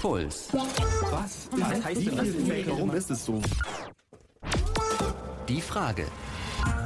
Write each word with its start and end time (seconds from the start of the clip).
Puls. 0.00 0.48
Was? 0.52 1.48
Was 1.52 1.84
heißt 1.84 2.06
denn 2.06 2.16
das? 2.16 2.66
Warum 2.68 2.90
ist 2.94 3.10
es 3.10 3.22
so? 3.26 3.42
Die 5.46 5.60
Frage. 5.60 6.06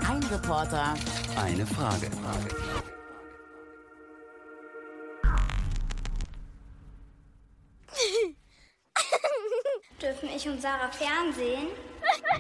Ein 0.08 0.21
Reporter, 0.25 0.94
Eine 1.36 1.64
Frage. 1.64 2.10
Dürfen 10.02 10.28
ich 10.34 10.48
und 10.48 10.60
Sarah 10.60 10.90
Fernsehen? 10.90 11.68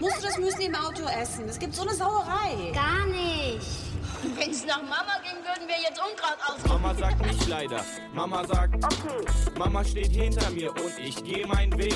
Musst 0.00 0.18
du 0.18 0.22
das 0.26 0.38
Müsli 0.38 0.66
im 0.66 0.74
Auto 0.74 1.04
essen? 1.04 1.48
Es 1.48 1.60
gibt 1.60 1.76
so 1.76 1.82
eine 1.82 1.94
Sauerei. 1.94 2.72
Gar 2.74 3.06
nicht. 3.06 3.83
Wenn 4.36 4.50
es 4.50 4.66
nach 4.66 4.82
Mama 4.82 5.20
ging, 5.22 5.36
würden 5.44 5.68
wir 5.68 5.76
jetzt 5.82 6.00
Unkraut 6.00 6.38
aufnehmen. 6.48 6.82
Mama 6.82 6.94
sagt 6.94 7.26
nicht 7.26 7.48
leider. 7.48 7.80
Mama 8.14 8.44
sagt, 8.44 8.74
okay. 8.76 9.58
Mama 9.58 9.84
steht 9.84 10.12
hinter 10.12 10.50
mir 10.50 10.70
und 10.70 10.98
ich 10.98 11.22
gehe 11.22 11.46
meinen 11.46 11.76
Weg. 11.76 11.94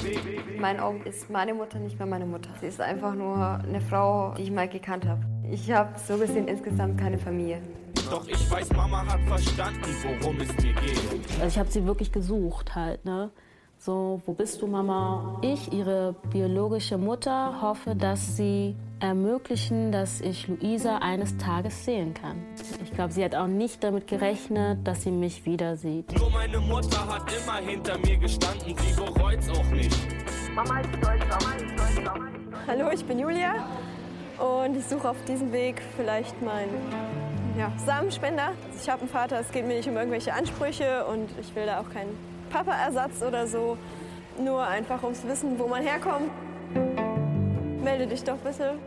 In 0.55 0.61
meinen 0.61 0.81
Augen 0.81 1.03
ist 1.05 1.31
meine 1.31 1.55
Mutter 1.55 1.79
nicht 1.79 1.99
mehr 1.99 2.07
meine 2.07 2.27
Mutter. 2.27 2.51
Sie 2.61 2.67
ist 2.67 2.81
einfach 2.81 3.15
nur 3.15 3.37
eine 3.37 3.81
Frau, 3.81 4.35
die 4.37 4.43
ich 4.43 4.51
mal 4.51 4.69
gekannt 4.69 5.07
habe. 5.07 5.23
Ich 5.51 5.71
habe 5.71 5.99
so 5.99 6.19
gesehen 6.19 6.49
insgesamt 6.49 7.01
keine 7.01 7.19
Familie. 7.19 7.63
Doch 8.11 8.27
ich 8.29 8.51
weiß, 8.51 8.73
Mama 8.73 9.07
hat 9.07 9.21
verstanden, 9.27 9.85
worum 10.03 10.39
es 10.41 10.53
mir 10.63 10.75
geht. 10.75 11.01
Also 11.41 11.47
ich 11.47 11.59
habe 11.59 11.71
sie 11.71 11.85
wirklich 11.87 12.13
gesucht 12.13 12.75
halt, 12.75 13.05
ne? 13.05 13.31
So, 13.79 14.21
wo 14.27 14.33
bist 14.33 14.61
du, 14.61 14.67
Mama? 14.67 15.39
Ich, 15.43 15.73
ihre 15.73 16.15
biologische 16.31 16.99
Mutter, 16.99 17.63
hoffe, 17.63 17.95
dass 17.95 18.37
sie 18.37 18.75
ermöglichen, 19.01 19.93
dass 19.93 20.21
ich 20.21 20.49
Luisa 20.49 20.99
eines 20.99 21.37
Tages 21.37 21.85
sehen 21.85 22.15
kann. 22.15 22.43
Ich 22.83 22.93
glaube, 22.93 23.13
sie 23.13 23.25
hat 23.25 23.35
auch 23.35 23.47
nicht 23.47 23.83
damit 23.85 24.07
gerechnet, 24.07 24.87
dass 24.87 25.03
sie 25.03 25.11
mich 25.11 25.45
wieder 25.47 25.77
sieht. 25.77 26.17
Nur 26.19 26.31
meine 26.31 26.59
Mutter 26.59 27.07
hat 27.07 27.31
immer 27.33 27.59
hinter 27.59 27.99
mir 27.99 28.17
gestanden, 28.17 28.75
sie 28.77 28.95
bereut's 28.95 29.49
auch 29.51 29.65
nicht. 29.67 29.97
Hallo, 32.67 32.91
ich 32.93 33.05
bin 33.05 33.19
Julia 33.19 33.67
und 34.39 34.77
ich 34.77 34.85
suche 34.85 35.09
auf 35.09 35.25
diesem 35.25 35.53
Weg 35.53 35.81
vielleicht 35.97 36.41
meinen 36.43 36.71
ja, 37.57 37.73
Samenspender. 37.87 38.49
Also 38.67 38.79
ich 38.83 38.89
habe 38.89 39.01
einen 39.03 39.11
Vater, 39.11 39.41
es 39.41 39.51
geht 39.51 39.67
mir 39.67 39.77
nicht 39.77 39.89
um 39.89 39.97
irgendwelche 39.97 40.33
Ansprüche 40.35 41.05
und 41.07 41.29
ich 41.41 41.55
will 41.55 41.67
da 41.67 41.81
auch 41.81 41.91
keinen 41.91 42.17
Papa-Ersatz 42.51 43.23
oder 43.23 43.47
so. 43.47 43.77
Nur 44.39 44.67
einfach 44.67 45.03
ums 45.03 45.25
Wissen, 45.27 45.59
wo 45.59 45.67
man 45.67 45.83
herkommt. 45.83 46.31
Melde 47.83 48.07
dich 48.07 48.25
doch 48.25 48.39
bitte. 48.39 48.79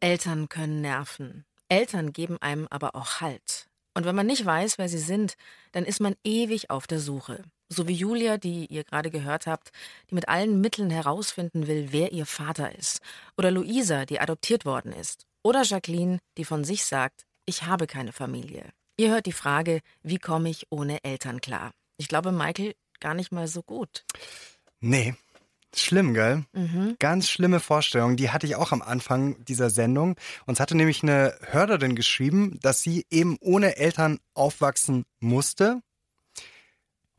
Eltern 0.00 0.48
können 0.48 0.80
nerven. 0.80 1.44
Eltern 1.68 2.12
geben 2.12 2.38
einem 2.40 2.66
aber 2.70 2.94
auch 2.94 3.20
Halt. 3.20 3.68
Und 3.94 4.04
wenn 4.04 4.14
man 4.14 4.26
nicht 4.26 4.44
weiß, 4.44 4.78
wer 4.78 4.88
sie 4.88 4.98
sind, 4.98 5.34
dann 5.72 5.84
ist 5.84 6.00
man 6.00 6.14
ewig 6.24 6.70
auf 6.70 6.86
der 6.86 7.00
Suche. 7.00 7.42
So 7.68 7.88
wie 7.88 7.94
Julia, 7.94 8.38
die 8.38 8.66
ihr 8.66 8.84
gerade 8.84 9.10
gehört 9.10 9.46
habt, 9.46 9.70
die 10.08 10.14
mit 10.14 10.28
allen 10.28 10.60
Mitteln 10.60 10.88
herausfinden 10.88 11.66
will, 11.66 11.88
wer 11.90 12.12
ihr 12.12 12.24
Vater 12.24 12.74
ist. 12.78 13.00
Oder 13.36 13.50
Luisa, 13.50 14.06
die 14.06 14.20
adoptiert 14.20 14.64
worden 14.64 14.92
ist. 14.92 15.26
Oder 15.42 15.62
Jacqueline, 15.62 16.20
die 16.38 16.44
von 16.44 16.64
sich 16.64 16.84
sagt, 16.84 17.26
ich 17.44 17.64
habe 17.64 17.86
keine 17.86 18.12
Familie. 18.12 18.70
Ihr 18.96 19.10
hört 19.10 19.26
die 19.26 19.32
Frage, 19.32 19.80
wie 20.02 20.18
komme 20.18 20.48
ich 20.48 20.66
ohne 20.70 21.02
Eltern 21.04 21.40
klar? 21.40 21.72
Ich 21.98 22.08
glaube, 22.08 22.32
Michael 22.32 22.74
gar 23.00 23.14
nicht 23.14 23.32
mal 23.32 23.48
so 23.48 23.62
gut. 23.62 24.04
Nee. 24.80 25.14
Schlimm, 25.74 26.14
gell? 26.14 26.44
Ganz 26.98 27.28
schlimme 27.28 27.60
Vorstellung. 27.60 28.16
Die 28.16 28.30
hatte 28.30 28.46
ich 28.46 28.56
auch 28.56 28.72
am 28.72 28.80
Anfang 28.80 29.44
dieser 29.44 29.68
Sendung. 29.68 30.16
Uns 30.46 30.60
hatte 30.60 30.74
nämlich 30.74 31.02
eine 31.02 31.34
Hörerin 31.50 31.94
geschrieben, 31.94 32.58
dass 32.62 32.80
sie 32.80 33.04
eben 33.10 33.36
ohne 33.40 33.76
Eltern 33.76 34.18
aufwachsen 34.34 35.04
musste. 35.20 35.80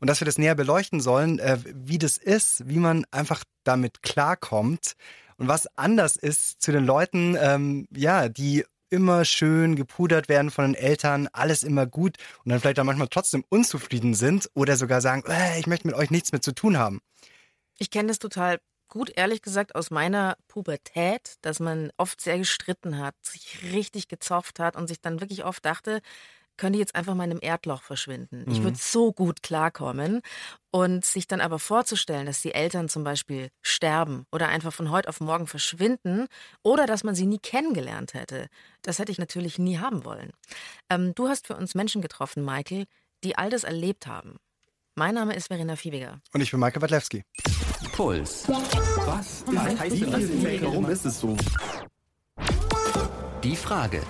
Und 0.00 0.08
dass 0.08 0.20
wir 0.20 0.24
das 0.24 0.38
näher 0.38 0.54
beleuchten 0.54 1.00
sollen, 1.00 1.38
äh, 1.38 1.58
wie 1.64 1.98
das 1.98 2.16
ist, 2.16 2.68
wie 2.68 2.78
man 2.78 3.04
einfach 3.10 3.44
damit 3.64 4.02
klarkommt 4.02 4.94
und 5.36 5.46
was 5.46 5.66
anders 5.76 6.16
ist 6.16 6.62
zu 6.62 6.72
den 6.72 6.84
Leuten, 6.84 7.36
ähm, 7.38 7.86
ja, 7.94 8.28
die 8.28 8.64
immer 8.88 9.24
schön 9.24 9.76
gepudert 9.76 10.28
werden 10.28 10.50
von 10.50 10.64
den 10.64 10.74
Eltern, 10.74 11.28
alles 11.32 11.62
immer 11.62 11.86
gut 11.86 12.16
und 12.44 12.50
dann 12.50 12.60
vielleicht 12.60 12.80
auch 12.80 12.84
manchmal 12.84 13.08
trotzdem 13.08 13.44
unzufrieden 13.48 14.14
sind 14.14 14.50
oder 14.54 14.76
sogar 14.76 15.00
sagen, 15.00 15.22
äh, 15.28 15.60
ich 15.60 15.66
möchte 15.66 15.86
mit 15.86 15.96
euch 15.96 16.10
nichts 16.10 16.32
mehr 16.32 16.42
zu 16.42 16.52
tun 16.52 16.76
haben. 16.76 17.00
Ich 17.80 17.90
kenne 17.90 18.08
das 18.08 18.18
total 18.18 18.60
gut, 18.88 19.10
ehrlich 19.16 19.40
gesagt, 19.40 19.74
aus 19.74 19.90
meiner 19.90 20.36
Pubertät, 20.48 21.36
dass 21.40 21.60
man 21.60 21.90
oft 21.96 22.20
sehr 22.20 22.36
gestritten 22.38 22.98
hat, 22.98 23.14
sich 23.22 23.72
richtig 23.72 24.08
gezofft 24.08 24.58
hat 24.58 24.76
und 24.76 24.86
sich 24.86 25.00
dann 25.00 25.20
wirklich 25.20 25.44
oft 25.44 25.64
dachte, 25.64 26.02
könnte 26.58 26.78
jetzt 26.78 26.94
einfach 26.94 27.14
mal 27.14 27.24
in 27.24 27.30
einem 27.30 27.40
Erdloch 27.42 27.82
verschwinden. 27.82 28.44
Ich 28.50 28.62
würde 28.62 28.76
so 28.78 29.12
gut 29.14 29.42
klarkommen. 29.42 30.20
Und 30.72 31.04
sich 31.06 31.26
dann 31.26 31.40
aber 31.40 31.58
vorzustellen, 31.58 32.26
dass 32.26 32.42
die 32.42 32.52
Eltern 32.52 32.88
zum 32.88 33.02
Beispiel 33.02 33.50
sterben 33.62 34.26
oder 34.30 34.48
einfach 34.48 34.72
von 34.72 34.90
heute 34.90 35.08
auf 35.08 35.20
morgen 35.20 35.46
verschwinden 35.46 36.28
oder 36.62 36.86
dass 36.86 37.02
man 37.02 37.14
sie 37.16 37.26
nie 37.26 37.38
kennengelernt 37.38 38.14
hätte, 38.14 38.48
das 38.82 38.98
hätte 38.98 39.10
ich 39.10 39.18
natürlich 39.18 39.58
nie 39.58 39.78
haben 39.78 40.04
wollen. 40.04 40.32
Ähm, 40.90 41.14
du 41.14 41.28
hast 41.28 41.46
für 41.48 41.56
uns 41.56 41.74
Menschen 41.74 42.02
getroffen, 42.02 42.44
Michael, 42.44 42.84
die 43.24 43.36
all 43.36 43.50
das 43.50 43.64
erlebt 43.64 44.06
haben. 44.06 44.36
Mein 45.00 45.14
Name 45.14 45.34
ist 45.34 45.46
Verena 45.46 45.76
Fiebiger. 45.76 46.20
Und 46.34 46.42
ich 46.42 46.50
bin 46.50 46.60
Michael 46.60 46.82
Wadlewski. 46.82 47.24
Puls. 47.92 48.46
Was? 48.46 49.44
Was 49.46 49.80
heißt 49.80 49.98
denn 49.98 50.10
das? 50.10 50.62
Warum 50.62 50.90
ist 50.90 51.06
es 51.06 51.20
so? 51.20 51.38
Die 53.42 53.56
Frage. 53.56 54.02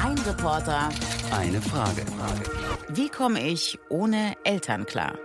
ein 0.00 0.16
Reporter. 0.18 0.88
Eine 1.32 1.60
Frage. 1.60 2.04
Wie 2.90 3.08
komme 3.08 3.44
ich 3.44 3.76
ohne 3.88 4.36
Eltern 4.44 4.86
klar? 4.86 5.18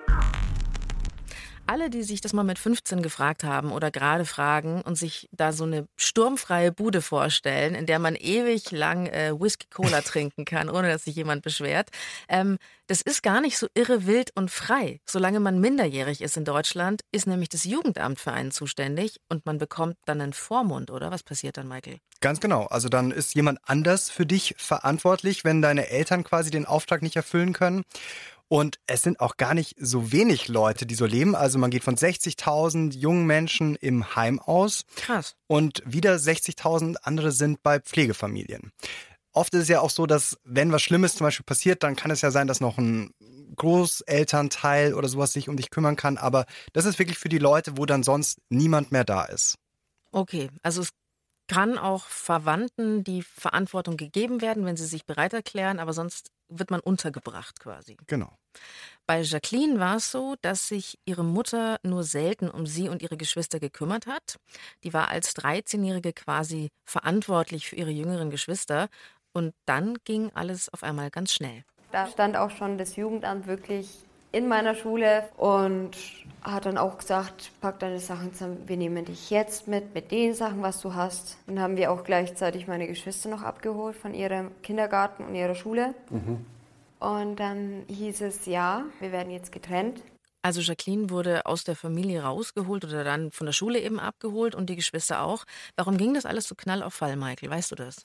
Alle, 1.69 1.91
die 1.91 2.01
sich 2.01 2.19
das 2.19 2.33
mal 2.33 2.41
mit 2.41 2.57
15 2.57 3.03
gefragt 3.03 3.43
haben 3.43 3.71
oder 3.71 3.91
gerade 3.91 4.25
fragen 4.25 4.81
und 4.81 4.95
sich 4.95 5.29
da 5.31 5.53
so 5.53 5.65
eine 5.65 5.87
sturmfreie 5.97 6.71
Bude 6.71 6.99
vorstellen, 6.99 7.75
in 7.75 7.85
der 7.85 7.99
man 7.99 8.15
ewig 8.15 8.71
lang 8.71 9.05
äh, 9.05 9.39
Whisky 9.39 9.67
Cola 9.69 10.01
trinken 10.03 10.45
kann, 10.45 10.67
ohne 10.67 10.91
dass 10.91 11.03
sich 11.03 11.15
jemand 11.15 11.43
beschwert, 11.43 11.89
ähm, 12.27 12.57
das 12.87 13.03
ist 13.03 13.21
gar 13.21 13.39
nicht 13.39 13.59
so 13.59 13.67
irre 13.75 14.07
wild 14.07 14.31
und 14.35 14.49
frei. 14.49 14.99
Solange 15.05 15.39
man 15.39 15.59
minderjährig 15.59 16.21
ist 16.21 16.37
in 16.37 16.43
Deutschland, 16.43 17.01
ist 17.11 17.27
nämlich 17.27 17.49
das 17.49 17.65
Jugendamt 17.65 18.19
für 18.19 18.31
einen 18.31 18.49
zuständig 18.49 19.21
und 19.29 19.45
man 19.45 19.59
bekommt 19.59 19.95
dann 20.05 20.21
einen 20.21 20.33
Vormund, 20.33 20.89
oder? 20.89 21.11
Was 21.11 21.21
passiert 21.21 21.57
dann, 21.57 21.67
Michael? 21.67 21.99
Ganz 22.19 22.39
genau. 22.39 22.65
Also 22.65 22.89
dann 22.89 23.11
ist 23.11 23.35
jemand 23.35 23.59
anders 23.63 24.09
für 24.09 24.25
dich 24.25 24.55
verantwortlich, 24.57 25.43
wenn 25.43 25.61
deine 25.61 25.89
Eltern 25.89 26.23
quasi 26.23 26.49
den 26.49 26.65
Auftrag 26.65 27.03
nicht 27.03 27.15
erfüllen 27.15 27.53
können. 27.53 27.83
Und 28.49 28.79
es 28.87 29.03
sind 29.03 29.19
auch 29.19 29.37
gar 29.37 29.53
nicht 29.53 29.75
so 29.79 30.11
wenig 30.11 30.47
Leute, 30.47 30.87
die 30.87 30.95
so 30.95 31.05
leben. 31.05 31.35
Also 31.35 31.59
man 31.59 31.69
geht 31.69 31.83
von 31.83 31.95
60.000 31.95 32.95
jungen 32.95 33.25
Menschen 33.25 33.75
im 33.75 34.15
Heim 34.15 34.39
aus 34.39 34.85
Krass. 34.95 35.35
und 35.47 35.83
wieder 35.85 36.15
60.000 36.15 36.97
andere 37.03 37.31
sind 37.31 37.61
bei 37.61 37.79
Pflegefamilien. 37.79 38.71
Oft 39.33 39.53
ist 39.53 39.63
es 39.63 39.67
ja 39.69 39.81
auch 39.81 39.91
so, 39.91 40.07
dass 40.07 40.37
wenn 40.43 40.71
was 40.71 40.81
Schlimmes 40.81 41.15
zum 41.15 41.25
Beispiel 41.25 41.45
passiert, 41.45 41.83
dann 41.83 41.95
kann 41.95 42.09
es 42.09 42.21
ja 42.21 42.31
sein, 42.31 42.47
dass 42.47 42.59
noch 42.59 42.79
ein 42.79 43.11
Großelternteil 43.55 44.95
oder 44.95 45.07
sowas 45.07 45.31
sich 45.33 45.47
um 45.47 45.55
dich 45.55 45.69
kümmern 45.69 45.95
kann. 45.95 46.17
Aber 46.17 46.45
das 46.73 46.85
ist 46.85 46.97
wirklich 46.97 47.19
für 47.19 47.29
die 47.29 47.37
Leute, 47.37 47.77
wo 47.77 47.85
dann 47.85 48.01
sonst 48.01 48.39
niemand 48.49 48.91
mehr 48.91 49.03
da 49.03 49.25
ist. 49.25 49.55
Okay, 50.11 50.49
also 50.63 50.81
es 50.81 50.89
kann 51.49 51.77
auch 51.77 52.05
Verwandten 52.05 53.03
die 53.03 53.23
Verantwortung 53.23 53.97
gegeben 53.97 54.41
werden, 54.41 54.65
wenn 54.65 54.77
sie 54.77 54.85
sich 54.85 55.05
bereit 55.05 55.33
erklären, 55.33 55.79
aber 55.79 55.93
sonst 55.93 56.31
wird 56.47 56.71
man 56.71 56.79
untergebracht 56.79 57.59
quasi. 57.59 57.97
Genau. 58.07 58.37
Bei 59.05 59.21
Jacqueline 59.21 59.79
war 59.79 59.97
es 59.97 60.11
so, 60.11 60.35
dass 60.41 60.67
sich 60.67 60.99
ihre 61.05 61.23
Mutter 61.23 61.79
nur 61.83 62.03
selten 62.03 62.49
um 62.49 62.65
sie 62.65 62.87
und 62.87 63.01
ihre 63.01 63.17
Geschwister 63.17 63.59
gekümmert 63.59 64.05
hat. 64.05 64.37
Die 64.83 64.93
war 64.93 65.09
als 65.09 65.35
13-Jährige 65.35 66.13
quasi 66.13 66.69
verantwortlich 66.85 67.67
für 67.67 67.75
ihre 67.75 67.91
jüngeren 67.91 68.29
Geschwister. 68.29 68.87
Und 69.33 69.53
dann 69.65 69.97
ging 70.05 70.31
alles 70.33 70.71
auf 70.71 70.83
einmal 70.83 71.09
ganz 71.09 71.33
schnell. 71.33 71.63
Da 71.91 72.07
stand 72.07 72.37
auch 72.37 72.51
schon 72.51 72.77
das 72.77 72.95
Jugendamt 72.95 73.47
wirklich 73.47 74.05
in 74.31 74.47
meiner 74.47 74.75
Schule 74.75 75.27
und 75.37 75.91
hat 76.41 76.65
dann 76.65 76.77
auch 76.77 76.97
gesagt, 76.97 77.51
pack 77.61 77.79
deine 77.79 77.99
Sachen 77.99 78.33
zusammen, 78.33 78.63
wir 78.67 78.77
nehmen 78.77 79.05
dich 79.05 79.29
jetzt 79.29 79.67
mit, 79.67 79.93
mit 79.93 80.11
den 80.11 80.33
Sachen, 80.33 80.61
was 80.61 80.81
du 80.81 80.93
hast. 80.93 81.37
Dann 81.47 81.59
haben 81.59 81.77
wir 81.77 81.91
auch 81.91 82.03
gleichzeitig 82.03 82.67
meine 82.67 82.87
Geschwister 82.87 83.29
noch 83.29 83.41
abgeholt 83.43 83.95
von 83.95 84.13
ihrem 84.13 84.51
Kindergarten 84.61 85.25
und 85.25 85.35
ihrer 85.35 85.55
Schule. 85.55 85.93
Und 86.99 87.37
dann 87.37 87.83
hieß 87.87 88.21
es, 88.21 88.45
ja, 88.45 88.83
wir 88.99 89.11
werden 89.11 89.31
jetzt 89.31 89.51
getrennt. 89.51 90.01
Also 90.41 90.61
Jacqueline 90.61 91.09
wurde 91.09 91.45
aus 91.45 91.65
der 91.65 91.75
Familie 91.75 92.23
rausgeholt 92.23 92.85
oder 92.85 93.03
dann 93.03 93.31
von 93.31 93.45
der 93.45 93.53
Schule 93.53 93.79
eben 93.79 93.99
abgeholt 93.99 94.55
und 94.55 94.69
die 94.69 94.77
Geschwister 94.77 95.21
auch. 95.21 95.43
Warum 95.75 95.97
ging 95.97 96.13
das 96.13 96.25
alles 96.25 96.47
so 96.47 96.55
knall 96.55 96.81
auf 96.81 96.93
Fall, 96.93 97.17
Michael? 97.17 97.49
Weißt 97.49 97.71
du 97.71 97.75
das? 97.75 97.97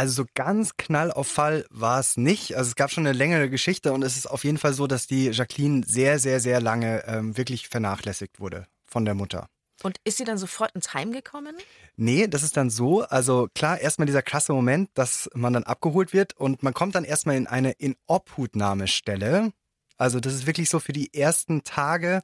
Also 0.00 0.22
so 0.22 0.28
ganz 0.34 0.78
knall 0.78 1.12
auf 1.12 1.28
Fall 1.28 1.66
war 1.68 2.00
es 2.00 2.16
nicht. 2.16 2.56
Also 2.56 2.68
es 2.68 2.74
gab 2.74 2.90
schon 2.90 3.06
eine 3.06 3.12
längere 3.12 3.50
Geschichte 3.50 3.92
und 3.92 4.00
es 4.00 4.16
ist 4.16 4.30
auf 4.30 4.44
jeden 4.44 4.56
Fall 4.56 4.72
so, 4.72 4.86
dass 4.86 5.06
die 5.06 5.26
Jacqueline 5.26 5.84
sehr, 5.86 6.18
sehr, 6.18 6.40
sehr 6.40 6.58
lange 6.62 7.04
ähm, 7.06 7.36
wirklich 7.36 7.68
vernachlässigt 7.68 8.40
wurde 8.40 8.66
von 8.86 9.04
der 9.04 9.12
Mutter. 9.12 9.50
Und 9.82 9.98
ist 10.04 10.16
sie 10.16 10.24
dann 10.24 10.38
sofort 10.38 10.74
ins 10.74 10.94
Heim 10.94 11.12
gekommen? 11.12 11.54
Nee, 11.96 12.28
das 12.28 12.42
ist 12.42 12.56
dann 12.56 12.70
so, 12.70 13.02
also 13.02 13.48
klar, 13.54 13.78
erstmal 13.78 14.06
dieser 14.06 14.22
krasse 14.22 14.54
Moment, 14.54 14.88
dass 14.94 15.28
man 15.34 15.52
dann 15.52 15.64
abgeholt 15.64 16.14
wird 16.14 16.34
und 16.34 16.62
man 16.62 16.72
kommt 16.72 16.94
dann 16.94 17.04
erstmal 17.04 17.36
in 17.36 17.46
eine 17.46 17.72
Inobhutnahmestelle. 17.72 19.52
Also 19.98 20.18
das 20.18 20.32
ist 20.32 20.46
wirklich 20.46 20.70
so 20.70 20.80
für 20.80 20.94
die 20.94 21.12
ersten 21.12 21.62
Tage, 21.62 22.22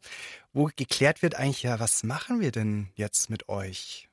wo 0.54 0.70
geklärt 0.74 1.20
wird 1.20 1.34
eigentlich, 1.34 1.64
ja, 1.64 1.78
was 1.78 2.04
machen 2.04 2.40
wir 2.40 2.52
denn 2.52 2.88
jetzt 2.94 3.28
mit 3.28 3.50
euch? 3.50 4.08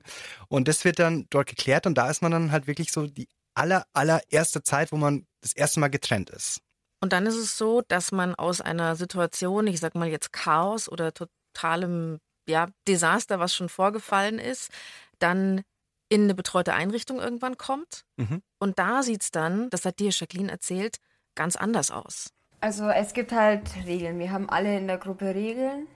Und 0.50 0.68
das 0.68 0.84
wird 0.84 1.00
dann 1.00 1.28
dort 1.30 1.48
geklärt 1.48 1.88
und 1.88 1.98
da 1.98 2.10
ist 2.10 2.22
man 2.22 2.34
dann 2.34 2.52
halt 2.52 2.68
wirklich 2.68 2.92
so 2.92 3.08
die 3.08 3.30
aller, 3.56 3.86
allererste 3.94 4.64
Zeit, 4.64 4.92
wo 4.92 4.98
man 4.98 5.26
das 5.42 5.54
erste 5.54 5.80
Mal 5.80 5.90
getrennt 5.90 6.30
ist. 6.30 6.62
Und 7.02 7.12
dann 7.12 7.26
ist 7.26 7.36
es 7.36 7.58
so, 7.58 7.82
dass 7.88 8.12
man 8.12 8.34
aus 8.36 8.62
einer 8.62 8.96
Situation, 8.96 9.68
ich 9.68 9.80
sag 9.80 9.96
mal 9.96 10.08
jetzt 10.08 10.32
Chaos 10.32 10.88
oder 10.88 11.14
totalem 11.14 12.20
ja, 12.48 12.68
Desaster, 12.88 13.40
was 13.40 13.54
schon 13.54 13.70
vorgefallen 13.70 14.40
ist, 14.40 14.72
dann 15.20 15.64
in 16.10 16.24
eine 16.24 16.36
betreute 16.36 16.74
Einrichtung 16.74 17.20
irgendwann 17.20 17.58
kommt. 17.58 18.04
Mhm. 18.18 18.42
Und 18.60 18.80
da 18.80 19.04
sieht 19.04 19.24
es 19.24 19.32
dann, 19.32 19.70
das 19.70 19.86
hat 19.86 20.00
dir 20.00 20.12
Jacqueline 20.12 20.52
erzählt, 20.52 20.98
ganz 21.36 21.56
anders 21.56 21.92
aus. 21.92 22.30
Also 22.62 22.88
es 22.88 23.14
gibt 23.14 23.32
halt 23.32 23.64
Regeln. 23.86 24.20
Wir 24.20 24.32
haben 24.32 24.50
alle 24.50 24.78
in 24.78 24.88
der 24.88 24.98
Gruppe 24.98 25.36
Regeln. 25.36 25.88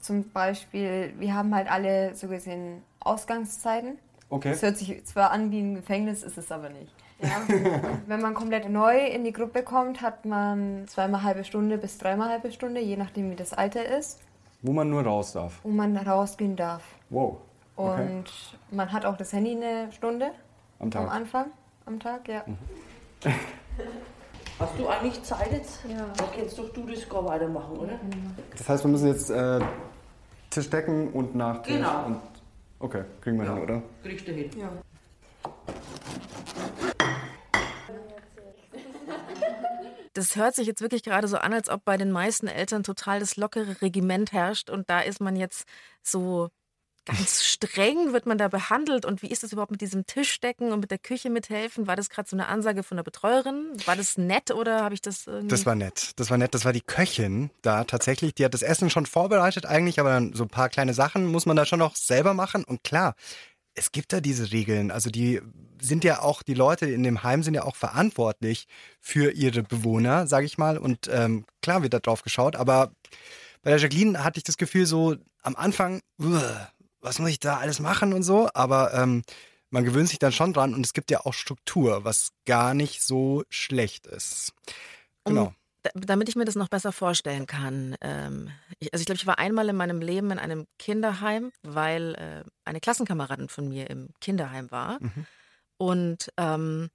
Zum 0.00 0.30
Beispiel, 0.30 1.14
wir 1.18 1.34
haben 1.34 1.54
halt 1.54 1.70
alle 1.70 2.14
so 2.14 2.28
gesehen 2.28 2.82
Ausgangszeiten. 3.00 3.98
Okay. 4.30 4.50
Das 4.50 4.62
hört 4.62 4.78
sich 4.78 5.04
zwar 5.04 5.32
an 5.32 5.50
wie 5.50 5.60
ein 5.60 5.74
Gefängnis, 5.74 6.22
ist 6.22 6.38
es 6.38 6.50
aber 6.52 6.70
nicht. 6.70 6.92
Ja. 7.20 7.42
Wenn 8.06 8.22
man 8.22 8.32
komplett 8.34 8.68
neu 8.68 9.06
in 9.06 9.24
die 9.24 9.32
Gruppe 9.32 9.62
kommt, 9.62 10.00
hat 10.00 10.24
man 10.24 10.86
zweimal 10.86 11.22
halbe 11.22 11.44
Stunde 11.44 11.76
bis 11.76 11.98
dreimal 11.98 12.30
halbe 12.30 12.50
Stunde, 12.52 12.80
je 12.80 12.96
nachdem 12.96 13.30
wie 13.30 13.36
das 13.36 13.52
Alter 13.52 13.84
ist. 13.98 14.20
Wo 14.62 14.72
man 14.72 14.88
nur 14.88 15.02
raus 15.02 15.32
darf. 15.32 15.58
Wo 15.62 15.70
man 15.70 15.96
rausgehen 15.96 16.56
darf. 16.56 16.82
Wow. 17.10 17.38
Okay. 17.76 18.02
Und 18.02 18.24
man 18.70 18.92
hat 18.92 19.04
auch 19.04 19.16
das 19.16 19.32
Handy 19.32 19.52
eine 19.52 19.90
Stunde. 19.92 20.30
Am 20.78 20.90
Tag. 20.90 21.02
Am 21.02 21.08
Anfang. 21.08 21.46
Am 21.86 21.98
Tag, 21.98 22.28
ja. 22.28 22.44
Mhm. 22.46 22.58
Hast 24.58 24.78
du 24.78 24.86
eigentlich 24.88 25.22
Zeit 25.22 25.50
jetzt? 25.52 25.80
Ja. 25.88 26.04
Dann 26.16 26.26
kannst 26.36 26.58
doch 26.58 26.68
du 26.70 26.84
das 26.86 27.08
gar 27.08 27.24
weitermachen, 27.24 27.78
oder? 27.78 27.98
Das 28.56 28.68
heißt, 28.68 28.84
wir 28.84 28.90
müssen 28.90 29.08
jetzt 29.08 29.30
äh, 29.30 29.58
Tisch 30.50 30.68
decken 30.68 31.08
und 31.12 31.34
nach 31.34 31.62
Tisch. 31.62 31.76
Genau. 31.76 32.04
Und, 32.06 32.16
okay, 32.80 33.04
kriegen 33.20 33.38
wir 33.38 33.44
ja. 33.46 33.54
hin, 33.54 33.62
oder? 33.62 33.82
Kriegst 34.02 34.26
du 34.26 34.32
hin. 34.32 34.50
Ja. 34.58 34.70
Das 40.14 40.34
hört 40.34 40.56
sich 40.56 40.66
jetzt 40.66 40.82
wirklich 40.82 41.04
gerade 41.04 41.28
so 41.28 41.36
an, 41.36 41.52
als 41.52 41.70
ob 41.70 41.84
bei 41.84 41.96
den 41.96 42.10
meisten 42.10 42.48
Eltern 42.48 42.82
total 42.82 43.20
das 43.20 43.36
lockere 43.36 43.80
Regiment 43.80 44.32
herrscht 44.32 44.68
und 44.68 44.90
da 44.90 45.00
ist 45.00 45.20
man 45.20 45.36
jetzt 45.36 45.68
so 46.02 46.50
ganz 47.10 47.44
streng 47.44 48.12
wird 48.12 48.26
man 48.26 48.38
da 48.38 48.48
behandelt 48.48 49.04
und 49.04 49.22
wie 49.22 49.28
ist 49.28 49.42
das 49.42 49.52
überhaupt 49.52 49.70
mit 49.70 49.80
diesem 49.80 50.06
Tischdecken 50.06 50.72
und 50.72 50.80
mit 50.80 50.90
der 50.90 50.98
Küche 50.98 51.30
mithelfen? 51.30 51.86
War 51.86 51.96
das 51.96 52.10
gerade 52.10 52.28
so 52.28 52.36
eine 52.36 52.48
Ansage 52.48 52.82
von 52.82 52.96
der 52.96 53.04
Betreuerin? 53.04 53.72
War 53.86 53.96
das 53.96 54.18
nett 54.18 54.50
oder 54.50 54.82
habe 54.82 54.94
ich 54.94 55.02
das 55.02 55.26
irgendwie? 55.26 55.48
Das 55.48 55.66
war 55.66 55.74
nett. 55.74 56.12
Das 56.16 56.30
war 56.30 56.38
nett. 56.38 56.54
Das 56.54 56.64
war 56.64 56.72
die 56.72 56.80
Köchin 56.80 57.50
da 57.62 57.84
tatsächlich. 57.84 58.34
Die 58.34 58.44
hat 58.44 58.54
das 58.54 58.62
Essen 58.62 58.90
schon 58.90 59.06
vorbereitet 59.06 59.66
eigentlich, 59.66 60.00
aber 60.00 60.10
dann 60.10 60.32
so 60.32 60.44
ein 60.44 60.48
paar 60.48 60.68
kleine 60.68 60.94
Sachen 60.94 61.26
muss 61.26 61.46
man 61.46 61.56
da 61.56 61.66
schon 61.66 61.78
noch 61.78 61.96
selber 61.96 62.34
machen. 62.34 62.64
Und 62.64 62.84
klar, 62.84 63.14
es 63.74 63.92
gibt 63.92 64.12
da 64.12 64.20
diese 64.20 64.52
Regeln. 64.52 64.90
Also 64.90 65.10
die 65.10 65.40
sind 65.80 66.04
ja 66.04 66.20
auch, 66.20 66.42
die 66.42 66.54
Leute 66.54 66.86
in 66.86 67.02
dem 67.02 67.22
Heim 67.22 67.42
sind 67.42 67.54
ja 67.54 67.64
auch 67.64 67.76
verantwortlich 67.76 68.66
für 69.00 69.32
ihre 69.32 69.62
Bewohner, 69.62 70.26
sage 70.26 70.46
ich 70.46 70.58
mal. 70.58 70.78
Und 70.78 71.08
ähm, 71.12 71.44
klar 71.62 71.82
wird 71.82 71.94
da 71.94 72.00
drauf 72.00 72.22
geschaut, 72.22 72.56
aber 72.56 72.92
bei 73.62 73.70
der 73.70 73.78
Jacqueline 73.78 74.24
hatte 74.24 74.38
ich 74.38 74.44
das 74.44 74.56
Gefühl 74.56 74.86
so 74.86 75.16
am 75.42 75.56
Anfang, 75.56 76.00
was 77.00 77.18
muss 77.18 77.30
ich 77.30 77.40
da 77.40 77.58
alles 77.58 77.80
machen 77.80 78.12
und 78.12 78.22
so, 78.22 78.48
aber 78.54 78.94
ähm, 78.94 79.22
man 79.70 79.84
gewöhnt 79.84 80.08
sich 80.08 80.18
dann 80.18 80.32
schon 80.32 80.52
dran 80.52 80.74
und 80.74 80.84
es 80.84 80.92
gibt 80.92 81.10
ja 81.10 81.24
auch 81.24 81.34
Struktur, 81.34 82.04
was 82.04 82.30
gar 82.44 82.74
nicht 82.74 83.02
so 83.02 83.44
schlecht 83.48 84.06
ist. 84.06 84.52
Genau. 85.24 85.46
Um, 85.46 85.54
damit 85.94 86.28
ich 86.28 86.36
mir 86.36 86.44
das 86.44 86.56
noch 86.56 86.68
besser 86.68 86.92
vorstellen 86.92 87.46
kann. 87.46 87.96
Ähm, 88.02 88.50
ich, 88.80 88.92
also 88.92 89.00
ich 89.00 89.06
glaube, 89.06 89.16
ich 89.16 89.26
war 89.26 89.38
einmal 89.38 89.68
in 89.68 89.76
meinem 89.76 90.00
Leben 90.00 90.30
in 90.30 90.38
einem 90.38 90.66
Kinderheim, 90.78 91.52
weil 91.62 92.14
äh, 92.16 92.50
eine 92.64 92.80
Klassenkameradin 92.80 93.48
von 93.48 93.68
mir 93.68 93.88
im 93.88 94.10
Kinderheim 94.20 94.70
war. 94.70 94.98
Mhm. 95.00 95.26
Und 95.78 96.32
ähm, 96.36 96.90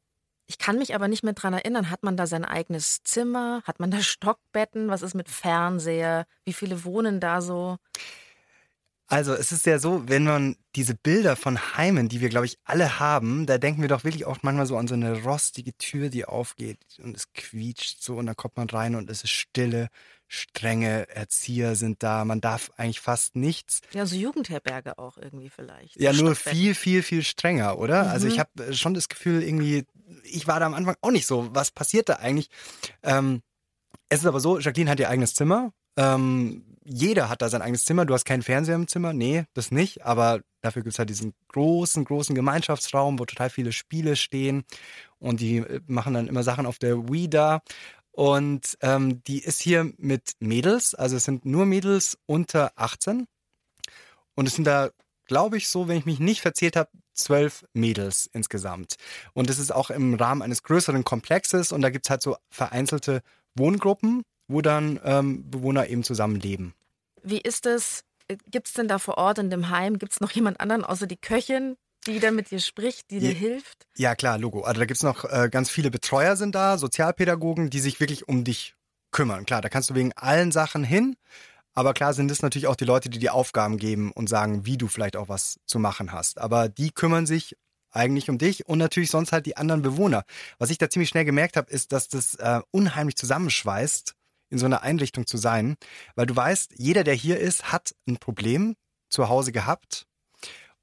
ich 0.46 0.60
kann 0.60 0.78
mich 0.78 0.94
aber 0.94 1.07
nicht 1.07 1.24
mehr 1.24 1.34
dran 1.34 1.54
erinnern, 1.54 1.90
hat 1.90 2.04
man 2.04 2.18
da 2.18 2.28
sein 2.28 2.46
eigenes 2.46 3.02
Zimmer? 3.04 3.63
Hat 3.63 3.80
man 3.80 3.90
da 3.90 4.00
Stockbetten? 4.02 4.90
Was 4.90 5.02
ist 5.02 5.16
mit 5.16 5.30
Fernseher? 5.30 6.28
Wie 6.44 6.54
viele 6.54 6.84
wohnen 6.84 7.19
da 7.19 7.42
so? 7.42 7.78
Also 9.07 9.34
es 9.34 9.52
ist 9.52 9.68
ja 9.68 9.78
so, 9.78 10.07
wenn 10.07 10.24
man 10.24 10.56
diese 10.75 10.96
Bilder 10.96 11.36
von 11.36 11.78
Heimen, 11.78 12.10
die 12.10 12.22
wir, 12.22 12.30
glaube 12.30 12.48
ich, 12.48 12.57
alle 12.63 13.00
haben, 13.00 13.46
da 13.46 13.60
denken 13.60 13.81
wir 13.81 13.90
doch 13.90 14.04
wirklich 14.04 14.25
auch 14.25 14.40
manchmal 14.42 14.66
so 14.66 14.78
an 14.78 14.88
so 14.88 14.96
eine 14.96 15.22
rostige 15.22 15.78
Tür, 15.78 16.10
die 16.10 16.25
aufgeht 16.25 16.80
und 17.04 17.16
es 17.16 17.31
quietscht 17.34 18.02
so 18.02 18.16
und 18.16 18.25
dann 18.25 18.36
kommt 18.36 18.57
man 18.57 18.68
rein 18.68 18.96
und 18.96 19.10
es 19.12 19.24
ist 19.24 19.30
stille, 19.30 19.90
strenge 20.28 21.07
Erzieher 21.10 21.75
sind 21.75 22.02
da, 22.02 22.25
man 22.25 22.42
darf 22.42 22.72
eigentlich 22.78 23.00
fast 23.00 23.36
nichts. 23.36 23.81
Ja, 23.94 24.07
so 24.07 24.16
Jugendherberge 24.16 24.98
auch 24.98 25.18
irgendwie 25.18 25.50
vielleicht. 25.50 26.00
Ja, 26.02 26.12
nur 26.12 26.36
viel, 26.36 26.74
viel, 26.74 27.04
viel 27.04 27.24
strenger, 27.24 27.78
oder? 27.78 28.06
Mhm. 28.06 28.10
Also 28.10 28.28
ich 28.28 28.40
habe 28.40 28.74
schon 28.74 28.96
das 28.96 29.07
Gefühl, 29.07 29.44
irgendwie, 29.44 29.86
ich 30.24 30.48
war 30.48 30.60
da 30.60 30.66
am 30.66 30.74
Anfang 30.74 30.96
auch 31.02 31.12
nicht 31.12 31.28
so, 31.28 31.50
was 31.54 31.69
passiert 31.69 32.10
da 32.10 32.16
eigentlich? 32.16 32.50
Ähm, 33.04 33.44
es 34.10 34.22
ist 34.22 34.25
aber 34.25 34.40
so, 34.40 34.60
Jacqueline 34.60 34.90
hat 34.90 35.00
ihr 35.00 35.10
eigenes 35.10 35.36
Zimmer. 35.36 35.74
Ähm, 35.97 36.63
jeder 36.88 37.30
hat 37.30 37.42
da 37.42 37.50
sein 37.50 37.62
eigenes 37.63 37.86
Zimmer. 37.86 38.06
Du 38.06 38.13
hast 38.13 38.25
keinen 38.25 38.44
Fernseher 38.44 38.75
im 38.75 38.88
Zimmer. 38.88 39.12
Nee, 39.12 39.45
das 39.53 39.71
nicht. 39.71 40.06
Aber 40.06 40.42
dafür 40.62 40.83
gibt 40.83 40.94
es 40.94 41.00
halt 41.00 41.09
diesen 41.09 41.33
großen, 41.50 42.06
großen 42.06 42.36
Gemeinschaftsraum, 42.36 43.18
wo 43.18 43.25
total 43.25 43.50
viele 43.50 43.71
Spiele 43.71 44.15
stehen. 44.15 44.65
Und 45.18 45.39
die 45.39 45.57
äh, 45.57 45.81
machen 45.88 46.13
dann 46.13 46.27
immer 46.27 46.44
Sachen 46.44 46.65
auf 46.65 46.77
der 46.77 47.09
Wii 47.09 47.30
da. 47.30 47.62
Und 48.12 48.77
ähm, 48.81 49.24
die 49.24 49.39
ist 49.39 49.62
hier 49.62 49.92
mit 49.97 50.33
Mädels. 50.39 50.94
Also 50.95 51.18
es 51.18 51.25
sind 51.25 51.44
nur 51.44 51.65
Mädels 51.65 52.18
unter 52.27 52.71
18. 52.75 53.25
Und 54.36 54.47
es 54.47 54.56
sind 54.56 54.65
da, 54.65 54.92
glaube 55.25 55.57
ich, 55.57 55.68
so, 55.68 55.88
wenn 55.88 55.97
ich 55.97 56.06
mich 56.06 56.19
nicht 56.19 56.42
verzählt 56.42 56.75
habe, 56.75 56.89
zwölf 57.13 57.65
Mädels 57.74 58.30
insgesamt. 58.31 58.95
Und 59.33 59.50
das 59.50 59.57
ist 59.57 59.74
auch 59.74 59.89
im 59.89 60.13
Rahmen 60.13 60.42
eines 60.44 60.62
größeren 60.63 61.03
Komplexes. 61.03 61.71
Und 61.71 61.81
da 61.81 61.89
gibt 61.89 62.06
es 62.06 62.09
halt 62.12 62.21
so 62.21 62.38
vereinzelte 62.51 63.21
Wohngruppen 63.56 64.24
wo 64.47 64.62
dann 64.62 65.00
ähm, 65.03 65.50
Bewohner 65.50 65.88
eben 65.88 66.03
zusammen 66.03 66.39
leben. 66.39 66.74
Wie 67.24 67.39
ist 67.39 67.65
es? 67.65 68.03
Gibt 68.50 68.68
es 68.68 68.74
denn 68.74 68.88
da 68.88 69.00
vor 69.00 69.18
Ort 69.18 69.38
in 69.39 69.50
dem 69.50 69.69
Heim, 69.69 70.00
gibt 70.00 70.13
es 70.13 70.19
noch 70.19 70.31
jemand 70.31 70.59
anderen 70.59 70.83
außer 70.83 71.07
die 71.07 71.18
Köchin, 71.18 71.77
die 72.07 72.19
dann 72.19 72.36
mit 72.36 72.51
dir 72.51 72.59
spricht, 72.59 73.12
die 73.12 73.19
dir 73.19 73.33
ja, 73.33 73.38
hilft? 73.38 73.86
Ja, 73.97 74.15
klar, 74.15 74.38
Logo. 74.38 74.62
Also 74.62 74.80
da 74.80 74.86
gibt 74.86 74.97
es 74.97 75.03
noch 75.03 75.25
äh, 75.25 75.50
ganz 75.51 75.69
viele 75.69 75.92
Betreuer 75.92 76.36
sind 76.36 76.56
da, 76.56 76.77
Sozialpädagogen, 76.77 77.69
die 77.69 77.80
sich 77.80 78.00
wirklich 78.00 78.27
um 78.27 78.44
dich 78.44 78.75
kümmern. 79.12 79.45
Klar, 79.45 79.62
da 79.62 79.69
kannst 79.69 79.89
du 79.89 79.95
wegen 79.95 80.13
allen 80.13 80.51
Sachen 80.51 80.83
hin. 80.83 81.15
Aber 81.74 81.94
klar 81.94 82.14
sind 82.14 82.31
es 82.31 82.42
natürlich 82.42 82.68
auch 82.68 82.75
die 82.75 82.85
Leute, 82.85 83.09
die 83.09 83.19
dir 83.19 83.33
Aufgaben 83.33 83.78
geben 83.78 84.11
und 84.11 84.30
sagen, 84.30 84.66
wie 84.66 84.78
du 84.78 84.87
vielleicht 84.87 85.18
auch 85.18 85.30
was 85.30 85.59
zu 85.66 85.78
machen 85.78 86.11
hast. 86.11 86.40
Aber 86.40 86.69
die 86.69 86.92
kümmern 86.92 87.25
sich 87.25 87.57
eigentlich 87.92 88.30
um 88.30 88.37
dich 88.37 88.68
und 88.68 88.78
natürlich 88.78 89.09
sonst 89.09 89.31
halt 89.31 89.45
die 89.45 89.57
anderen 89.57 89.81
Bewohner. 89.81 90.23
Was 90.57 90.69
ich 90.69 90.78
da 90.78 90.90
ziemlich 90.90 91.09
schnell 91.09 91.25
gemerkt 91.25 91.57
habe, 91.57 91.71
ist, 91.71 91.92
dass 91.92 92.07
das 92.07 92.35
äh, 92.35 92.61
unheimlich 92.71 93.16
zusammenschweißt 93.16 94.16
in 94.49 94.57
so 94.57 94.66
einer 94.66 94.83
Einrichtung 94.83 95.25
zu 95.25 95.37
sein, 95.37 95.75
weil 96.16 96.25
du 96.25 96.35
weißt, 96.35 96.73
jeder, 96.78 97.04
der 97.04 97.14
hier 97.14 97.40
ist, 97.40 97.71
hat 97.71 97.95
ein 98.07 98.18
Problem 98.18 98.75
zu 99.09 99.30
Hause 99.30 99.52
gehabt. 99.52 100.07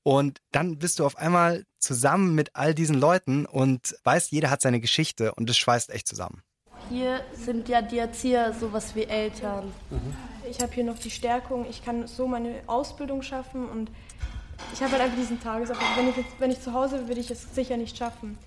Und 0.05 0.41
dann 0.51 0.79
bist 0.79 0.99
du 0.99 1.07
auf 1.07 1.17
einmal 1.17 1.65
zusammen 1.79 2.35
mit 2.35 2.51
all 2.55 2.75
diesen 2.75 2.97
Leuten 2.97 3.47
und 3.47 3.97
weißt, 4.05 4.33
jeder 4.33 4.51
hat 4.51 4.61
seine 4.61 4.81
Geschichte 4.81 5.35
und 5.35 5.49
das 5.49 5.57
schweißt 5.57 5.91
echt 5.91 6.09
zusammen. 6.09 6.43
Hier 6.89 7.21
sind 7.33 7.69
ja 7.69 7.83
die 7.83 7.99
Erzieher 7.99 8.53
sowas 8.53 8.97
wie 8.97 9.05
Eltern. 9.05 9.73
Mhm. 9.91 10.15
Ich 10.51 10.61
habe 10.61 10.73
hier 10.73 10.85
noch 10.85 10.99
die 10.99 11.11
Stärkung, 11.11 11.67
ich 11.71 11.85
kann 11.85 12.09
so 12.09 12.27
meine 12.27 12.63
Ausbildung 12.67 13.23
schaffen 13.23 13.69
und 13.69 13.91
ich 14.73 14.83
habe 14.83 14.93
halt 14.93 15.03
einfach 15.03 15.17
diesen 15.17 15.41
Tagesablauf. 15.41 15.97
Wenn 15.97 16.09
ich, 16.09 16.17
jetzt, 16.17 16.31
wenn 16.39 16.51
ich 16.51 16.61
zu 16.61 16.73
Hause 16.73 16.99
bin, 16.99 17.09
würde 17.09 17.21
ich 17.21 17.31
es 17.31 17.55
sicher 17.55 17.77
nicht 17.77 17.97
schaffen. 17.97 18.39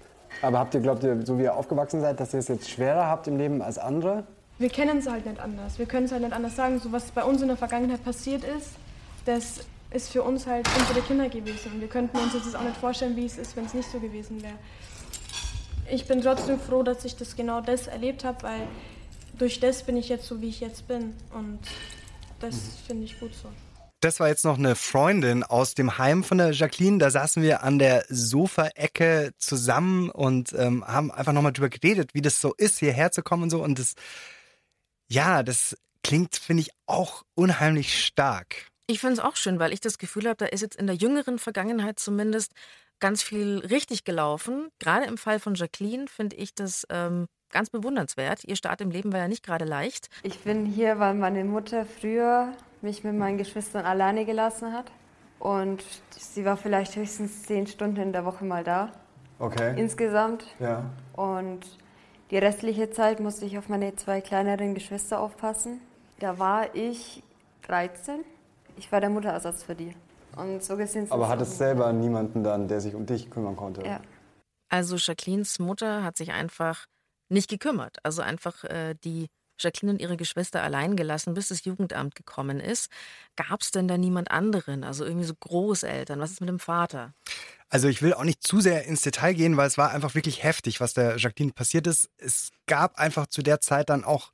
Aber 0.41 0.59
habt 0.59 0.73
ihr, 0.73 0.81
glaubt 0.81 1.03
ihr, 1.03 1.25
so 1.25 1.37
wie 1.37 1.43
ihr 1.43 1.55
aufgewachsen 1.55 2.01
seid, 2.01 2.19
dass 2.19 2.33
ihr 2.33 2.39
es 2.39 2.47
jetzt 2.49 2.69
schwerer 2.69 3.07
habt 3.07 3.27
im 3.27 3.37
Leben 3.37 3.61
als 3.61 3.77
andere? 3.77 4.25
Wir 4.57 4.69
kennen 4.69 4.99
es 4.99 5.07
halt 5.07 5.25
nicht 5.25 5.39
anders. 5.39 5.79
Wir 5.79 5.85
können 5.85 6.05
es 6.05 6.11
halt 6.11 6.21
nicht 6.21 6.33
anders 6.33 6.55
sagen. 6.55 6.79
So 6.79 6.91
was 6.91 7.11
bei 7.11 7.23
uns 7.23 7.41
in 7.41 7.47
der 7.47 7.57
Vergangenheit 7.57 8.03
passiert 8.03 8.43
ist, 8.43 8.71
das 9.25 9.61
ist 9.91 10.11
für 10.11 10.23
uns 10.23 10.47
halt 10.47 10.67
unsere 10.77 11.01
Kinder 11.01 11.29
gewesen. 11.29 11.73
Und 11.73 11.81
wir 11.81 11.87
könnten 11.87 12.17
uns 12.17 12.33
jetzt 12.33 12.55
auch 12.55 12.63
nicht 12.63 12.77
vorstellen, 12.77 13.15
wie 13.15 13.25
es 13.25 13.37
ist, 13.37 13.55
wenn 13.55 13.65
es 13.65 13.73
nicht 13.73 13.89
so 13.89 13.99
gewesen 13.99 14.41
wäre. 14.41 14.55
Ich 15.91 16.05
bin 16.05 16.21
trotzdem 16.21 16.59
froh, 16.59 16.83
dass 16.83 17.05
ich 17.05 17.15
das 17.15 17.35
genau 17.35 17.61
das 17.61 17.87
erlebt 17.87 18.23
habe, 18.23 18.43
weil 18.43 18.67
durch 19.37 19.59
das 19.59 19.83
bin 19.83 19.97
ich 19.97 20.09
jetzt 20.09 20.25
so, 20.25 20.41
wie 20.41 20.49
ich 20.49 20.59
jetzt 20.59 20.87
bin. 20.87 21.13
Und 21.33 21.59
das 22.39 22.55
finde 22.87 23.05
ich 23.05 23.19
gut 23.19 23.33
so. 23.33 23.49
Das 24.01 24.19
war 24.19 24.27
jetzt 24.27 24.45
noch 24.45 24.57
eine 24.57 24.75
Freundin 24.75 25.43
aus 25.43 25.73
dem 25.73 25.97
Heim 25.97 26.23
von 26.23 26.37
der 26.37 26.51
Jacqueline. 26.51 26.99
Da 26.99 27.09
saßen 27.09 27.41
wir 27.41 27.63
an 27.63 27.79
der 27.79 28.05
Sofaecke 28.09 29.31
zusammen 29.37 30.09
und 30.09 30.53
ähm, 30.57 30.85
haben 30.85 31.11
einfach 31.11 31.33
nochmal 31.33 31.53
drüber 31.53 31.69
geredet, 31.69 32.13
wie 32.13 32.21
das 32.21 32.39
so 32.41 32.53
ist, 32.55 32.79
hierher 32.79 33.11
zu 33.11 33.23
kommen 33.23 33.43
und 33.43 33.49
so. 33.49 33.63
Und 33.63 33.79
das 33.79 33.95
ja, 35.15 35.43
das 35.43 35.77
klingt, 36.03 36.35
finde 36.35 36.61
ich, 36.61 36.71
auch 36.85 37.23
unheimlich 37.35 38.05
stark. 38.05 38.67
Ich 38.85 38.99
finde 38.99 39.13
es 39.13 39.19
auch 39.19 39.37
schön, 39.37 39.59
weil 39.59 39.73
ich 39.73 39.79
das 39.79 39.97
Gefühl 39.97 40.25
habe, 40.25 40.35
da 40.35 40.45
ist 40.45 40.61
jetzt 40.61 40.75
in 40.75 40.87
der 40.87 40.95
jüngeren 40.95 41.39
Vergangenheit 41.39 41.99
zumindest 41.99 42.51
ganz 42.99 43.23
viel 43.23 43.59
richtig 43.59 44.03
gelaufen. 44.03 44.69
Gerade 44.79 45.05
im 45.05 45.17
Fall 45.17 45.39
von 45.39 45.55
Jacqueline 45.55 46.07
finde 46.07 46.35
ich 46.35 46.53
das 46.53 46.85
ähm, 46.89 47.27
ganz 47.49 47.69
bewundernswert. 47.69 48.43
Ihr 48.43 48.57
Start 48.57 48.81
im 48.81 48.91
Leben 48.91 49.13
war 49.13 49.21
ja 49.21 49.27
nicht 49.27 49.43
gerade 49.43 49.65
leicht. 49.65 50.09
Ich 50.21 50.39
bin 50.39 50.65
hier, 50.65 50.99
weil 50.99 51.13
meine 51.13 51.45
Mutter 51.45 51.85
früher 51.85 52.53
mich 52.81 53.03
mit 53.03 53.15
meinen 53.15 53.37
Geschwistern 53.37 53.85
alleine 53.85 54.25
gelassen 54.25 54.73
hat. 54.73 54.91
Und 55.39 55.83
sie 56.11 56.43
war 56.45 56.57
vielleicht 56.57 56.95
höchstens 56.95 57.43
zehn 57.43 57.67
Stunden 57.67 58.01
in 58.01 58.13
der 58.13 58.25
Woche 58.25 58.43
mal 58.45 58.63
da. 58.63 58.91
Okay. 59.39 59.79
Insgesamt. 59.79 60.45
Ja. 60.59 60.89
Und 61.13 61.65
die 62.31 62.37
restliche 62.37 62.89
Zeit 62.89 63.19
musste 63.19 63.45
ich 63.45 63.57
auf 63.57 63.69
meine 63.69 63.95
zwei 63.95 64.21
kleineren 64.21 64.73
Geschwister 64.73 65.19
aufpassen. 65.19 65.79
Da 66.19 66.39
war 66.39 66.73
ich 66.75 67.21
13. 67.63 68.23
Ich 68.77 68.91
war 68.91 68.99
der 68.99 69.09
Mutterersatz 69.09 69.63
für 69.63 69.75
die. 69.75 69.95
Und 70.35 70.63
so 70.63 70.75
gesehen. 70.75 71.09
Aber 71.11 71.29
hattest 71.29 71.57
selber 71.57 71.93
niemanden 71.93 72.43
dann, 72.43 72.67
der 72.67 72.81
sich 72.81 72.93
um 72.95 73.05
dich 73.05 73.29
kümmern 73.29 73.55
konnte? 73.55 73.85
Ja. 73.85 74.01
Also 74.69 74.95
Jacquelines 74.97 75.59
Mutter 75.59 76.03
hat 76.03 76.17
sich 76.17 76.31
einfach 76.31 76.87
nicht 77.29 77.49
gekümmert. 77.49 77.97
Also 78.03 78.21
einfach 78.21 78.63
äh, 78.65 78.95
die 79.03 79.27
Jacqueline 79.59 79.93
und 79.93 80.01
ihre 80.01 80.17
Geschwister 80.17 80.63
allein 80.63 80.95
gelassen, 80.95 81.33
bis 81.33 81.49
das 81.49 81.65
Jugendamt 81.65 82.15
gekommen 82.15 82.59
ist. 82.59 82.89
Gab 83.35 83.61
es 83.61 83.71
denn 83.71 83.87
da 83.87 83.97
niemand 83.97 84.31
anderen? 84.31 84.83
Also 84.83 85.05
irgendwie 85.05 85.25
so 85.25 85.33
Großeltern? 85.39 86.19
Was 86.19 86.31
ist 86.31 86.41
mit 86.41 86.49
dem 86.49 86.59
Vater? 86.59 87.13
Also 87.69 87.87
ich 87.87 88.01
will 88.01 88.13
auch 88.13 88.23
nicht 88.23 88.43
zu 88.43 88.61
sehr 88.61 88.85
ins 88.85 89.01
Detail 89.01 89.33
gehen, 89.33 89.57
weil 89.57 89.67
es 89.67 89.77
war 89.77 89.91
einfach 89.91 90.15
wirklich 90.15 90.43
heftig, 90.43 90.79
was 90.79 90.93
der 90.93 91.17
Jacqueline 91.17 91.53
passiert 91.53 91.87
ist. 91.87 92.09
Es 92.17 92.51
gab 92.67 92.97
einfach 92.99 93.27
zu 93.27 93.41
der 93.41 93.59
Zeit 93.61 93.89
dann 93.89 94.03
auch 94.03 94.31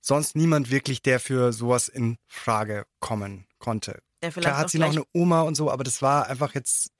sonst 0.00 0.36
niemand 0.36 0.70
wirklich, 0.70 1.02
der 1.02 1.20
für 1.20 1.52
sowas 1.52 1.88
in 1.88 2.18
Frage 2.26 2.84
kommen 3.00 3.46
konnte. 3.58 4.02
Vielleicht 4.20 4.40
Klar 4.40 4.58
hat 4.58 4.70
sie 4.70 4.78
noch 4.78 4.90
eine 4.90 5.04
Oma 5.12 5.42
und 5.42 5.54
so, 5.54 5.70
aber 5.70 5.84
das 5.84 6.02
war 6.02 6.28
einfach 6.28 6.54
jetzt 6.54 6.90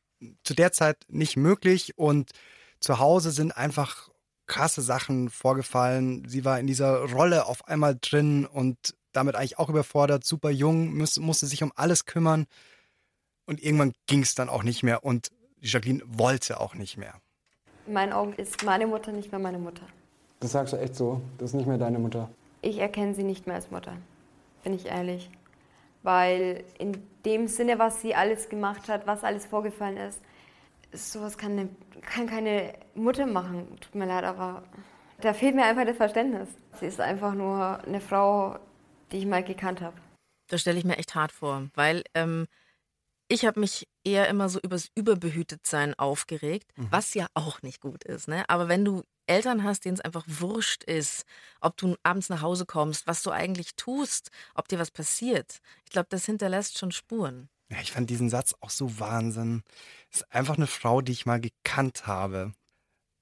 zu 0.45 0.55
der 0.55 0.73
Zeit 0.73 1.05
nicht 1.09 1.37
möglich 1.37 1.99
und 1.99 2.31
zu 2.81 2.99
Hause 2.99 3.31
sind 3.31 3.57
einfach 3.57 4.09
krasse 4.47 4.83
Sachen 4.83 5.31
vorgefallen. 5.31 6.29
Sie 6.29 6.45
war 6.45 6.59
in 6.59 6.67
dieser 6.67 7.11
Rolle 7.11 7.47
auf 7.47 7.67
einmal 7.69 7.97
drin 8.01 8.47
und 8.47 8.77
damit 9.13 9.37
eigentlich 9.37 9.59
auch 9.59 9.69
überfordert, 9.69 10.25
super 10.25 10.51
jung, 10.51 10.97
muss, 10.97 11.19
musste 11.19 11.47
sich 11.47 11.63
um 11.63 11.73
alles 11.77 12.07
kümmern 12.07 12.47
und 13.47 13.63
irgendwann 13.63 13.93
ging 14.07 14.23
es 14.23 14.35
dann 14.35 14.49
auch 14.49 14.63
nicht 14.63 14.83
mehr 14.83 15.05
und 15.05 15.31
Jacqueline 15.61 16.03
wollte 16.07 16.61
auch 16.61 16.75
nicht 16.75 16.97
mehr. 16.97 17.15
In 17.87 17.93
meinen 17.93 18.13
Augen 18.13 18.33
ist 18.35 18.65
meine 18.65 18.87
Mutter 18.87 19.13
nicht 19.13 19.31
mehr 19.31 19.39
meine 19.39 19.59
Mutter. 19.59 19.87
Das 20.41 20.53
sagst 20.53 20.73
du 20.73 20.77
echt 20.79 20.97
so? 20.97 21.21
Das 21.39 21.51
ist 21.51 21.55
nicht 21.55 21.67
mehr 21.67 21.79
deine 21.79 21.99
Mutter. 21.99 22.29
Ich 22.63 22.79
erkenne 22.79 23.15
sie 23.15 23.25
nicht 23.25 23.47
mehr 23.47 23.57
als 23.57 23.71
Mutter, 23.71 23.97
bin 24.65 24.73
ich 24.73 24.87
ehrlich. 24.87 25.31
Weil 26.03 26.65
in 26.79 27.01
dem 27.25 27.47
Sinne, 27.47 27.79
was 27.79 28.01
sie 28.01 28.15
alles 28.15 28.49
gemacht 28.49 28.89
hat, 28.89 29.07
was 29.07 29.23
alles 29.23 29.47
vorgefallen 29.47 29.97
ist, 29.97 30.21
sowas 30.93 31.39
kann, 31.39 31.53
eine, 31.53 31.69
kann 32.03 32.27
keine 32.27 32.75
Mutter 32.95 33.27
machen. 33.27 33.79
Tut 33.81 33.95
mir 33.95 34.07
leid, 34.07 34.25
aber 34.25 34.63
da 35.21 35.33
fehlt 35.35 35.55
mir 35.55 35.65
einfach 35.65 35.85
das 35.85 35.97
Verständnis. 35.97 36.49
Sie 36.81 36.87
ist 36.87 37.01
einfach 37.01 37.35
nur 37.35 37.79
eine 37.85 38.01
Frau, 38.01 38.59
die 39.11 39.19
ich 39.19 39.27
mal 39.27 39.43
gekannt 39.43 39.81
habe. 39.81 39.97
Das 40.49 40.61
stelle 40.61 40.79
ich 40.79 40.85
mir 40.85 40.99
echt 40.99 41.15
hart 41.15 41.33
vor, 41.33 41.69
weil 41.75 42.03
ähm, 42.15 42.47
ich 43.29 43.47
habe 43.47 43.61
mich 43.61 43.89
eher 44.05 44.29
immer 44.29 44.49
so 44.49 44.61
übers 44.61 44.91
Überbehütetsein 44.95 45.99
aufgeregt, 45.99 46.71
was 46.77 47.15
ja 47.15 47.27
auch 47.33 47.63
nicht 47.63 47.81
gut 47.81 48.05
ist. 48.05 48.29
Ne? 48.29 48.45
Aber 48.49 48.69
wenn 48.69 48.85
du 48.85 49.03
Eltern 49.27 49.63
hast, 49.65 49.85
denen 49.85 49.95
es 49.95 50.01
einfach 50.01 50.25
wurscht 50.27 50.85
ist, 50.85 51.25
ob 51.61 51.77
du 51.77 51.97
abends 52.03 52.29
nach 52.29 52.43
Hause 52.43 52.67
kommst, 52.67 53.07
was 53.07 53.23
du 53.23 53.31
eigentlich 53.31 53.77
tust, 53.77 54.31
ob 54.55 54.69
dir 54.69 54.79
was 54.79 54.91
passiert, 54.91 55.61
ich 55.85 55.93
glaube, 55.93 56.09
das 56.11 56.27
hinterlässt 56.27 56.79
schon 56.79 56.93
Spuren. 56.93 57.49
Ja, 57.73 57.79
ich 57.81 57.91
fand 57.93 58.11
diesen 58.11 58.29
Satz 58.29 58.55
auch 58.61 58.71
so 58.71 59.01
Wahnsinn. 59.01 59.63
Das 60.11 60.21
ist 60.21 60.35
einfach 60.35 60.57
eine 60.57 60.67
Frau, 60.67 61.01
die 61.01 61.13
ich 61.13 61.25
mal 61.25 61.41
gekannt 61.41 62.07
habe. 62.07 62.53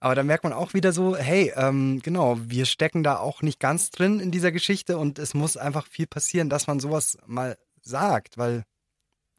Aber 0.01 0.15
da 0.15 0.23
merkt 0.25 0.43
man 0.45 0.53
auch 0.53 0.75
wieder 0.75 0.93
so, 0.93 1.15
hey, 1.17 1.53
ähm, 1.57 2.01
genau, 2.03 2.37
wir 2.41 2.65
stecken 2.67 3.03
da 3.03 3.19
auch 3.19 3.43
nicht 3.43 3.61
ganz 3.61 3.91
drin 3.91 4.19
in 4.19 4.31
dieser 4.31 4.51
Geschichte 4.51 4.99
und 4.99 5.19
es 5.19 5.35
muss 5.35 5.57
einfach 5.57 5.87
viel 5.87 6.07
passieren, 6.07 6.49
dass 6.49 6.67
man 6.67 6.81
sowas 6.81 7.17
mal 7.27 7.57
sagt, 7.83 8.39
weil 8.39 8.65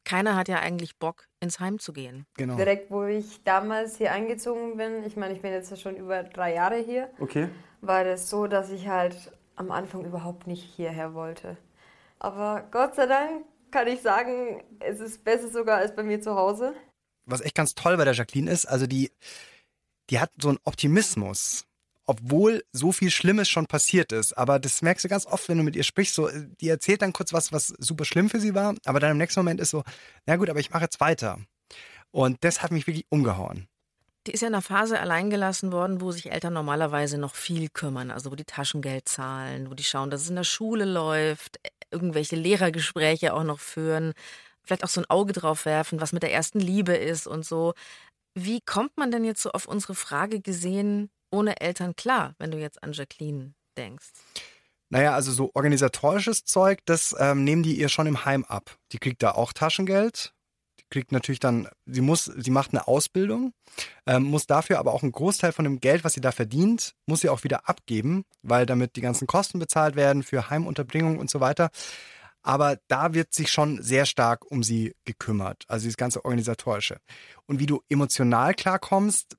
Keiner 0.06 0.36
hat 0.36 0.48
ja 0.48 0.60
eigentlich 0.60 0.98
Bock, 0.98 1.26
ins 1.42 1.60
Heim 1.60 1.80
zu 1.80 1.94
gehen. 1.94 2.26
Genau. 2.38 2.56
Direkt, 2.56 2.90
wo 2.90 3.04
ich 3.04 3.44
damals 3.44 3.98
hier 3.98 4.12
eingezogen 4.14 4.78
bin, 4.78 5.04
ich 5.04 5.18
meine, 5.18 5.34
ich 5.34 5.42
bin 5.42 5.52
jetzt 5.52 5.78
schon 5.82 5.96
über 5.98 6.24
drei 6.24 6.54
Jahre 6.54 6.78
hier, 6.78 7.10
Okay. 7.20 7.50
war 7.82 8.04
das 8.04 8.30
so, 8.30 8.48
dass 8.48 8.70
ich 8.70 8.88
halt 8.88 9.32
am 9.56 9.72
Anfang 9.72 10.06
überhaupt 10.06 10.48
nicht 10.48 10.64
hierher 10.64 11.14
wollte. 11.16 11.58
Aber 12.20 12.64
Gott 12.72 12.96
sei 12.96 13.08
Dank 13.08 13.46
kann 13.72 13.88
ich 13.88 14.02
sagen, 14.02 14.64
es 14.80 15.00
ist 15.00 15.24
besser 15.24 15.50
sogar 15.50 15.78
als 15.78 15.96
bei 15.96 16.04
mir 16.04 16.22
zu 16.22 16.36
Hause. 16.36 16.74
was 17.26 17.42
echt 17.42 17.56
ganz 17.56 17.76
toll 17.76 17.98
bei 17.98 18.06
der 18.06 18.14
Jacqueline 18.14 18.52
ist, 18.52 18.66
also 18.66 18.88
die, 18.88 19.12
die 20.10 20.20
hat 20.20 20.32
so 20.42 20.50
einen 20.50 20.60
Optimismus, 20.64 21.66
obwohl 22.06 22.64
so 22.74 22.92
viel 22.92 23.10
Schlimmes 23.12 23.48
schon 23.48 23.68
passiert 23.68 24.12
ist. 24.12 24.38
Aber 24.38 24.60
das 24.60 24.82
merkst 24.82 25.06
du 25.06 25.10
ganz 25.10 25.26
oft, 25.26 25.48
wenn 25.48 25.58
du 25.58 25.64
mit 25.64 25.76
ihr 25.76 25.84
sprichst. 25.84 26.16
So, 26.16 26.30
die 26.60 26.68
erzählt 26.68 27.02
dann 27.02 27.14
kurz 27.14 27.32
was, 27.32 27.54
was 27.54 27.68
super 27.80 28.06
schlimm 28.06 28.30
für 28.30 28.40
sie 28.40 28.54
war, 28.54 28.76
aber 28.86 29.00
dann 29.00 29.12
im 29.12 29.18
nächsten 29.18 29.40
Moment 29.40 29.62
ist 29.62 29.70
so, 29.70 29.84
na 30.26 30.36
gut, 30.36 30.50
aber 30.50 30.60
ich 30.60 30.72
mache 30.72 30.84
jetzt 30.84 31.00
weiter. 31.00 31.40
Und 32.12 32.44
das 32.44 32.62
hat 32.62 32.72
mich 32.72 32.88
wirklich 32.88 33.06
umgehauen. 33.10 33.68
Die 34.28 34.32
ist 34.32 34.42
ja 34.42 34.50
in 34.50 34.54
einer 34.54 34.62
Phase 34.62 35.00
alleingelassen 35.00 35.72
worden, 35.72 36.02
wo 36.02 36.12
sich 36.12 36.32
Eltern 36.32 36.54
normalerweise 36.54 37.18
noch 37.18 37.34
viel 37.34 37.70
kümmern. 37.70 38.12
Also 38.12 38.32
wo 38.32 38.36
die 38.36 38.44
Taschengeld 38.44 39.08
zahlen, 39.08 39.72
wo 39.72 39.74
die 39.74 39.84
schauen, 39.84 40.12
dass 40.12 40.22
es 40.22 40.30
in 40.30 40.36
der 40.36 40.44
Schule 40.44 40.86
läuft, 40.86 41.60
irgendwelche 41.92 42.36
Lehrergespräche 42.36 43.34
auch 43.34 43.44
noch 43.44 43.60
führen, 43.60 44.14
vielleicht 44.64 44.84
auch 44.84 44.90
so 44.90 45.02
ein 45.02 45.10
Auge 45.10 45.34
drauf 45.34 45.66
werfen, 45.66 46.02
was 46.02 46.14
mit 46.14 46.24
der 46.24 46.34
ersten 46.34 46.60
Liebe 46.60 46.94
ist 46.94 47.28
und 47.28 47.46
so. 47.46 47.74
Wie 48.34 48.62
kommt 48.62 48.98
man 48.98 49.12
denn 49.12 49.26
jetzt 49.26 49.42
so 49.42 49.52
auf 49.52 49.68
unsere 49.68 49.96
Frage 49.96 50.40
gesehen 50.42 51.10
ohne 51.32 51.60
Eltern 51.60 51.96
klar, 51.96 52.36
wenn 52.40 52.52
du 52.52 52.58
jetzt 52.58 52.82
an 52.84 52.94
Jacqueline 52.94 53.54
denkst? 53.78 54.12
Naja, 54.90 55.14
also 55.14 55.32
so 55.32 55.52
organisatorisches 55.54 56.44
Zeug, 56.44 56.80
das 56.86 57.16
ähm, 57.18 57.46
nehmen 57.46 57.64
die 57.64 57.80
ihr 57.80 57.88
schon 57.88 58.08
im 58.08 58.26
Heim 58.26 58.44
ab. 58.44 58.78
Die 58.92 58.98
kriegt 58.98 59.24
da 59.24 59.32
auch 59.32 59.54
Taschengeld. 59.54 60.34
Kriegt 60.92 61.12
natürlich 61.12 61.40
dann, 61.40 61.68
sie 61.86 62.02
muss, 62.02 62.26
sie 62.26 62.52
macht 62.52 62.72
eine 62.72 62.88
Ausbildung, 62.88 63.54
ähm, 64.06 64.24
muss 64.24 64.46
dafür 64.46 64.78
aber 64.78 64.94
auch 64.94 65.04
einen 65.04 65.14
Großteil 65.14 65.54
von 65.54 65.64
dem 65.64 65.80
Geld, 65.80 66.04
was 66.04 66.14
sie 66.14 66.22
da 66.22 66.32
verdient, 66.32 66.94
muss 67.08 67.22
sie 67.22 67.30
auch 67.30 67.44
wieder 67.44 67.68
abgeben, 67.68 68.26
weil 68.44 68.66
damit 68.66 68.98
die 68.98 69.02
ganzen 69.02 69.26
Kosten 69.26 69.58
bezahlt 69.58 69.96
werden 69.96 70.22
für 70.22 70.50
Heimunterbringung 70.50 71.18
und 71.18 71.30
so 71.30 71.40
weiter. 71.40 71.72
Aber 72.44 72.78
da 72.88 73.14
wird 73.14 73.34
sich 73.34 73.52
schon 73.52 73.82
sehr 73.82 74.06
stark 74.06 74.50
um 74.52 74.64
sie 74.64 74.94
gekümmert, 75.06 75.64
also 75.68 75.84
dieses 75.84 75.98
ganze 75.98 76.26
organisatorische. 76.26 77.00
Und 77.46 77.60
wie 77.60 77.68
du 77.68 77.82
emotional 77.88 78.54
klarkommst, 78.54 79.38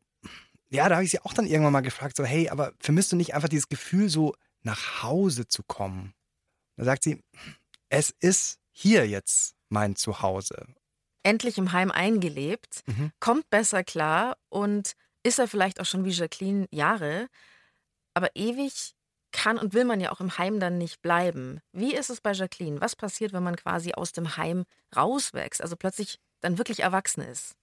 ja, 0.71 0.89
da 0.89 0.95
habe 0.97 1.05
ich 1.05 1.11
sie 1.11 1.21
auch 1.21 1.35
dann 1.35 1.47
irgendwann 1.47 1.75
mal 1.75 1.81
gefragt, 1.83 2.17
so, 2.17 2.25
hey, 2.25 2.49
aber 2.49 2.73
vermisst 2.79 3.13
du 3.13 3.17
nicht 3.17 3.35
einfach 3.35 3.51
dieses 3.51 3.69
Gefühl, 3.69 4.09
so 4.09 4.35
nach 4.63 5.03
Hause 5.03 5.47
zu 5.47 5.63
kommen? 5.63 6.15
Da 6.77 6.85
sagt 6.85 7.03
sie, 7.03 7.23
es 7.91 8.11
ist 8.21 8.59
hier 8.71 9.07
jetzt 9.07 9.55
mein 9.69 9.97
Zuhause. 9.97 10.67
Endlich 11.23 11.59
im 11.59 11.73
Heim 11.73 11.91
eingelebt, 11.91 12.83
Mhm. 12.87 13.13
kommt 13.21 13.49
besser 13.51 13.85
klar 13.85 14.37
und 14.49 14.95
ist 15.23 15.39
er 15.39 15.49
vielleicht 15.49 15.81
auch 15.81 15.87
schon 15.87 16.05
wie 16.05 16.11
Jacqueline 16.11 16.67
Jahre, 16.71 17.29
aber 18.15 18.29
ewig 18.35 18.95
kann 19.33 19.57
und 19.59 19.73
will 19.73 19.85
man 19.85 20.01
ja 20.01 20.13
auch 20.13 20.21
im 20.21 20.37
Heim 20.37 20.61
dann 20.61 20.79
nicht 20.79 21.01
bleiben. 21.01 21.61
Wie 21.73 21.95
ist 21.95 22.11
es 22.11 22.21
bei 22.21 22.33
Jacqueline? 22.33 22.81
Was 22.81 22.97
passiert, 22.97 23.33
wenn 23.33 23.43
man 23.43 23.57
quasi 23.57 23.93
aus 23.95 24.13
dem 24.13 24.37
Heim 24.37 24.65
rauswächst, 24.95 25.63
also 25.63 25.77
plötzlich 25.77 26.19
dann 26.41 26.59
wirklich 26.59 26.81
erwachsen 26.81 27.23
ist? 27.23 27.55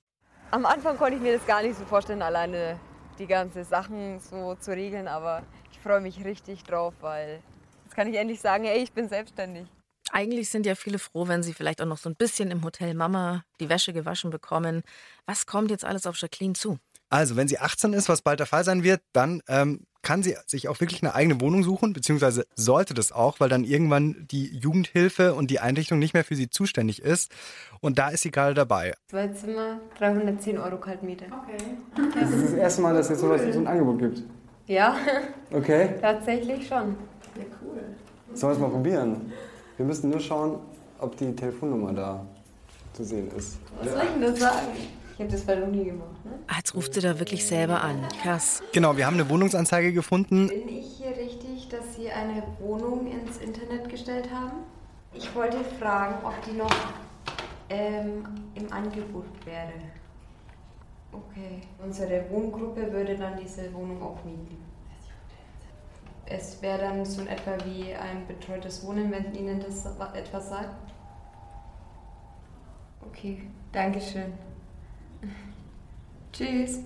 Am 0.52 0.66
Anfang 0.66 0.98
konnte 0.98 1.18
ich 1.18 1.22
mir 1.22 1.38
das 1.38 1.46
gar 1.46 1.62
nicht 1.62 1.78
so 1.78 1.86
vorstellen, 1.86 2.24
alleine 2.24 2.80
die 3.20 3.28
ganzen 3.28 3.64
Sachen 3.64 4.20
so 4.20 4.56
zu 4.56 4.72
regeln, 4.72 5.08
aber 5.08 5.44
ich 5.72 5.80
freue 5.80 6.02
mich 6.02 6.24
richtig 6.26 6.64
drauf, 6.64 6.94
weil 7.02 7.44
jetzt 7.84 7.96
kann 7.96 8.08
ich 8.08 8.16
endlich 8.16 8.40
sagen, 8.42 8.66
ey, 8.66 8.82
ich 8.82 8.92
bin 8.92 9.08
selbstständig. 9.10 9.68
Eigentlich 10.12 10.50
sind 10.50 10.66
ja 10.66 10.76
viele 10.76 11.00
froh, 11.00 11.28
wenn 11.28 11.44
sie 11.44 11.54
vielleicht 11.54 11.82
auch 11.82 11.86
noch 11.86 11.98
so 11.98 12.10
ein 12.10 12.16
bisschen 12.16 12.52
im 12.52 12.64
Hotel 12.64 12.94
Mama 12.94 13.44
die 13.60 13.70
Wäsche 13.70 13.94
gewaschen 13.94 14.30
bekommen. 14.30 14.84
Was 15.26 15.46
kommt 15.46 15.72
jetzt 15.72 15.86
alles 15.86 16.06
auf 16.08 16.18
Jacqueline 16.18 16.54
zu? 16.54 16.78
Also, 17.12 17.36
wenn 17.36 17.48
sie 17.48 17.58
18 17.58 17.94
ist, 17.94 18.08
was 18.08 18.22
bald 18.22 18.40
der 18.40 18.46
Fall 18.46 18.64
sein 18.64 18.84
wird, 18.84 19.02
dann 19.14 19.42
ähm, 19.48 19.88
kann 20.04 20.22
sie 20.22 20.38
sich 20.46 20.68
auch 20.68 20.80
wirklich 20.80 21.02
eine 21.02 21.16
eigene 21.16 21.42
Wohnung 21.42 21.64
suchen, 21.64 21.92
beziehungsweise 21.92 22.46
sollte 22.56 22.94
das 22.94 23.12
auch, 23.12 23.40
weil 23.40 23.50
dann 23.50 23.64
irgendwann 23.64 24.28
die 24.30 24.56
Jugendhilfe 24.56 25.34
und 25.34 25.50
die 25.50 25.60
Einrichtung 25.60 25.98
nicht 25.98 26.14
mehr 26.14 26.24
für 26.24 26.36
sie 26.36 26.52
zuständig 26.52 27.02
ist. 27.02 27.32
Und 27.82 27.98
da 27.98 28.10
ist 28.10 28.22
sie 28.22 28.30
gerade 28.32 28.54
dabei. 28.54 28.94
Zwei 29.08 29.28
Zimmer, 29.30 29.80
310 29.98 30.60
Euro 30.60 30.78
Kaltmiete. 30.78 31.26
Okay. 31.26 32.12
Das 32.14 32.30
ist 32.32 32.44
das 32.46 32.54
erste 32.54 32.82
Mal, 32.84 32.94
dass 32.94 33.08
es 33.08 33.10
jetzt 33.12 33.22
sowas, 33.22 33.42
so 33.52 33.60
ein 33.60 33.68
Angebot 33.68 34.00
gibt. 34.00 34.24
Ja, 34.68 34.96
Okay. 35.52 35.96
tatsächlich 36.00 36.68
schon. 36.68 36.96
Sollen 38.34 38.52
wir 38.52 38.56
es 38.56 38.60
mal 38.60 38.70
probieren? 38.70 39.34
Wir 39.80 39.86
müssen 39.86 40.10
nur 40.10 40.20
schauen, 40.20 40.60
ob 41.00 41.16
die 41.16 41.34
Telefonnummer 41.34 41.94
da 41.94 42.26
zu 42.92 43.06
sehen 43.06 43.32
ist. 43.32 43.60
Was 43.82 43.94
soll 43.94 44.02
ich 44.04 44.10
denn 44.10 44.22
das 44.22 44.38
sagen? 44.40 44.68
Ich 45.14 45.20
habe 45.22 45.32
das 45.32 45.42
bei 45.44 45.56
noch 45.56 45.68
nie 45.68 45.86
gemacht. 45.86 46.26
Ne? 46.26 46.32
Ah, 46.48 46.56
Jetzt 46.58 46.76
ruft 46.76 46.94
sie 46.94 47.00
da 47.00 47.18
wirklich 47.18 47.46
selber 47.48 47.82
an. 47.82 48.06
Krass. 48.22 48.62
Genau, 48.74 48.98
wir 48.98 49.06
haben 49.06 49.14
eine 49.14 49.30
Wohnungsanzeige 49.30 49.94
gefunden. 49.94 50.50
Bin 50.50 50.68
ich 50.68 50.98
hier 50.98 51.12
richtig, 51.16 51.70
dass 51.70 51.96
Sie 51.96 52.10
eine 52.10 52.44
Wohnung 52.60 53.08
ins 53.08 53.38
Internet 53.38 53.88
gestellt 53.88 54.28
haben? 54.34 54.52
Ich 55.14 55.34
wollte 55.34 55.64
fragen, 55.80 56.16
ob 56.26 56.34
die 56.44 56.58
noch 56.58 56.76
ähm, 57.70 58.26
im 58.56 58.74
Angebot 58.74 59.28
wäre. 59.46 59.72
Okay. 61.14 61.62
Unsere 61.82 62.26
Wohngruppe 62.30 62.92
würde 62.92 63.16
dann 63.16 63.40
diese 63.42 63.74
Wohnung 63.74 64.04
auch 64.04 64.26
mieten. 64.26 64.58
Es 66.30 66.62
wäre 66.62 66.78
dann 66.78 67.06
so 67.06 67.22
in 67.22 67.28
etwa 67.28 67.58
wie 67.66 67.94
ein 67.94 68.28
betreutes 68.28 68.84
Wohnen, 68.86 69.12
wenn 69.12 69.34
Ihnen 69.34 69.60
das 69.60 69.86
etwas 70.14 70.50
sagt. 70.50 70.94
Okay, 73.02 73.50
Dankeschön. 73.72 74.34
Tschüss. 76.32 76.80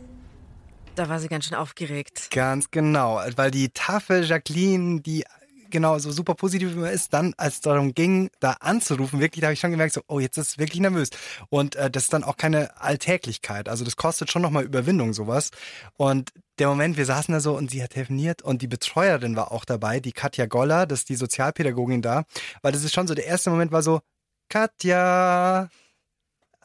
Da 0.96 1.10
war 1.10 1.20
sie 1.20 1.28
ganz 1.28 1.46
schön 1.46 1.58
aufgeregt. 1.58 2.30
Ganz 2.32 2.72
genau, 2.72 3.20
weil 3.36 3.52
die 3.52 3.70
taffe 3.70 4.22
Jacqueline, 4.22 5.02
die 5.02 5.26
genau 5.74 5.98
so 5.98 6.12
super 6.12 6.36
positiv 6.36 6.72
immer 6.72 6.92
ist, 6.92 7.14
dann, 7.14 7.34
als 7.36 7.56
es 7.56 7.62
darum 7.62 7.94
ging, 7.94 8.30
da 8.40 8.52
anzurufen, 8.62 9.20
wirklich, 9.20 9.42
da 9.42 9.48
habe 9.48 9.56
ich 9.56 9.60
schon 9.60 9.72
gemerkt, 9.72 9.94
so, 9.94 10.02
oh, 10.08 10.20
jetzt 10.20 10.38
ist 10.38 10.48
es 10.48 10.58
wirklich 10.58 10.80
nervös. 10.80 11.10
Und 11.50 11.76
äh, 11.76 11.90
das 11.90 12.04
ist 12.04 12.14
dann 12.14 12.24
auch 12.24 12.38
keine 12.38 12.80
Alltäglichkeit. 12.80 13.68
Also 13.68 13.84
das 13.84 13.98
kostet 13.98 14.32
schon 14.32 14.44
nochmal 14.44 14.64
Überwindung, 14.64 15.14
sowas. 15.14 15.50
Und 15.98 16.32
der 16.60 16.68
Moment, 16.68 16.98
wir 16.98 17.06
saßen 17.06 17.34
da 17.34 17.40
so 17.40 17.56
und 17.56 17.72
sie 17.72 17.84
hat 17.84 17.92
telefoniert 17.92 18.42
und 18.42 18.62
die 18.62 18.68
Betreuerin 18.68 19.36
war 19.36 19.52
auch 19.52 19.66
dabei, 19.66 20.00
die 20.00 20.12
Katja 20.12 20.46
Goller, 20.46 20.86
das 20.86 21.00
ist 21.00 21.10
die 21.10 21.16
Sozialpädagogin 21.16 22.02
da, 22.02 22.26
weil 22.62 22.72
das 22.72 22.84
ist 22.84 22.94
schon 22.94 23.08
so, 23.08 23.16
der 23.16 23.26
erste 23.26 23.50
Moment 23.50 23.72
war 23.72 23.82
so, 23.82 24.02
Katja, 24.50 25.70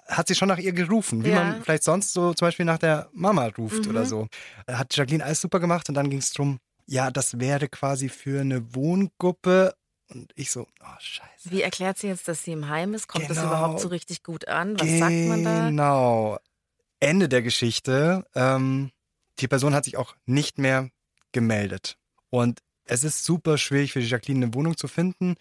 hat 0.07 0.29
sie 0.29 0.35
schon 0.35 0.49
nach 0.49 0.59
ihr 0.59 0.73
gerufen, 0.73 1.25
wie 1.25 1.31
ja. 1.31 1.43
man 1.43 1.63
vielleicht 1.63 1.85
sonst 1.85 2.13
so 2.13 2.35
zum 2.35 2.47
Beispiel 2.47 2.65
nach 2.67 2.79
der 2.79 3.09
Mama 3.13 3.47
ruft 3.59 3.85
mhm. 3.85 3.91
oder 3.91 4.07
so. 4.07 4.29
Hat 4.67 4.97
Jacqueline 4.97 5.25
alles 5.25 5.41
super 5.41 5.61
gemacht 5.61 5.89
und 5.89 5.95
dann 5.95 6.11
ging 6.11 6.19
es 6.19 6.33
darum, 6.33 6.59
ja, 6.87 7.11
das 7.11 7.39
wäre 7.39 7.69
quasi 7.69 8.09
für 8.09 8.41
eine 8.41 8.75
Wohngruppe. 8.75 9.75
Und 10.11 10.33
ich 10.35 10.51
so, 10.51 10.67
oh 10.81 10.99
scheiße. 10.99 11.51
Wie 11.51 11.61
erklärt 11.61 11.99
sie 11.99 12.09
jetzt, 12.09 12.27
dass 12.29 12.43
sie 12.43 12.53
im 12.53 12.69
Heim 12.69 12.95
ist? 12.95 13.09
Kommt 13.09 13.29
genau, 13.29 13.41
das 13.41 13.47
überhaupt 13.47 13.81
so 13.81 13.89
richtig 13.89 14.23
gut 14.23 14.49
an? 14.49 14.81
Was 14.81 14.87
genau. 14.87 14.99
sagt 15.01 15.29
man 15.29 15.45
da? 15.45 15.67
Genau. 15.67 16.39
Ende 17.01 17.29
der 17.29 17.43
Geschichte. 17.43 18.25
Ähm, 18.35 18.91
die 19.41 19.49
Person 19.49 19.75
hat 19.75 19.85
sich 19.85 19.97
auch 19.97 20.15
nicht 20.27 20.59
mehr 20.59 20.91
gemeldet. 21.33 21.97
Und 22.31 22.61
es 22.85 23.05
ist 23.05 23.25
super 23.25 23.59
schwierig 23.59 23.93
für 23.93 24.01
Jacqueline 24.01 24.47
eine 24.47 24.55
Wohnung 24.55 24.77
zu 24.77 24.89
finden. 24.89 25.37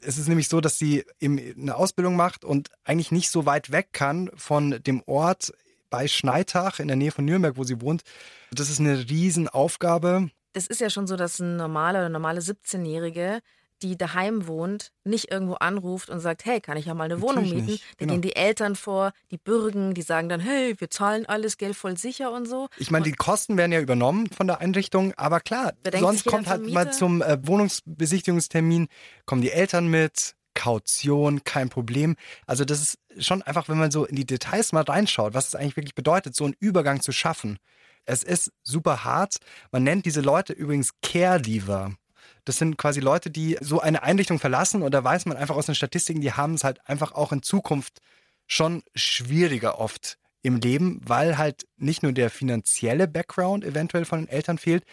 Es 0.00 0.18
ist 0.18 0.28
nämlich 0.28 0.48
so, 0.48 0.60
dass 0.60 0.78
sie 0.78 1.04
eine 1.22 1.76
Ausbildung 1.76 2.16
macht 2.16 2.44
und 2.44 2.68
eigentlich 2.84 3.10
nicht 3.10 3.30
so 3.30 3.46
weit 3.46 3.72
weg 3.72 3.88
kann 3.92 4.30
von 4.34 4.82
dem 4.82 5.02
Ort 5.06 5.52
bei 5.88 6.08
Schneitach 6.08 6.78
in 6.78 6.88
der 6.88 6.96
Nähe 6.96 7.10
von 7.10 7.24
Nürnberg, 7.24 7.56
wo 7.56 7.64
sie 7.64 7.80
wohnt. 7.80 8.02
Das 8.50 8.68
ist 8.68 8.80
eine 8.80 9.08
Riesenaufgabe 9.08 10.30
das 10.54 10.68
ist 10.68 10.80
ja 10.80 10.88
schon 10.88 11.06
so, 11.06 11.16
dass 11.16 11.40
ein 11.40 11.56
normaler 11.56 11.98
oder 12.00 12.08
normale 12.08 12.40
17-Jährige, 12.40 13.40
die 13.84 13.98
daheim 13.98 14.46
wohnt, 14.46 14.92
nicht 15.04 15.30
irgendwo 15.30 15.54
anruft 15.54 16.08
und 16.08 16.20
sagt, 16.20 16.46
hey, 16.46 16.60
kann 16.60 16.78
ich 16.78 16.86
ja 16.86 16.94
mal 16.94 17.04
eine 17.04 17.20
Wohnung 17.20 17.44
mieten? 17.44 17.66
Da 17.66 17.76
genau. 17.98 18.14
gehen 18.14 18.22
die 18.22 18.34
Eltern 18.34 18.76
vor, 18.76 19.12
die 19.30 19.36
bürgen, 19.36 19.92
die 19.92 20.02
sagen 20.02 20.30
dann, 20.30 20.40
hey, 20.40 20.74
wir 20.78 20.90
zahlen 20.90 21.26
alles, 21.26 21.58
Geld 21.58 21.76
voll 21.76 21.98
sicher 21.98 22.32
und 22.32 22.46
so. 22.46 22.68
Ich 22.78 22.90
meine, 22.90 23.04
die 23.04 23.12
Kosten 23.12 23.58
werden 23.58 23.72
ja 23.72 23.80
übernommen 23.80 24.28
von 24.30 24.46
der 24.46 24.60
Einrichtung, 24.60 25.12
aber 25.16 25.40
klar, 25.40 25.74
sonst 25.98 26.24
kommt 26.24 26.48
halt 26.48 26.66
mal 26.72 26.92
zum 26.92 27.20
äh, 27.20 27.38
Wohnungsbesichtigungstermin, 27.46 28.88
kommen 29.26 29.42
die 29.42 29.50
Eltern 29.50 29.88
mit, 29.88 30.34
Kaution, 30.54 31.44
kein 31.44 31.68
Problem. 31.68 32.16
Also 32.46 32.64
das 32.64 32.80
ist 32.80 33.26
schon 33.26 33.42
einfach, 33.42 33.68
wenn 33.68 33.76
man 33.76 33.90
so 33.90 34.06
in 34.06 34.16
die 34.16 34.24
Details 34.24 34.72
mal 34.72 34.84
reinschaut, 34.84 35.34
was 35.34 35.48
es 35.48 35.54
eigentlich 35.54 35.76
wirklich 35.76 35.94
bedeutet, 35.94 36.34
so 36.34 36.44
einen 36.44 36.54
Übergang 36.58 37.02
zu 37.02 37.12
schaffen. 37.12 37.58
Es 38.06 38.22
ist 38.22 38.52
super 38.62 39.04
hart. 39.04 39.36
Man 39.72 39.82
nennt 39.82 40.06
diese 40.06 40.20
Leute 40.20 40.52
übrigens 40.52 40.92
Care-Leaver. 41.02 41.96
Das 42.44 42.58
sind 42.58 42.76
quasi 42.76 43.00
Leute, 43.00 43.30
die 43.30 43.56
so 43.60 43.80
eine 43.80 44.02
Einrichtung 44.02 44.38
verlassen 44.38 44.82
und 44.82 44.92
da 44.92 45.02
weiß 45.02 45.26
man 45.26 45.36
einfach 45.36 45.56
aus 45.56 45.66
den 45.66 45.74
Statistiken, 45.74 46.20
die 46.20 46.32
haben 46.32 46.54
es 46.54 46.64
halt 46.64 46.86
einfach 46.88 47.12
auch 47.12 47.32
in 47.32 47.42
Zukunft 47.42 48.00
schon 48.46 48.82
schwieriger 48.94 49.78
oft 49.78 50.18
im 50.42 50.56
Leben, 50.56 51.00
weil 51.04 51.38
halt 51.38 51.66
nicht 51.76 52.02
nur 52.02 52.12
der 52.12 52.28
finanzielle 52.28 53.08
Background 53.08 53.64
eventuell 53.64 54.04
von 54.04 54.20
den 54.20 54.28
Eltern 54.28 54.58
fehlt, 54.58 54.84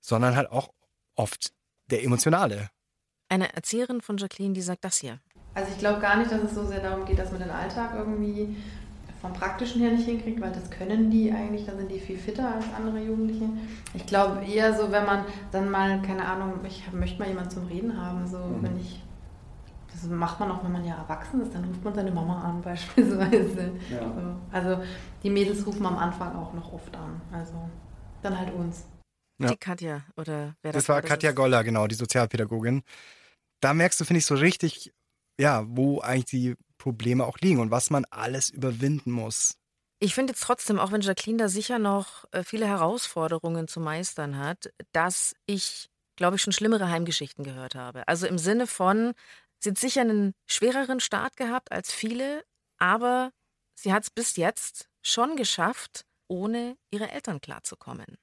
sondern 0.00 0.34
halt 0.34 0.50
auch 0.50 0.70
oft 1.14 1.52
der 1.86 2.02
emotionale. 2.02 2.70
Eine 3.28 3.54
Erzieherin 3.54 4.00
von 4.00 4.16
Jacqueline, 4.16 4.54
die 4.54 4.62
sagt 4.62 4.84
das 4.84 4.98
hier. 4.98 5.20
Also 5.54 5.70
ich 5.72 5.78
glaube 5.78 6.00
gar 6.00 6.16
nicht, 6.16 6.30
dass 6.30 6.42
es 6.42 6.54
so 6.54 6.66
sehr 6.66 6.80
darum 6.80 7.04
geht, 7.04 7.18
dass 7.18 7.30
man 7.30 7.40
den 7.40 7.50
Alltag 7.50 7.94
irgendwie 7.94 8.56
vom 9.20 9.32
Praktischen 9.32 9.80
her 9.80 9.90
nicht 9.90 10.04
hinkriegt, 10.04 10.40
weil 10.40 10.52
das 10.52 10.70
können 10.70 11.10
die 11.10 11.32
eigentlich, 11.32 11.66
da 11.66 11.74
sind 11.76 11.90
die 11.90 11.98
viel 11.98 12.18
fitter 12.18 12.54
als 12.54 12.64
andere 12.76 13.00
Jugendliche. 13.00 13.48
Ich 13.94 14.06
glaube 14.06 14.44
eher 14.44 14.74
so, 14.74 14.92
wenn 14.92 15.04
man 15.04 15.24
dann 15.50 15.70
mal, 15.70 16.00
keine 16.02 16.24
Ahnung, 16.24 16.60
ich 16.64 16.90
möchte 16.92 17.18
mal 17.18 17.28
jemanden 17.28 17.50
zum 17.50 17.66
Reden 17.66 18.00
haben, 18.00 18.26
so 18.26 18.38
mhm. 18.38 18.62
wenn 18.62 18.78
ich, 18.78 19.02
das 19.92 20.04
macht 20.04 20.38
man 20.38 20.52
auch, 20.52 20.62
wenn 20.62 20.72
man 20.72 20.84
ja 20.84 20.94
erwachsen 20.94 21.40
ist, 21.40 21.52
dann 21.52 21.64
ruft 21.64 21.82
man 21.82 21.94
seine 21.94 22.12
Mama 22.12 22.42
an 22.42 22.62
beispielsweise. 22.62 23.72
Ja. 23.90 24.00
So. 24.00 24.36
Also 24.52 24.82
die 25.22 25.30
Mädels 25.30 25.66
rufen 25.66 25.84
am 25.84 25.98
Anfang 25.98 26.36
auch 26.36 26.52
noch 26.52 26.72
oft 26.72 26.94
an, 26.96 27.20
also 27.32 27.54
dann 28.22 28.38
halt 28.38 28.54
uns. 28.54 28.84
Ja. 29.40 29.48
Die 29.50 29.56
Katja 29.56 30.02
oder 30.16 30.54
wer 30.62 30.72
das, 30.72 30.84
das 30.84 30.88
war? 30.88 31.00
Das 31.00 31.10
Katja 31.10 31.32
Goller, 31.32 31.62
genau, 31.64 31.86
die 31.86 31.94
Sozialpädagogin. 31.94 32.82
Da 33.60 33.74
merkst 33.74 34.00
du, 34.00 34.04
finde 34.04 34.18
ich, 34.18 34.26
so 34.26 34.36
richtig, 34.36 34.92
ja, 35.38 35.64
wo 35.68 36.00
eigentlich 36.00 36.24
die 36.26 36.54
Probleme 36.78 37.26
auch 37.26 37.38
liegen 37.38 37.60
und 37.60 37.70
was 37.70 37.90
man 37.90 38.04
alles 38.10 38.50
überwinden 38.50 39.10
muss. 39.10 39.56
Ich 40.00 40.14
finde 40.14 40.32
jetzt 40.32 40.42
trotzdem, 40.42 40.78
auch 40.78 40.92
wenn 40.92 41.00
Jacqueline 41.00 41.38
da 41.38 41.48
sicher 41.48 41.78
noch 41.78 42.24
äh, 42.30 42.44
viele 42.44 42.66
Herausforderungen 42.66 43.66
zu 43.66 43.80
meistern 43.80 44.38
hat, 44.38 44.70
dass 44.92 45.34
ich, 45.46 45.90
glaube 46.16 46.36
ich, 46.36 46.42
schon 46.42 46.52
schlimmere 46.52 46.88
Heimgeschichten 46.88 47.44
gehört 47.44 47.74
habe. 47.74 48.06
Also 48.06 48.26
im 48.26 48.38
Sinne 48.38 48.68
von, 48.68 49.12
sie 49.58 49.70
hat 49.70 49.78
sicher 49.78 50.02
einen 50.02 50.34
schwereren 50.46 51.00
Start 51.00 51.36
gehabt 51.36 51.72
als 51.72 51.92
viele, 51.92 52.44
aber 52.78 53.32
sie 53.74 53.92
hat 53.92 54.04
es 54.04 54.10
bis 54.10 54.36
jetzt 54.36 54.88
schon 55.02 55.34
geschafft, 55.34 56.04
ohne 56.28 56.76
ihre 56.90 57.10
Eltern 57.10 57.40
klarzukommen. 57.40 58.18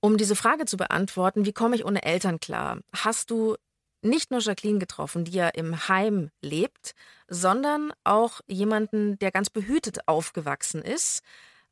Um 0.00 0.16
diese 0.16 0.36
Frage 0.36 0.64
zu 0.64 0.76
beantworten, 0.76 1.44
wie 1.44 1.52
komme 1.52 1.76
ich 1.76 1.84
ohne 1.84 2.04
Eltern 2.04 2.40
klar, 2.40 2.80
hast 2.94 3.30
du 3.30 3.56
nicht 4.02 4.30
nur 4.30 4.40
Jacqueline 4.40 4.78
getroffen, 4.78 5.24
die 5.24 5.32
ja 5.32 5.48
im 5.48 5.88
Heim 5.88 6.30
lebt, 6.40 6.94
sondern 7.28 7.92
auch 8.04 8.40
jemanden, 8.46 9.18
der 9.18 9.30
ganz 9.30 9.50
behütet 9.50 10.06
aufgewachsen 10.06 10.82
ist 10.82 11.22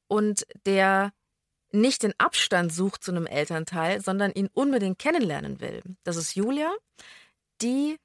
und 0.08 0.46
der 0.66 1.12
nicht 1.70 2.02
den 2.02 2.14
Abstand 2.18 2.72
sucht 2.72 3.02
zu 3.02 3.10
einem 3.10 3.26
Elternteil, 3.26 4.00
sondern 4.00 4.32
ihn 4.32 4.48
unbedingt 4.52 4.98
kennenlernen 4.98 5.60
will. 5.60 5.82
Das 6.04 6.16
ist 6.16 6.34
Julia, 6.34 6.72
die 7.62 7.96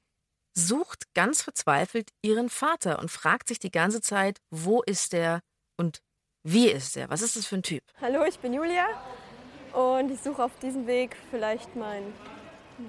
sucht 0.54 1.14
ganz 1.14 1.42
verzweifelt 1.42 2.10
ihren 2.22 2.50
Vater 2.50 3.00
und 3.00 3.12
fragt 3.12 3.48
sich 3.48 3.60
die 3.60 3.72
ganze 3.72 4.02
Zeit, 4.02 4.40
wo 4.50 4.82
ist 4.82 5.14
er 5.14 5.42
und 5.78 6.02
wie 6.44 6.70
ist 6.70 6.98
er? 6.98 7.10
Was 7.10 7.22
ist 7.22 7.36
das 7.36 7.46
für 7.46 7.56
ein 7.56 7.64
Typ? 7.64 7.84
Hallo, 8.02 8.26
ich 8.26 8.40
bin 8.40 8.54
Julia 8.54 8.88
und 9.74 10.10
ich 10.10 10.20
suche 10.20 10.44
auf 10.44 10.58
diesem 10.60 10.88
Weg 10.88 11.16
vielleicht 11.30 11.76
meinen 11.76 12.14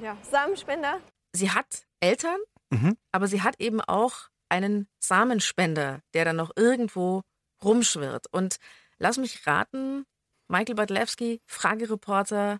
ja, 0.03 0.17
Samenspender 0.23 1.01
sie 1.33 1.51
hat 1.51 1.85
Eltern, 2.01 2.39
mhm. 2.71 2.97
aber 3.13 3.27
sie 3.27 3.43
hat 3.43 3.61
eben 3.61 3.81
auch 3.81 4.29
einen 4.49 4.89
Samenspender, 4.99 6.01
der 6.15 6.25
dann 6.25 6.37
noch 6.37 6.51
irgendwo 6.57 7.23
rumschwirrt. 7.63 8.27
Und 8.33 8.57
lass 8.99 9.19
mich 9.19 9.47
raten, 9.47 10.05
Michael 10.49 10.75
Badlewski, 10.75 11.41
Fragereporter, 11.47 12.59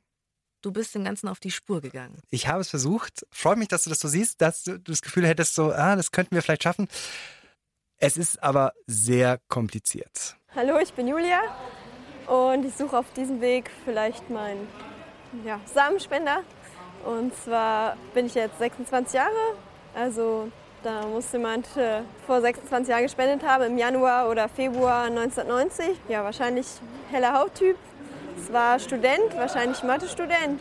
du 0.63 0.73
bist 0.73 0.95
dem 0.95 1.05
Ganzen 1.05 1.29
auf 1.29 1.41
die 1.41 1.51
Spur 1.51 1.81
gegangen. 1.81 2.23
Ich 2.31 2.47
habe 2.47 2.61
es 2.61 2.69
versucht. 2.69 3.27
Freut 3.33 3.59
mich, 3.59 3.69
dass 3.69 3.85
du 3.85 3.91
das 3.91 4.01
so 4.01 4.09
siehst, 4.09 4.41
dass 4.41 4.63
du 4.63 4.79
das 4.79 5.03
Gefühl 5.03 5.27
hättest, 5.27 5.55
so, 5.55 5.73
ah, 5.73 5.97
das 5.97 6.13
könnten 6.13 6.35
wir 6.35 6.43
vielleicht 6.43 6.63
schaffen. 6.63 6.89
Es 7.99 8.17
ist 8.17 8.43
aber 8.43 8.73
sehr 8.87 9.41
kompliziert. 9.49 10.37
Hallo, 10.55 10.79
ich 10.79 10.93
bin 10.93 11.09
Julia 11.09 11.41
und 12.27 12.65
ich 12.65 12.75
suche 12.75 12.99
auf 12.99 13.13
diesem 13.13 13.41
Weg 13.41 13.71
vielleicht 13.85 14.31
meinen 14.31 14.69
ja, 15.45 15.61
Samenspender. 15.67 16.45
Und 17.05 17.35
zwar 17.35 17.97
bin 18.15 18.27
ich 18.27 18.35
jetzt 18.35 18.59
26 18.59 19.15
Jahre, 19.15 19.55
also 19.95 20.49
da 20.83 21.03
muss 21.07 21.31
jemand 21.33 21.67
äh, 21.77 22.01
vor 22.27 22.41
26 22.41 22.89
Jahren 22.89 23.03
gespendet 23.03 23.47
haben, 23.47 23.65
im 23.65 23.79
Januar 23.79 24.31
oder 24.31 24.49
Februar 24.49 25.05
1990. 25.05 25.99
Ja, 26.09 26.25
wahrscheinlich 26.25 26.67
heller 27.11 27.39
Hauttyp. 27.39 27.77
Es 28.39 28.51
war 28.51 28.79
Student, 28.79 29.37
wahrscheinlich 29.37 29.83
Mathe-Student. 29.83 30.61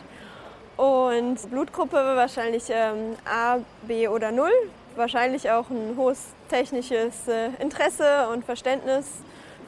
Und 0.76 1.50
Blutgruppe 1.50 1.96
wahrscheinlich 1.96 2.64
ähm, 2.68 3.16
A, 3.24 3.58
B 3.82 4.08
oder 4.08 4.30
0. 4.30 4.50
Wahrscheinlich 4.96 5.50
auch 5.50 5.70
ein 5.70 5.94
hohes 5.96 6.34
technisches 6.50 7.26
äh, 7.26 7.48
Interesse 7.58 8.28
und 8.30 8.44
Verständnis. 8.44 9.06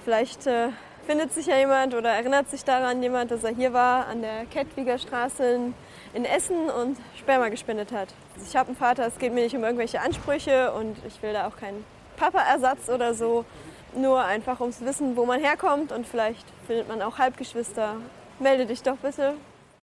Vielleicht 0.04 0.46
äh, 0.46 0.68
findet 1.06 1.32
sich 1.32 1.46
ja 1.46 1.56
jemand 1.56 1.94
oder 1.94 2.10
erinnert 2.10 2.50
sich 2.50 2.64
daran 2.64 3.02
jemand, 3.02 3.30
dass 3.30 3.42
er 3.44 3.54
hier 3.54 3.72
war 3.72 4.06
an 4.06 4.20
der 4.20 4.44
Kettwiger 4.46 4.98
Straße 4.98 5.44
in 5.44 5.74
in 6.14 6.24
Essen 6.24 6.70
und 6.70 6.98
Sperma 7.18 7.48
gespendet 7.48 7.92
hat. 7.92 8.08
Ich 8.46 8.56
habe 8.56 8.68
einen 8.68 8.76
Vater, 8.76 9.06
es 9.06 9.18
geht 9.18 9.32
mir 9.32 9.44
nicht 9.44 9.56
um 9.56 9.64
irgendwelche 9.64 10.00
Ansprüche 10.00 10.72
und 10.72 10.96
ich 11.06 11.22
will 11.22 11.32
da 11.32 11.46
auch 11.46 11.56
keinen 11.56 11.84
Papa-Ersatz 12.16 12.88
oder 12.88 13.14
so. 13.14 13.44
Nur 13.94 14.24
einfach 14.24 14.60
ums 14.60 14.80
Wissen, 14.80 15.16
wo 15.16 15.26
man 15.26 15.40
herkommt 15.40 15.92
und 15.92 16.06
vielleicht 16.06 16.46
findet 16.66 16.88
man 16.88 17.02
auch 17.02 17.18
Halbgeschwister. 17.18 17.96
Melde 18.38 18.66
dich 18.66 18.82
doch 18.82 18.96
bitte. 18.96 19.34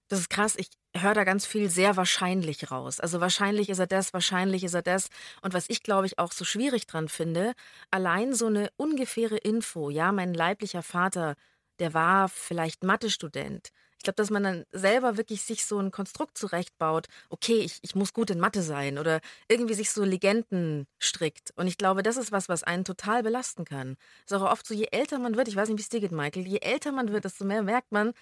Das 0.09 0.19
ist 0.19 0.29
krass. 0.29 0.55
Ich 0.57 0.69
höre 0.95 1.13
da 1.13 1.23
ganz 1.23 1.45
viel 1.45 1.69
sehr 1.69 1.97
wahrscheinlich 1.97 2.71
raus. 2.71 2.99
Also 2.99 3.21
wahrscheinlich 3.21 3.69
ist 3.69 3.79
er 3.79 3.87
das, 3.87 4.13
wahrscheinlich 4.13 4.63
ist 4.63 4.73
er 4.73 4.81
das. 4.81 5.09
Und 5.41 5.53
was 5.53 5.69
ich, 5.69 5.81
glaube 5.81 6.05
ich, 6.05 6.19
auch 6.19 6.31
so 6.31 6.45
schwierig 6.45 6.85
dran 6.87 7.09
finde, 7.09 7.53
allein 7.89 8.33
so 8.33 8.47
eine 8.47 8.69
ungefähre 8.77 9.37
Info, 9.37 9.89
ja, 9.89 10.11
mein 10.11 10.33
leiblicher 10.33 10.83
Vater, 10.83 11.35
der 11.79 11.93
war 11.93 12.29
vielleicht 12.29 12.83
Mathestudent. 12.83 13.69
Ich 14.05 14.07
glaube, 14.07 14.17
dass 14.17 14.29
man 14.29 14.43
dann 14.43 14.65
selber 14.71 15.17
wirklich 15.17 15.41
sich 15.41 15.65
so 15.65 15.79
ein 15.79 15.89
Konstrukt 15.89 16.37
zurechtbaut, 16.37 17.07
okay, 17.29 17.57
ich, 17.57 17.79
ich 17.81 17.95
muss 17.95 18.13
gut 18.13 18.29
in 18.29 18.39
Mathe 18.39 18.61
sein 18.61 18.99
oder 18.99 19.19
irgendwie 19.47 19.73
sich 19.73 19.89
so 19.89 20.03
Legenden 20.03 20.85
strickt. 20.99 21.53
Und 21.55 21.65
ich 21.65 21.79
glaube, 21.79 22.03
das 22.03 22.15
ist 22.15 22.31
was, 22.31 22.47
was 22.47 22.61
einen 22.61 22.85
total 22.85 23.23
belasten 23.23 23.65
kann. 23.65 23.97
Ist 24.23 24.33
auch 24.33 24.43
oft 24.43 24.67
so, 24.67 24.75
je 24.75 24.89
älter 24.91 25.17
man 25.17 25.35
wird, 25.35 25.47
ich 25.47 25.55
weiß 25.55 25.69
nicht, 25.69 25.79
wie 25.79 25.81
es 25.81 25.89
dir 25.89 26.01
geht, 26.01 26.11
Michael, 26.11 26.45
je 26.45 26.59
älter 26.59 26.91
man 26.91 27.11
wird, 27.11 27.25
desto 27.25 27.45
mehr 27.45 27.63
merkt 27.63 27.91
man, 27.91 28.13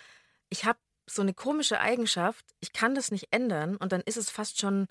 ich 0.50 0.64
habe 0.64 0.80
so 1.06 1.22
eine 1.22 1.34
komische 1.34 1.82
Eigenschaft, 1.82 2.46
ich 2.62 2.72
kann 2.72 2.96
das 2.96 3.12
nicht 3.12 3.34
ändern 3.34 3.76
und 3.76 3.92
dann 3.92 4.04
ist 4.06 4.16
es 4.16 4.30
fast 4.30 4.62
schon 4.62 4.88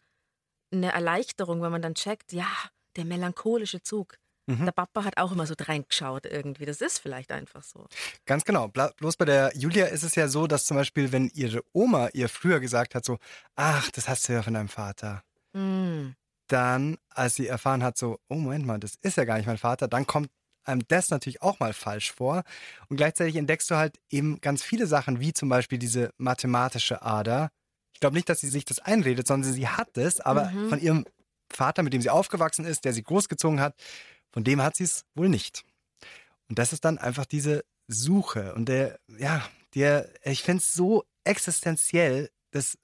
eine 0.73 0.93
Erleichterung, 0.93 1.63
wenn 1.63 1.73
man 1.73 1.81
dann 1.81 1.95
checkt, 1.95 2.35
ja, 2.35 2.51
der 2.97 3.07
melancholische 3.07 3.83
Zug. 3.83 4.19
Mhm. 4.47 4.65
Der 4.65 4.73
Papa 4.73 5.05
hat 5.05 5.17
auch 5.19 5.33
immer 5.33 5.47
so 5.47 5.55
reingeschaut 5.59 6.27
irgendwie. 6.27 6.65
Das 6.65 6.81
ist 6.81 6.99
vielleicht 6.99 7.31
einfach 7.31 7.63
so. 7.63 7.87
Ganz 8.27 8.45
genau. 8.45 8.69
Bloß 8.69 9.17
bei 9.17 9.25
der 9.25 9.53
Julia 9.57 9.87
ist 9.87 10.03
es 10.03 10.15
ja 10.17 10.29
so, 10.29 10.47
dass 10.47 10.65
zum 10.65 10.77
Beispiel, 10.77 11.13
wenn 11.13 11.31
ihre 11.35 11.63
Oma 11.73 12.09
ihr 12.13 12.29
früher 12.29 12.59
gesagt 12.61 12.95
hat, 12.95 13.05
so, 13.05 13.19
ach, 13.55 13.91
das 13.93 14.09
hast 14.09 14.29
du 14.29 14.33
ja 14.33 14.43
von 14.43 14.55
deinem 14.55 14.69
Vater. 14.69 15.23
Mm. 15.53 16.11
Dann, 16.49 16.99
als 17.11 17.37
sie 17.37 17.47
erfahren 17.47 17.83
hat, 17.85 17.97
so, 17.97 18.19
oh 18.29 18.35
Moment 18.35 18.67
mal, 18.67 18.79
das 18.81 18.97
ist 19.01 19.17
ja 19.17 19.25
gar 19.25 19.37
nicht 19.37 19.47
mein 19.47 19.59
Vater, 19.59 19.89
dann 19.89 20.07
kommt 20.07 20.29
einem 20.65 20.83
das 20.89 21.11
natürlich 21.11 21.43
auch 21.43 21.59
mal 21.61 21.73
falsch 21.73 22.13
vor. 22.13 22.43
Und 22.89 22.97
gleichzeitig 22.97 23.37
entdeckst 23.37 23.71
du 23.71 23.77
halt 23.77 23.99
eben 24.11 24.41
ganz 24.41 24.63
viele 24.63 24.87
Sachen, 24.87 25.19
wie 25.21 25.33
zum 25.33 25.49
Beispiel 25.49 25.79
diese 25.79 26.11
mathematische 26.19 27.03
Ader. 27.03 27.51
Ich 27.95 28.01
glaube 28.01 28.15
nicht, 28.17 28.29
dass 28.29 28.41
sie 28.41 28.49
sich 28.49 28.65
das 28.65 28.79
einredet, 28.81 29.27
sondern 29.27 29.53
sie 29.53 29.69
hat 29.69 29.97
es, 29.97 30.21
aber 30.21 30.51
Mhm. 30.51 30.69
von 30.69 30.81
ihrem 30.81 31.05
Vater, 31.53 31.83
mit 31.83 31.93
dem 31.93 32.03
sie 32.03 32.11
aufgewachsen 32.11 32.65
ist, 32.65 32.85
der 32.85 32.93
sie 32.93 33.03
großgezogen 33.03 33.61
hat, 33.61 33.75
von 34.33 34.45
dem 34.45 34.63
hat 34.63 34.77
sie 34.77 34.85
es 34.85 35.05
wohl 35.15 35.29
nicht. 35.29 35.65
Und 36.49 36.59
das 36.59 36.73
ist 36.73 36.85
dann 36.85 36.99
einfach 36.99 37.27
diese 37.27 37.65
Suche. 37.89 38.55
Und 38.55 38.69
der, 38.69 38.99
ja, 39.19 39.47
der, 39.75 40.09
ich 40.25 40.43
finde 40.43 40.63
es 40.63 40.73
so 40.73 41.05
existenziell, 41.25 42.31
das 42.51 42.79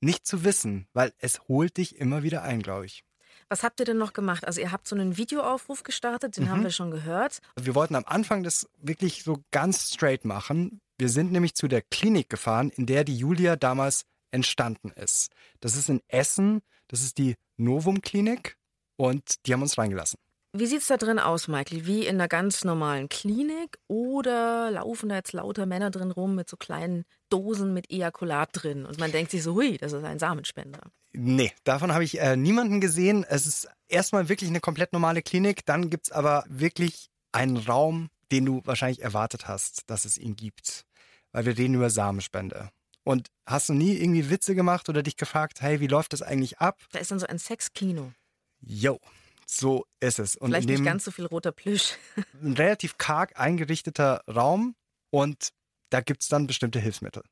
nicht 0.00 0.26
zu 0.26 0.44
wissen, 0.44 0.86
weil 0.92 1.12
es 1.18 1.40
holt 1.48 1.76
dich 1.76 1.96
immer 1.96 2.22
wieder 2.22 2.42
ein, 2.42 2.62
glaube 2.62 2.86
ich. 2.86 3.04
Was 3.48 3.62
habt 3.62 3.80
ihr 3.80 3.86
denn 3.86 3.98
noch 3.98 4.12
gemacht? 4.12 4.46
Also 4.46 4.60
ihr 4.60 4.72
habt 4.72 4.86
so 4.88 4.96
einen 4.96 5.16
Videoaufruf 5.16 5.82
gestartet, 5.82 6.36
den 6.36 6.44
Mhm. 6.44 6.48
haben 6.50 6.62
wir 6.64 6.70
schon 6.70 6.90
gehört. 6.90 7.40
Wir 7.60 7.74
wollten 7.74 7.94
am 7.94 8.04
Anfang 8.06 8.42
das 8.42 8.68
wirklich 8.78 9.22
so 9.22 9.42
ganz 9.50 9.92
straight 9.92 10.24
machen. 10.24 10.80
Wir 10.98 11.08
sind 11.08 11.32
nämlich 11.32 11.54
zu 11.54 11.68
der 11.68 11.82
Klinik 11.82 12.28
gefahren, 12.28 12.70
in 12.70 12.86
der 12.86 13.04
die 13.04 13.16
Julia 13.16 13.56
damals 13.56 14.04
entstanden 14.30 14.90
ist. 14.92 15.30
Das 15.60 15.76
ist 15.76 15.88
in 15.88 16.00
Essen, 16.08 16.62
das 16.88 17.02
ist 17.02 17.18
die 17.18 17.36
Novum 17.56 18.00
Klinik 18.02 18.56
und 18.96 19.46
die 19.46 19.52
haben 19.52 19.62
uns 19.62 19.78
reingelassen. 19.78 20.18
Wie 20.56 20.66
sieht's 20.66 20.86
da 20.86 20.96
drin 20.96 21.18
aus, 21.18 21.48
Michael? 21.48 21.84
Wie 21.84 22.06
in 22.06 22.14
einer 22.14 22.28
ganz 22.28 22.62
normalen 22.62 23.08
Klinik 23.08 23.76
oder 23.88 24.70
laufen 24.70 25.08
da 25.08 25.16
jetzt 25.16 25.32
lauter 25.32 25.66
Männer 25.66 25.90
drin 25.90 26.12
rum 26.12 26.36
mit 26.36 26.48
so 26.48 26.56
kleinen 26.56 27.04
Dosen 27.28 27.74
mit 27.74 27.90
Ejakulat 27.90 28.50
drin 28.52 28.86
und 28.86 29.00
man 29.00 29.10
denkt 29.10 29.32
sich 29.32 29.42
so, 29.42 29.54
hui, 29.54 29.78
das 29.78 29.92
ist 29.92 30.04
ein 30.04 30.20
Samenspender. 30.20 30.78
Nee, 31.12 31.50
davon 31.64 31.92
habe 31.92 32.04
ich 32.04 32.20
äh, 32.20 32.36
niemanden 32.36 32.80
gesehen. 32.80 33.26
Es 33.28 33.46
ist 33.46 33.68
erstmal 33.88 34.28
wirklich 34.28 34.48
eine 34.48 34.60
komplett 34.60 34.92
normale 34.92 35.22
Klinik. 35.22 35.66
Dann 35.66 35.90
gibt's 35.90 36.12
aber 36.12 36.44
wirklich 36.46 37.10
einen 37.32 37.56
Raum, 37.56 38.08
den 38.30 38.46
du 38.46 38.62
wahrscheinlich 38.64 39.02
erwartet 39.02 39.48
hast, 39.48 39.90
dass 39.90 40.04
es 40.04 40.16
ihn 40.16 40.36
gibt. 40.36 40.84
Weil 41.32 41.46
wir 41.46 41.58
reden 41.58 41.74
über 41.74 41.90
Samenspende. 41.90 42.70
Und 43.02 43.26
hast 43.44 43.70
du 43.70 43.72
nie 43.72 43.96
irgendwie 43.96 44.30
Witze 44.30 44.54
gemacht 44.54 44.88
oder 44.88 45.02
dich 45.02 45.16
gefragt, 45.16 45.62
hey, 45.62 45.80
wie 45.80 45.88
läuft 45.88 46.12
das 46.12 46.22
eigentlich 46.22 46.60
ab? 46.60 46.80
Da 46.92 47.00
ist 47.00 47.10
dann 47.10 47.18
so 47.18 47.26
ein 47.26 47.40
Sexkino. 47.40 48.12
Jo, 48.60 49.00
so 49.46 49.86
ist 50.00 50.18
es. 50.18 50.36
Und 50.36 50.48
Vielleicht 50.48 50.68
in 50.68 50.76
dem 50.76 50.80
nicht 50.82 50.90
ganz 50.90 51.04
so 51.04 51.10
viel 51.10 51.26
roter 51.26 51.52
Plüsch. 51.52 51.96
ein 52.42 52.54
relativ 52.54 52.98
karg 52.98 53.38
eingerichteter 53.38 54.22
Raum 54.28 54.74
und 55.10 55.50
da 55.90 56.00
gibt's 56.00 56.28
dann 56.28 56.46
bestimmte 56.46 56.80
Hilfsmittel. 56.80 57.22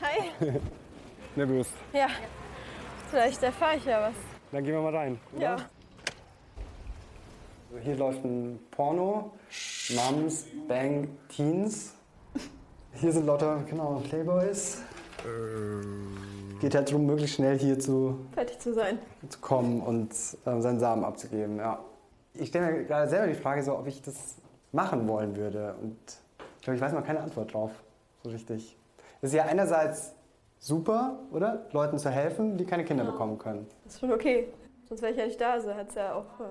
Hi. 0.00 0.30
Nervös. 1.36 1.68
Ja. 1.92 2.08
Vielleicht 3.10 3.42
erfahre 3.42 3.76
ich 3.76 3.84
ja 3.84 4.00
was. 4.00 4.14
Dann 4.52 4.64
gehen 4.64 4.74
wir 4.74 4.82
mal 4.82 4.96
rein. 4.96 5.20
Oder? 5.32 5.42
Ja. 5.42 5.56
Also 7.70 7.84
hier 7.84 7.96
läuft 7.96 8.24
ein 8.24 8.58
Porno. 8.70 9.32
Mums, 9.90 10.46
Bang, 10.66 11.08
Teens. 11.28 11.94
Hier 12.94 13.12
sind 13.12 13.26
lauter, 13.26 13.62
genau, 13.68 14.02
Playboys. 14.08 14.78
Geht 16.60 16.74
halt 16.74 16.88
darum, 16.90 17.06
möglichst 17.06 17.36
schnell 17.36 17.58
hier 17.58 17.78
zu, 17.78 18.18
Fertig 18.32 18.58
zu 18.58 18.74
sein. 18.74 18.98
zu 19.28 19.38
kommen 19.40 19.80
und 19.80 20.10
äh, 20.12 20.60
seinen 20.60 20.78
Samen 20.78 21.04
abzugeben. 21.04 21.56
Ja. 21.56 21.82
Ich 22.34 22.48
stelle 22.50 22.70
mir 22.72 22.84
gerade 22.84 23.08
selber 23.08 23.26
die 23.28 23.34
Frage, 23.34 23.62
so, 23.62 23.76
ob 23.76 23.86
ich 23.86 24.02
das 24.02 24.36
machen 24.72 25.08
wollen 25.08 25.36
würde. 25.36 25.74
Und 25.80 25.96
ich 26.58 26.62
glaube, 26.62 26.76
ich 26.76 26.80
weiß 26.82 26.92
noch 26.92 27.04
keine 27.04 27.20
Antwort 27.20 27.52
drauf. 27.54 27.70
So 28.22 28.30
richtig. 28.30 28.76
Das 29.20 29.30
ist 29.30 29.36
ja 29.36 29.44
einerseits 29.46 30.12
super, 30.58 31.18
oder? 31.32 31.66
Leuten 31.72 31.98
zu 31.98 32.10
helfen, 32.10 32.56
die 32.58 32.66
keine 32.66 32.84
Kinder 32.84 33.04
bekommen 33.04 33.38
können. 33.38 33.66
Das 33.84 33.94
ist 33.94 34.00
schon 34.00 34.12
okay. 34.12 34.48
Sonst 34.88 35.00
wäre 35.02 35.12
ich 35.12 35.18
ja 35.18 35.26
nicht 35.26 35.40
da. 35.40 35.52
Also 35.54 35.74
hat 35.74 35.88
es 35.88 35.94
ja 35.94 36.14
auch 36.14 36.40
äh, 36.40 36.44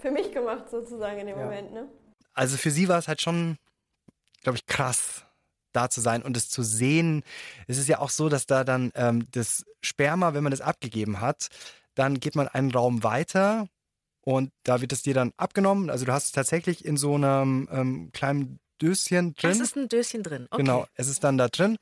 für 0.00 0.10
mich 0.10 0.32
gemacht, 0.32 0.70
sozusagen 0.70 1.18
in 1.18 1.26
dem 1.26 1.38
Ja. 1.38 1.44
Moment. 1.44 1.72
Ne? 1.72 1.86
Also 2.32 2.56
für 2.56 2.70
sie 2.70 2.88
war 2.88 2.98
es 2.98 3.08
halt 3.08 3.20
schon, 3.20 3.58
glaube 4.42 4.56
ich, 4.56 4.66
krass, 4.66 5.24
da 5.74 5.90
zu 5.90 6.00
sein 6.00 6.22
und 6.22 6.36
es 6.36 6.48
zu 6.48 6.62
sehen. 6.62 7.22
Es 7.66 7.78
ist 7.78 7.88
ja 7.88 7.98
auch 7.98 8.10
so, 8.10 8.28
dass 8.28 8.46
da 8.46 8.64
dann 8.64 8.90
ähm, 8.94 9.26
das 9.32 9.64
Sperma, 9.82 10.34
wenn 10.34 10.42
man 10.42 10.50
das 10.50 10.60
abgegeben 10.60 11.20
hat, 11.20 11.48
dann 11.94 12.20
geht 12.20 12.36
man 12.36 12.48
einen 12.48 12.70
Raum 12.70 13.02
weiter 13.02 13.68
und 14.22 14.50
da 14.62 14.80
wird 14.80 14.92
es 14.92 15.02
dir 15.02 15.14
dann 15.14 15.32
abgenommen. 15.36 15.90
Also 15.90 16.04
du 16.06 16.12
hast 16.12 16.26
es 16.26 16.32
tatsächlich 16.32 16.84
in 16.84 16.96
so 16.96 17.14
einem 17.14 17.68
ähm, 17.70 18.10
kleinen 18.12 18.58
Döschen 18.80 19.34
drin. 19.34 19.50
Es 19.50 19.60
ist 19.60 19.76
ein 19.76 19.88
Döschen 19.88 20.22
drin. 20.22 20.46
Okay. 20.50 20.62
Genau, 20.62 20.86
es 20.94 21.08
ist 21.08 21.22
dann 21.24 21.38
da 21.38 21.48
drin. 21.48 21.76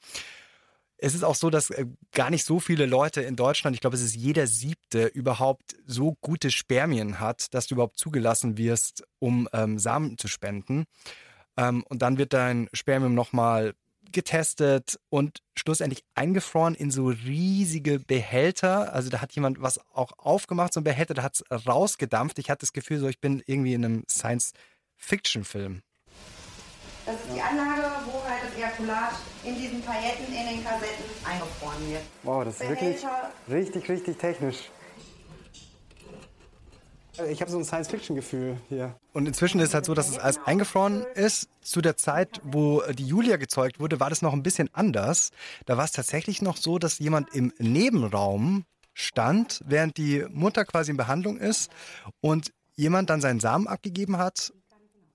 Es 0.99 1.15
ist 1.15 1.25
auch 1.25 1.35
so, 1.35 1.51
dass 1.51 1.71
äh, 1.71 1.87
gar 2.13 2.31
nicht 2.31 2.45
so 2.45 2.61
viele 2.61 2.87
Leute 2.87 3.23
in 3.23 3.35
Deutschland, 3.35 3.75
ich 3.75 3.81
glaube, 3.81 3.97
es 3.97 4.03
ist 4.03 4.15
jeder 4.15 4.47
siebte, 4.47 5.07
überhaupt 5.07 5.75
so 5.85 6.17
gute 6.21 6.51
Spermien 6.51 7.19
hat, 7.19 7.53
dass 7.55 7.67
du 7.67 7.75
überhaupt 7.75 7.99
zugelassen 7.99 8.57
wirst, 8.57 9.03
um 9.19 9.49
ähm, 9.53 9.79
Samen 9.79 10.17
zu 10.17 10.29
spenden. 10.29 10.85
Ähm, 11.57 11.85
und 11.89 12.03
dann 12.03 12.19
wird 12.19 12.33
dein 12.33 12.69
Spermium 12.73 13.15
nochmal 13.15 13.75
getestet 14.11 14.99
und 15.09 15.43
schlussendlich 15.57 16.05
eingefroren 16.15 16.75
in 16.75 16.91
so 16.91 17.07
riesige 17.09 17.99
Behälter. 17.99 18.93
Also 18.93 19.11
da 19.11 19.21
hat 19.21 19.33
jemand 19.33 19.63
was 19.63 19.81
auch 19.93 20.13
aufgemacht, 20.19 20.73
so 20.73 20.81
ein 20.81 20.85
Behälter, 20.85 21.15
da 21.15 21.23
hat 21.23 21.35
es 21.35 21.67
rausgedampft. 21.67 22.39
Ich 22.39 22.51
hatte 22.51 22.61
das 22.61 22.73
Gefühl, 22.73 22.99
so 22.99 23.09
ich 23.09 23.21
bin 23.21 23.43
irgendwie 23.47 23.75
in 23.75 23.85
einem 23.85 24.05
Science-Fiction-Film. 24.09 25.83
Das 27.05 27.17
ist 27.17 27.35
die 27.35 27.41
Anlage, 27.41 27.83
wo 28.07 28.23
halt 28.29 28.43
das 28.47 28.57
Ejakulat 28.57 29.15
in 29.45 29.57
diesen 29.57 29.83
Pailletten, 29.83 30.27
in 30.27 30.47
den 30.47 30.65
Kassetten 30.65 31.05
eingefroren 31.25 31.91
wird. 31.91 32.03
Wow, 32.23 32.45
das 32.45 32.61
ist 32.61 32.69
wirklich 32.69 33.01
Behälter. 33.01 33.33
richtig, 33.51 33.89
richtig 33.89 34.19
technisch. 34.19 34.71
Äh, 37.19 37.33
Ich 37.33 37.41
habe 37.41 37.51
so 37.51 37.59
ein 37.59 37.65
Science-Fiction-Gefühl 37.65 38.57
hier. 38.69 38.97
Und 39.13 39.27
inzwischen 39.27 39.61
ist 39.61 39.69
es 39.69 39.75
halt 39.75 39.85
so, 39.85 39.95
dass 39.95 40.09
es 40.09 40.19
alles 40.19 40.41
eingefroren 40.45 41.05
ist. 41.15 41.49
Zu 41.61 41.81
der 41.81 41.97
Zeit, 41.97 42.41
wo 42.45 42.83
die 42.93 43.07
Julia 43.07 43.37
gezeugt 43.37 43.79
wurde, 43.81 44.01
war 44.01 44.11
das 44.11 44.23
noch 44.23 44.33
ein 44.33 44.43
bisschen 44.43 44.69
anders. 44.73 45.31
Da 45.67 45.77
war 45.77 45.85
es 45.85 45.93
tatsächlich 45.93 46.43
noch 46.43 46.57
so, 46.57 46.79
dass 46.79 46.99
jemand 46.99 47.35
im 47.35 47.53
Nebenraum 47.59 48.65
stand, 48.95 49.61
während 49.65 49.97
die 49.97 50.25
Mutter 50.31 50.65
quasi 50.65 50.91
in 50.91 50.97
Behandlung 50.97 51.39
ist 51.39 51.71
und 52.21 52.53
jemand 52.75 53.11
dann 53.11 53.21
seinen 53.21 53.41
Samen 53.41 53.67
abgegeben 53.67 54.19
hat 54.19 54.53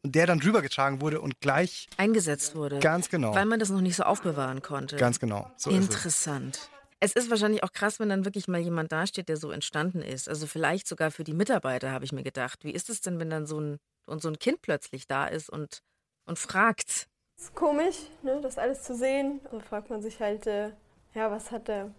und 0.03 0.15
der 0.15 0.25
dann 0.25 0.39
rübergetragen 0.41 1.01
wurde 1.01 1.21
und 1.21 1.41
gleich 1.41 1.87
eingesetzt 1.97 2.55
wurde. 2.55 2.79
Ganz 2.79 3.09
genau. 3.09 3.35
Weil 3.35 3.45
man 3.45 3.59
das 3.59 3.69
noch 3.69 3.81
nicht 3.81 3.95
so 3.95 4.03
aufbewahren 4.03 4.61
konnte. 4.61 4.95
Ganz 4.95 5.19
genau. 5.19 5.51
So 5.57 5.69
ist 5.69 5.77
es. 5.77 5.85
Interessant. 5.85 6.69
Es 6.99 7.13
ist 7.13 7.29
wahrscheinlich 7.29 7.63
auch 7.63 7.71
krass, 7.71 7.99
wenn 7.99 8.09
dann 8.09 8.25
wirklich 8.25 8.47
mal 8.47 8.59
jemand 8.59 8.91
dasteht, 8.91 9.29
der 9.29 9.37
so 9.37 9.51
entstanden 9.51 10.01
ist. 10.01 10.27
Also 10.27 10.47
vielleicht 10.47 10.87
sogar 10.87 11.11
für 11.11 11.23
die 11.23 11.33
Mitarbeiter, 11.33 11.91
habe 11.91 12.05
ich 12.05 12.11
mir 12.11 12.23
gedacht. 12.23 12.63
Wie 12.63 12.71
ist 12.71 12.89
es 12.89 13.01
denn, 13.01 13.19
wenn 13.19 13.29
dann 13.29 13.45
so 13.45 13.59
ein, 13.59 13.77
und 14.07 14.21
so 14.21 14.29
ein 14.29 14.39
Kind 14.39 14.61
plötzlich 14.61 15.05
da 15.05 15.27
ist 15.27 15.49
und, 15.49 15.83
und 16.25 16.39
fragt? 16.39 17.07
ist 17.37 17.53
komisch, 17.53 17.97
ne, 18.23 18.39
das 18.41 18.57
alles 18.57 18.83
zu 18.83 18.95
sehen. 18.95 19.41
Da 19.51 19.59
fragt 19.59 19.89
man 19.89 20.01
sich 20.01 20.19
halt, 20.19 20.47
äh, 20.47 20.71
ja, 21.13 21.29
was 21.31 21.51
hat 21.51 21.69
er 21.69 21.91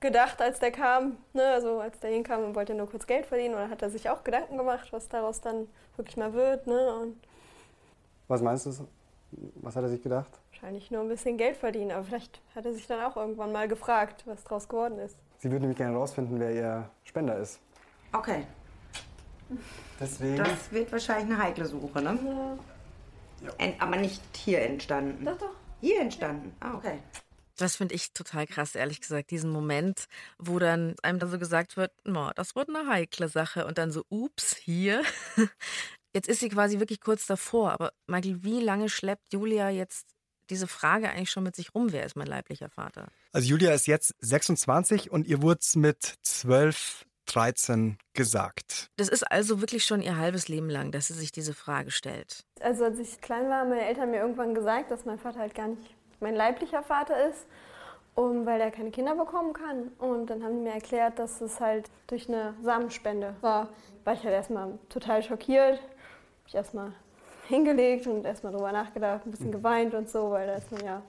gedacht, 0.00 0.40
als 0.40 0.58
der 0.58 0.70
kam? 0.70 1.16
Ne? 1.32 1.44
Also 1.44 1.80
als 1.80 1.98
der 2.00 2.10
hinkam 2.10 2.44
und 2.44 2.54
wollte 2.54 2.74
nur 2.74 2.90
kurz 2.90 3.06
Geld 3.06 3.26
verdienen 3.26 3.54
oder 3.54 3.70
hat 3.70 3.82
er 3.82 3.90
sich 3.90 4.10
auch 4.10 4.24
Gedanken 4.24 4.58
gemacht, 4.58 4.92
was 4.92 5.08
daraus 5.08 5.40
dann 5.40 5.68
wirklich 5.96 6.16
mal 6.16 6.34
wird? 6.34 6.66
Ne? 6.66 6.94
Und 6.94 7.16
Was 8.28 8.42
meinst 8.42 8.66
du? 8.66 8.88
Was 9.56 9.76
hat 9.76 9.82
er 9.84 9.88
sich 9.90 10.02
gedacht? 10.02 10.30
wahrscheinlich 10.50 10.90
nur 10.92 11.00
ein 11.02 11.08
bisschen 11.08 11.36
Geld 11.38 11.56
verdienen. 11.56 11.90
Aber 11.90 12.04
vielleicht 12.04 12.40
hat 12.54 12.64
er 12.66 12.72
sich 12.72 12.86
dann 12.86 13.02
auch 13.02 13.16
irgendwann 13.16 13.50
mal 13.50 13.66
gefragt, 13.66 14.22
was 14.26 14.44
daraus 14.44 14.68
geworden 14.68 14.98
ist. 14.98 15.16
Sie 15.38 15.50
würde 15.50 15.62
nämlich 15.62 15.76
gerne 15.78 15.94
herausfinden, 15.94 16.38
wer 16.38 16.52
ihr 16.54 16.88
Spender 17.04 17.36
ist. 17.38 17.58
Okay, 18.12 18.44
Deswegen. 19.98 20.36
das 20.36 20.70
wird 20.70 20.92
wahrscheinlich 20.92 21.34
eine 21.34 21.42
heikle 21.42 21.66
Suche, 21.66 22.00
ne? 22.00 22.58
En- 23.58 23.80
aber 23.80 23.96
nicht 23.96 24.22
hier 24.36 24.62
entstanden. 24.62 25.24
Doch, 25.24 25.38
doch. 25.38 25.50
Hier 25.80 26.00
entstanden? 26.00 26.54
Ah, 26.60 26.74
okay. 26.74 26.98
Das 27.56 27.76
finde 27.76 27.94
ich 27.94 28.12
total 28.12 28.46
krass, 28.46 28.74
ehrlich 28.76 29.00
gesagt. 29.00 29.30
Diesen 29.30 29.50
Moment, 29.50 30.06
wo 30.38 30.58
dann 30.58 30.94
einem 31.02 31.18
dann 31.18 31.30
so 31.30 31.38
gesagt 31.38 31.76
wird, 31.76 31.90
no, 32.04 32.30
das 32.36 32.54
wird 32.54 32.68
eine 32.68 32.88
heikle 32.88 33.28
Sache. 33.28 33.66
Und 33.66 33.78
dann 33.78 33.90
so, 33.90 34.04
ups, 34.10 34.54
hier. 34.56 35.02
Jetzt 36.14 36.28
ist 36.28 36.40
sie 36.40 36.48
quasi 36.48 36.78
wirklich 36.78 37.00
kurz 37.00 37.26
davor. 37.26 37.72
Aber 37.72 37.92
Michael, 38.06 38.42
wie 38.42 38.60
lange 38.60 38.88
schleppt 38.88 39.32
Julia 39.32 39.70
jetzt 39.70 40.06
diese 40.50 40.66
Frage 40.66 41.08
eigentlich 41.10 41.30
schon 41.30 41.44
mit 41.44 41.56
sich 41.56 41.74
rum, 41.74 41.92
wer 41.92 42.04
ist 42.04 42.16
mein 42.16 42.26
leiblicher 42.26 42.68
Vater? 42.68 43.06
Also 43.32 43.48
Julia 43.48 43.72
ist 43.72 43.86
jetzt 43.86 44.14
26 44.20 45.10
und 45.10 45.26
ihr 45.26 45.40
wurde 45.40 45.60
es 45.62 45.76
mit 45.76 46.02
12, 46.22 47.06
13 47.26 47.96
gesagt. 48.12 48.90
Das 48.96 49.08
ist 49.08 49.22
also 49.30 49.60
wirklich 49.60 49.84
schon 49.84 50.02
ihr 50.02 50.16
halbes 50.16 50.48
Leben 50.48 50.68
lang, 50.68 50.92
dass 50.92 51.06
sie 51.06 51.14
sich 51.14 51.32
diese 51.32 51.54
Frage 51.54 51.90
stellt. 51.90 52.44
Also 52.60 52.84
als 52.84 52.98
ich 52.98 53.20
klein 53.20 53.48
war, 53.48 53.60
haben 53.60 53.70
meine 53.70 53.86
Eltern 53.86 54.10
mir 54.10 54.20
irgendwann 54.20 54.54
gesagt, 54.54 54.90
dass 54.90 55.04
mein 55.04 55.18
Vater 55.18 55.40
halt 55.40 55.54
gar 55.54 55.68
nicht 55.68 55.94
mein 56.20 56.36
leiblicher 56.36 56.82
Vater 56.82 57.28
ist, 57.28 57.46
um, 58.14 58.46
weil 58.46 58.60
er 58.60 58.70
keine 58.70 58.90
Kinder 58.90 59.14
bekommen 59.14 59.52
kann. 59.52 59.88
Und 59.98 60.30
dann 60.30 60.42
haben 60.42 60.56
die 60.56 60.62
mir 60.62 60.74
erklärt, 60.74 61.18
dass 61.18 61.40
es 61.40 61.60
halt 61.60 61.90
durch 62.06 62.28
eine 62.28 62.54
Samenspende 62.62 63.34
war. 63.40 63.68
War 64.04 64.14
ich 64.14 64.22
halt 64.22 64.34
erstmal 64.34 64.78
total 64.88 65.22
schockiert. 65.22 65.80
Hab 66.42 66.48
ich 66.48 66.54
erstmal 66.54 66.92
hingelegt 67.48 68.06
und 68.06 68.24
erstmal 68.24 68.52
drüber 68.52 68.72
nachgedacht, 68.72 69.26
ein 69.26 69.30
bisschen 69.30 69.52
geweint 69.52 69.94
und 69.94 70.08
so, 70.08 70.30
weil 70.30 70.46
da 70.46 70.54
ist 70.54 70.70
man 70.70 70.84
ja 70.84 71.02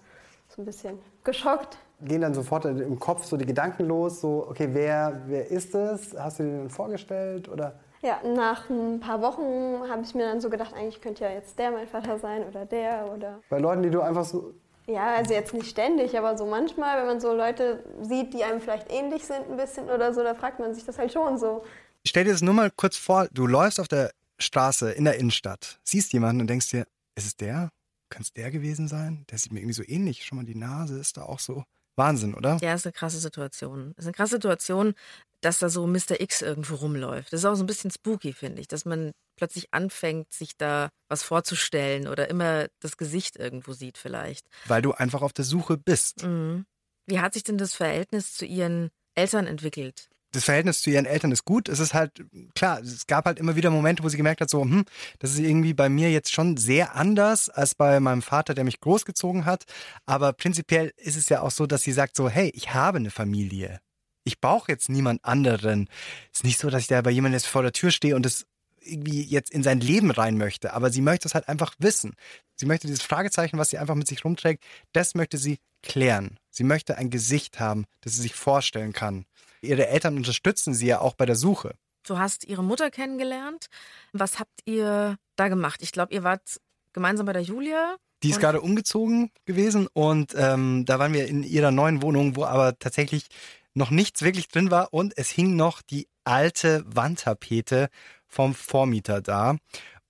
so 0.50 0.62
ein 0.62 0.66
bisschen 0.66 1.00
geschockt. 1.24 1.78
Gehen 2.02 2.22
dann 2.22 2.34
sofort 2.34 2.66
im 2.66 3.00
Kopf 3.00 3.26
so 3.26 3.38
die 3.38 3.46
Gedanken 3.46 3.86
los, 3.86 4.22
so, 4.22 4.46
okay, 4.50 4.70
wer, 4.72 5.22
wer 5.28 5.50
ist 5.50 5.74
es? 5.74 6.16
Hast 6.18 6.40
du 6.40 6.44
dir 6.44 6.50
den 6.50 6.70
vorgestellt 6.70 7.48
oder? 7.50 7.80
Ja, 8.02 8.20
nach 8.26 8.70
ein 8.70 9.00
paar 9.00 9.22
Wochen 9.22 9.90
habe 9.90 10.02
ich 10.04 10.14
mir 10.14 10.26
dann 10.26 10.42
so 10.42 10.50
gedacht, 10.50 10.74
eigentlich 10.74 11.00
könnte 11.00 11.24
ja 11.24 11.32
jetzt 11.32 11.58
der 11.58 11.72
mein 11.72 11.88
Vater 11.88 12.20
sein 12.20 12.46
oder 12.46 12.66
der 12.66 13.10
oder. 13.16 13.40
Bei 13.50 13.60
Leuten, 13.60 13.82
die 13.82 13.90
du 13.90 14.02
einfach 14.02 14.26
so. 14.26 14.54
Ja, 14.88 15.16
also 15.16 15.34
jetzt 15.34 15.54
nicht 15.54 15.70
ständig, 15.70 16.18
aber 16.18 16.38
so 16.38 16.46
manchmal, 16.46 17.00
wenn 17.00 17.08
man 17.08 17.22
so 17.22 17.34
Leute 17.34 17.82
sieht, 18.02 18.34
die 18.34 18.44
einem 18.44 18.60
vielleicht 18.60 18.92
ähnlich 18.92 19.26
sind 19.26 19.50
ein 19.50 19.56
bisschen 19.56 19.90
oder 19.90 20.14
so, 20.14 20.22
da 20.22 20.36
fragt 20.36 20.60
man 20.60 20.74
sich 20.74 20.84
das 20.84 21.00
halt 21.00 21.14
schon 21.14 21.38
so. 21.38 21.64
Stell 22.06 22.26
dir 22.26 22.34
das 22.34 22.42
nur 22.42 22.54
mal 22.54 22.70
kurz 22.70 22.98
vor, 22.98 23.30
du 23.32 23.48
läufst 23.48 23.80
auf 23.80 23.88
der 23.88 24.12
Straße 24.40 24.92
in 24.92 25.06
der 25.06 25.18
Innenstadt, 25.18 25.80
siehst 25.84 26.14
jemanden 26.14 26.42
und 26.42 26.48
denkst 26.48 26.70
dir, 26.70 26.88
ist 27.16 27.26
es 27.26 27.36
der? 27.36 27.70
Könnte 28.10 28.28
es 28.28 28.34
der 28.34 28.52
gewesen 28.52 28.88
sein? 28.88 29.26
Der 29.30 29.38
sieht 29.38 29.52
mir 29.52 29.60
irgendwie 29.60 29.74
so 29.74 29.84
ähnlich. 29.86 30.26
Schon 30.26 30.38
mal 30.38 30.46
die 30.46 30.56
Nase 30.56 31.00
ist 31.00 31.18
da 31.18 31.24
auch 31.24 31.40
so. 31.40 31.64
Wahnsinn, 31.96 32.34
oder? 32.34 32.58
Ja, 32.62 32.74
ist 32.74 32.86
eine 32.86 32.94
krasse 32.94 33.20
Situation. 33.20 33.94
Ist 33.98 34.06
eine 34.06 34.14
krasse 34.14 34.36
Situation, 34.36 34.94
dass 35.42 35.60
da 35.60 35.70
so 35.70 35.86
Mr. 35.86 36.20
X 36.20 36.42
irgendwo 36.42 36.76
rumläuft. 36.76 37.32
Das 37.32 37.42
ist 37.42 37.46
auch 37.46 37.56
so 37.56 37.64
ein 37.64 37.68
bisschen 37.68 37.92
spooky, 37.92 38.34
finde 38.34 38.62
ich, 38.62 38.68
dass 38.68 38.86
man 38.86 39.12
plötzlich 39.36 39.74
anfängt, 39.74 40.34
sich 40.34 40.58
da 40.58 40.90
was 41.08 41.24
vorzustellen 41.24 42.08
oder 42.08 42.30
immer 42.30 42.68
das 42.80 42.98
Gesicht 42.98 43.36
irgendwo 43.36 43.74
sieht 43.74 43.98
vielleicht. 43.98 44.48
Weil 44.66 44.82
du 44.82 44.94
einfach 44.94 45.22
auf 45.22 45.34
der 45.34 45.46
Suche 45.46 45.78
bist. 45.78 46.24
Mhm. 46.24 46.66
Wie 47.06 47.20
hat 47.20 47.34
sich 47.34 47.44
denn 47.44 47.58
das 47.58 47.76
Verhältnis 47.76 48.34
zu 48.34 48.46
ihren 48.46 48.90
Eltern 49.16 49.46
entwickelt? 49.46 50.10
Das 50.34 50.44
Verhältnis 50.46 50.82
zu 50.82 50.90
ihren 50.90 51.06
Eltern 51.06 51.32
ist 51.32 51.46
gut. 51.46 51.70
Es 51.70 51.80
ist 51.80 51.94
halt, 51.94 52.26
klar, 52.56 52.82
es 52.82 53.08
gab 53.08 53.26
halt 53.26 53.40
immer 53.40 53.56
wieder 53.56 53.70
Momente, 53.70 54.04
wo 54.04 54.10
sie 54.10 54.18
gemerkt 54.18 54.42
hat, 54.42 54.50
so, 54.50 54.62
hm, 54.62 54.84
das 55.20 55.32
ist 55.32 55.40
irgendwie 55.40 55.74
bei 55.74 55.90
mir 55.90 56.12
jetzt 56.12 56.34
schon 56.34 56.58
sehr 56.58 56.96
anders 56.96 57.50
als 57.50 57.76
bei 57.76 58.00
meinem 58.00 58.22
Vater, 58.22 58.54
der 58.54 58.64
mich 58.64 58.80
großgezogen 58.80 59.46
hat. 59.46 59.66
Aber 60.06 60.34
prinzipiell 60.34 60.92
ist 60.98 61.16
es 61.16 61.30
ja 61.30 61.42
auch 61.42 61.52
so, 61.52 61.68
dass 61.68 61.84
sie 61.84 61.92
sagt 61.92 62.16
so, 62.16 62.30
hey, 62.30 62.52
ich 62.56 62.74
habe 62.74 62.98
eine 62.98 63.12
Familie. 63.12 63.80
Ich 64.26 64.40
brauche 64.42 64.72
jetzt 64.72 64.90
niemand 64.90 65.24
anderen. 65.24 65.88
Es 66.32 66.40
ist 66.40 66.46
nicht 66.46 66.60
so, 66.60 66.70
dass 66.70 66.82
ich 66.82 66.88
da 66.88 67.02
bei 67.02 67.12
jemandem 67.12 67.38
jetzt 67.38 67.48
vor 67.48 67.62
der 67.62 67.74
Tür 67.74 67.92
stehe 67.92 68.16
und 68.16 68.26
das 68.26 68.46
irgendwie 68.86 69.22
jetzt 69.22 69.52
in 69.52 69.64
sein 69.64 69.80
Leben 69.80 70.12
rein 70.12 70.38
möchte. 70.38 70.74
Aber 70.74 70.90
sie 70.90 71.02
möchte 71.02 71.28
es 71.28 71.36
halt 71.36 71.48
einfach 71.48 71.74
wissen. 71.80 72.16
Sie 72.56 72.66
möchte 72.66 72.88
dieses 72.88 73.02
Fragezeichen, 73.02 73.58
was 73.58 73.70
sie 73.70 73.78
einfach 73.78 73.96
mit 73.96 74.08
sich 74.08 74.24
rumträgt, 74.26 74.64
das 74.92 75.16
möchte 75.16 75.38
sie 75.38 75.60
klären. 75.82 76.40
Sie 76.50 76.64
möchte 76.64 76.98
ein 76.98 77.10
Gesicht 77.10 77.60
haben, 77.60 77.86
das 78.02 78.14
sie 78.14 78.22
sich 78.22 78.36
vorstellen 78.36 78.94
kann. 78.94 79.26
Ihre 79.64 79.88
Eltern 79.88 80.18
unterstützen 80.18 80.74
sie 80.74 80.88
ja 80.88 81.02
auch 81.02 81.16
bei 81.16 81.26
der 81.26 81.36
Suche. 81.36 81.76
Du 82.06 82.18
hast 82.18 82.44
ihre 82.46 82.64
Mutter 82.64 82.92
kennengelernt. 82.92 83.68
Was 84.12 84.40
habt 84.40 84.60
ihr 84.66 85.18
da 85.36 85.48
gemacht? 85.48 85.82
Ich 85.82 85.92
glaube, 85.92 86.14
ihr 86.14 86.24
wart 86.24 86.60
gemeinsam 86.92 87.26
bei 87.26 87.34
der 87.34 87.42
Julia. 87.42 87.96
Die 88.24 88.30
ist 88.30 88.40
gerade 88.40 88.62
umgezogen 88.62 89.32
gewesen 89.46 89.88
und 89.92 90.34
ähm, 90.38 90.86
da 90.86 90.98
waren 90.98 91.12
wir 91.12 91.28
in 91.28 91.44
ihrer 91.44 91.72
neuen 91.72 92.02
Wohnung, 92.02 92.38
wo 92.38 92.46
aber 92.46 92.80
tatsächlich 92.80 93.26
noch 93.74 93.90
nichts 93.90 94.22
wirklich 94.22 94.48
drin 94.48 94.72
war 94.72 94.94
und 94.94 95.18
es 95.18 95.30
hing 95.30 95.58
noch 95.58 95.82
die 95.82 96.08
alte 96.24 96.84
Wandtapete 96.86 97.90
vom 98.28 98.54
Vormieter 98.56 99.22
da. 99.22 99.58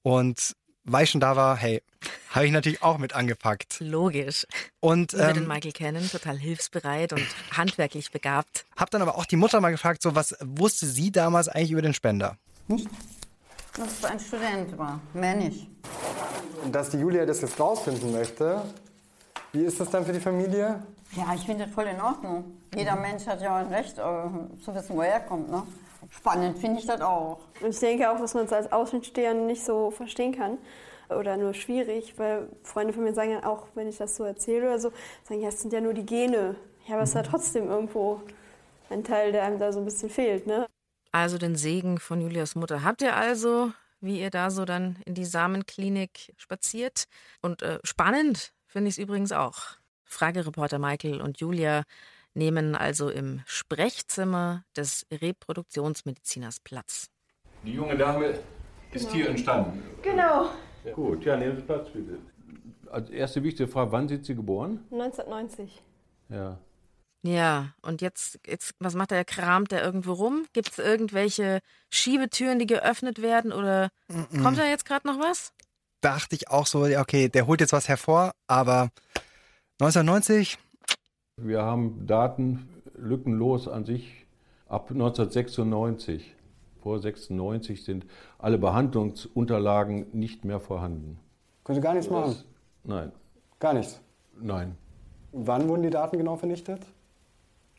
Und 0.03 0.53
weil 0.83 1.03
ich 1.03 1.11
schon 1.11 1.21
da 1.21 1.35
war, 1.35 1.55
hey, 1.57 1.81
habe 2.29 2.45
ich 2.45 2.51
natürlich 2.51 2.81
auch 2.81 2.97
mit 2.97 3.13
angepackt. 3.13 3.77
Logisch. 3.79 4.45
Und 4.79 5.13
wir 5.13 5.29
ähm, 5.29 5.33
den 5.33 5.47
Michael 5.47 5.71
kennen, 5.71 6.09
total 6.09 6.37
hilfsbereit 6.37 7.13
und 7.13 7.25
handwerklich 7.51 8.11
begabt. 8.11 8.65
Hab 8.75 8.89
dann 8.91 9.01
aber 9.01 9.17
auch 9.17 9.25
die 9.25 9.35
Mutter 9.35 9.61
mal 9.61 9.71
gefragt, 9.71 10.01
so 10.01 10.15
was 10.15 10.35
wusste 10.41 10.85
sie 10.85 11.11
damals 11.11 11.47
eigentlich 11.47 11.71
über 11.71 11.81
den 11.81 11.93
Spender? 11.93 12.37
Nicht, 12.67 12.87
dass 13.77 13.99
es 13.99 14.05
ein 14.05 14.19
Student 14.19 14.77
war, 14.77 14.99
mehr 15.13 15.35
nicht. 15.35 15.67
Und 16.63 16.73
dass 16.73 16.89
die 16.89 16.97
Julia 16.97 17.25
das 17.25 17.41
jetzt 17.41 17.59
rausfinden 17.59 18.11
möchte, 18.11 18.61
wie 19.51 19.63
ist 19.63 19.79
das 19.79 19.89
dann 19.89 20.05
für 20.05 20.13
die 20.13 20.19
Familie? 20.19 20.81
Ja, 21.15 21.33
ich 21.35 21.45
finde 21.45 21.65
das 21.65 21.73
voll 21.73 21.85
in 21.85 22.01
Ordnung. 22.01 22.57
Jeder 22.75 22.95
Mensch 22.95 23.27
hat 23.27 23.39
ja 23.41 23.57
ein 23.57 23.67
Recht, 23.67 23.99
äh, 23.99 24.01
zu 24.63 24.73
wissen, 24.73 24.95
wo 24.95 25.01
er 25.01 25.11
herkommt. 25.11 25.51
Ne? 25.51 25.61
Spannend 26.15 26.59
finde 26.59 26.79
ich 26.79 26.85
das 26.85 27.01
auch. 27.01 27.39
Und 27.61 27.71
ich 27.71 27.79
denke 27.79 28.09
auch, 28.09 28.19
dass 28.19 28.33
man 28.33 28.45
es 28.45 28.53
als 28.53 28.71
Außensteher 28.71 29.33
nicht 29.33 29.65
so 29.65 29.91
verstehen 29.91 30.33
kann 30.33 30.57
oder 31.09 31.37
nur 31.37 31.53
schwierig, 31.53 32.17
weil 32.17 32.47
Freunde 32.63 32.93
von 32.93 33.03
mir 33.03 33.13
sagen 33.13 33.33
dann 33.33 33.43
auch, 33.43 33.67
wenn 33.75 33.87
ich 33.87 33.97
das 33.97 34.15
so 34.15 34.23
erzähle 34.23 34.67
oder 34.67 34.79
so, 34.79 34.91
sagen, 35.23 35.41
ja, 35.41 35.49
es 35.49 35.61
sind 35.61 35.73
ja 35.73 35.81
nur 35.81 35.93
die 35.93 36.05
Gene. 36.05 36.55
Ja, 36.87 36.95
aber 36.95 37.03
es 37.03 37.09
ist 37.09 37.15
ja 37.15 37.23
trotzdem 37.23 37.67
irgendwo 37.67 38.21
ein 38.89 39.03
Teil, 39.03 39.31
der 39.31 39.43
einem 39.43 39.59
da 39.59 39.71
so 39.73 39.79
ein 39.79 39.85
bisschen 39.85 40.09
fehlt, 40.09 40.45
ne? 40.45 40.67
Also 41.11 41.37
den 41.37 41.55
Segen 41.55 41.99
von 41.99 42.21
Julias 42.21 42.55
Mutter 42.55 42.83
habt 42.83 43.01
ihr 43.01 43.15
also, 43.15 43.71
wie 43.99 44.19
ihr 44.19 44.29
da 44.29 44.49
so 44.49 44.65
dann 44.65 44.97
in 45.05 45.13
die 45.13 45.25
Samenklinik 45.25 46.33
spaziert. 46.37 47.05
Und 47.41 47.61
äh, 47.61 47.79
spannend 47.83 48.53
finde 48.67 48.89
ich 48.89 48.95
es 48.95 48.97
übrigens 48.97 49.31
auch. 49.31 49.61
Fragereporter 50.05 50.79
Michael 50.79 51.21
und 51.21 51.39
Julia 51.39 51.83
nehmen 52.33 52.75
also 52.75 53.09
im 53.09 53.41
Sprechzimmer 53.45 54.63
des 54.75 55.05
Reproduktionsmediziners 55.11 56.59
Platz. 56.59 57.09
Die 57.63 57.73
junge 57.73 57.97
Dame 57.97 58.39
ist 58.91 59.11
hier 59.11 59.29
entstanden. 59.29 59.83
Genau. 60.01 60.49
Gut, 60.95 61.23
ja, 61.25 61.37
nehmen 61.37 61.55
Sie 61.57 61.61
Platz 61.63 61.89
bitte. 61.89 62.17
Als 62.91 63.09
erste 63.09 63.41
wichtige 63.43 63.67
Frage, 63.69 63.91
wann 63.91 64.07
sind 64.07 64.25
Sie 64.25 64.35
geboren? 64.35 64.83
1990. 64.91 65.81
Ja. 66.29 66.57
Ja, 67.25 67.73
und 67.81 68.01
jetzt, 68.01 68.39
jetzt 68.45 68.75
was 68.79 68.95
macht 68.95 69.11
der? 69.11 69.23
Kramt 69.23 69.71
der 69.71 69.81
irgendwo 69.81 70.11
rum? 70.11 70.45
Gibt 70.51 70.71
es 70.71 70.77
irgendwelche 70.77 71.61
Schiebetüren, 71.89 72.59
die 72.59 72.67
geöffnet 72.67 73.21
werden? 73.21 73.53
Oder 73.53 73.89
Mhm. 74.09 74.43
kommt 74.43 74.57
da 74.57 74.65
jetzt 74.65 74.85
gerade 74.85 75.07
noch 75.07 75.19
was? 75.19 75.53
Dachte 76.01 76.35
ich 76.35 76.49
auch 76.49 76.65
so, 76.67 76.85
ja, 76.85 76.99
okay, 76.99 77.29
der 77.29 77.47
holt 77.47 77.61
jetzt 77.61 77.71
was 77.71 77.87
hervor, 77.87 78.33
aber 78.47 78.89
1990, 79.79 80.57
Wir 81.45 81.63
haben 81.63 82.05
Daten 82.07 82.69
lückenlos 82.95 83.67
an 83.67 83.83
sich 83.83 84.25
ab 84.69 84.91
1996. 84.91 86.35
Vor 86.81 86.99
96 86.99 87.83
sind 87.83 88.05
alle 88.37 88.57
Behandlungsunterlagen 88.57 90.05
nicht 90.13 90.45
mehr 90.45 90.61
vorhanden. 90.61 91.19
Können 91.65 91.75
Sie 91.75 91.81
gar 91.81 91.95
nichts 91.95 92.09
machen? 92.09 92.35
Nein. 92.85 93.11
Gar 93.59 93.73
nichts? 93.73 93.99
Nein. 94.39 94.75
Wann 95.33 95.67
wurden 95.67 95.83
die 95.83 95.89
Daten 95.89 96.17
genau 96.17 96.37
vernichtet? 96.37 96.79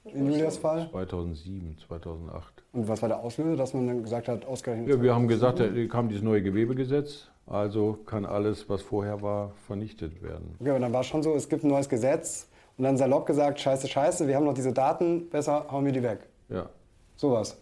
In 0.05 0.27
Julias 0.27 0.59
Fall? 0.59 0.91
2007, 0.91 1.79
2008. 1.87 2.65
Und 2.73 2.89
was 2.89 3.01
war 3.01 3.09
der 3.09 3.21
Auslöser, 3.21 3.57
dass 3.57 3.73
man 3.73 3.87
dann 3.87 4.03
gesagt 4.03 4.29
hat, 4.29 4.45
ausgerechnet? 4.45 4.89
Ja, 4.89 5.01
wir 5.01 5.15
haben 5.15 5.29
gesagt, 5.29 5.61
da 5.61 5.87
kam 5.87 6.09
dieses 6.09 6.23
neue 6.23 6.43
Gewebegesetz, 6.43 7.29
also 7.47 7.95
kann 8.05 8.27
alles, 8.27 8.69
was 8.69 8.83
vorher 8.83 9.23
war, 9.23 9.53
vernichtet 9.67 10.23
werden. 10.23 10.57
Okay, 10.61 10.71
aber 10.71 10.81
dann 10.81 10.93
war 10.93 11.01
es 11.01 11.07
schon 11.07 11.23
so, 11.23 11.35
es 11.35 11.49
gibt 11.49 11.65
ein 11.65 11.69
neues 11.69 11.89
Gesetz 11.89 12.49
und 12.77 12.85
dann 12.85 12.97
salopp 12.97 13.27
gesagt, 13.27 13.61
scheiße, 13.61 13.89
scheiße, 13.89 14.27
wir 14.29 14.37
haben 14.37 14.45
noch 14.45 14.55
diese 14.55 14.73
Daten, 14.73 15.29
besser 15.31 15.67
hauen 15.71 15.85
wir 15.85 15.93
die 15.93 16.03
weg. 16.03 16.21
Ja, 16.49 16.69
Sowas. 17.17 17.57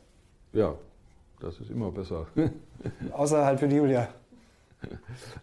ja, 0.53 0.75
das 1.41 1.59
ist 1.61 1.71
immer 1.71 1.91
besser. 1.91 2.27
Außer 3.13 3.45
halt 3.45 3.61
für 3.61 3.69
die 3.69 3.77
Julia. 3.77 4.09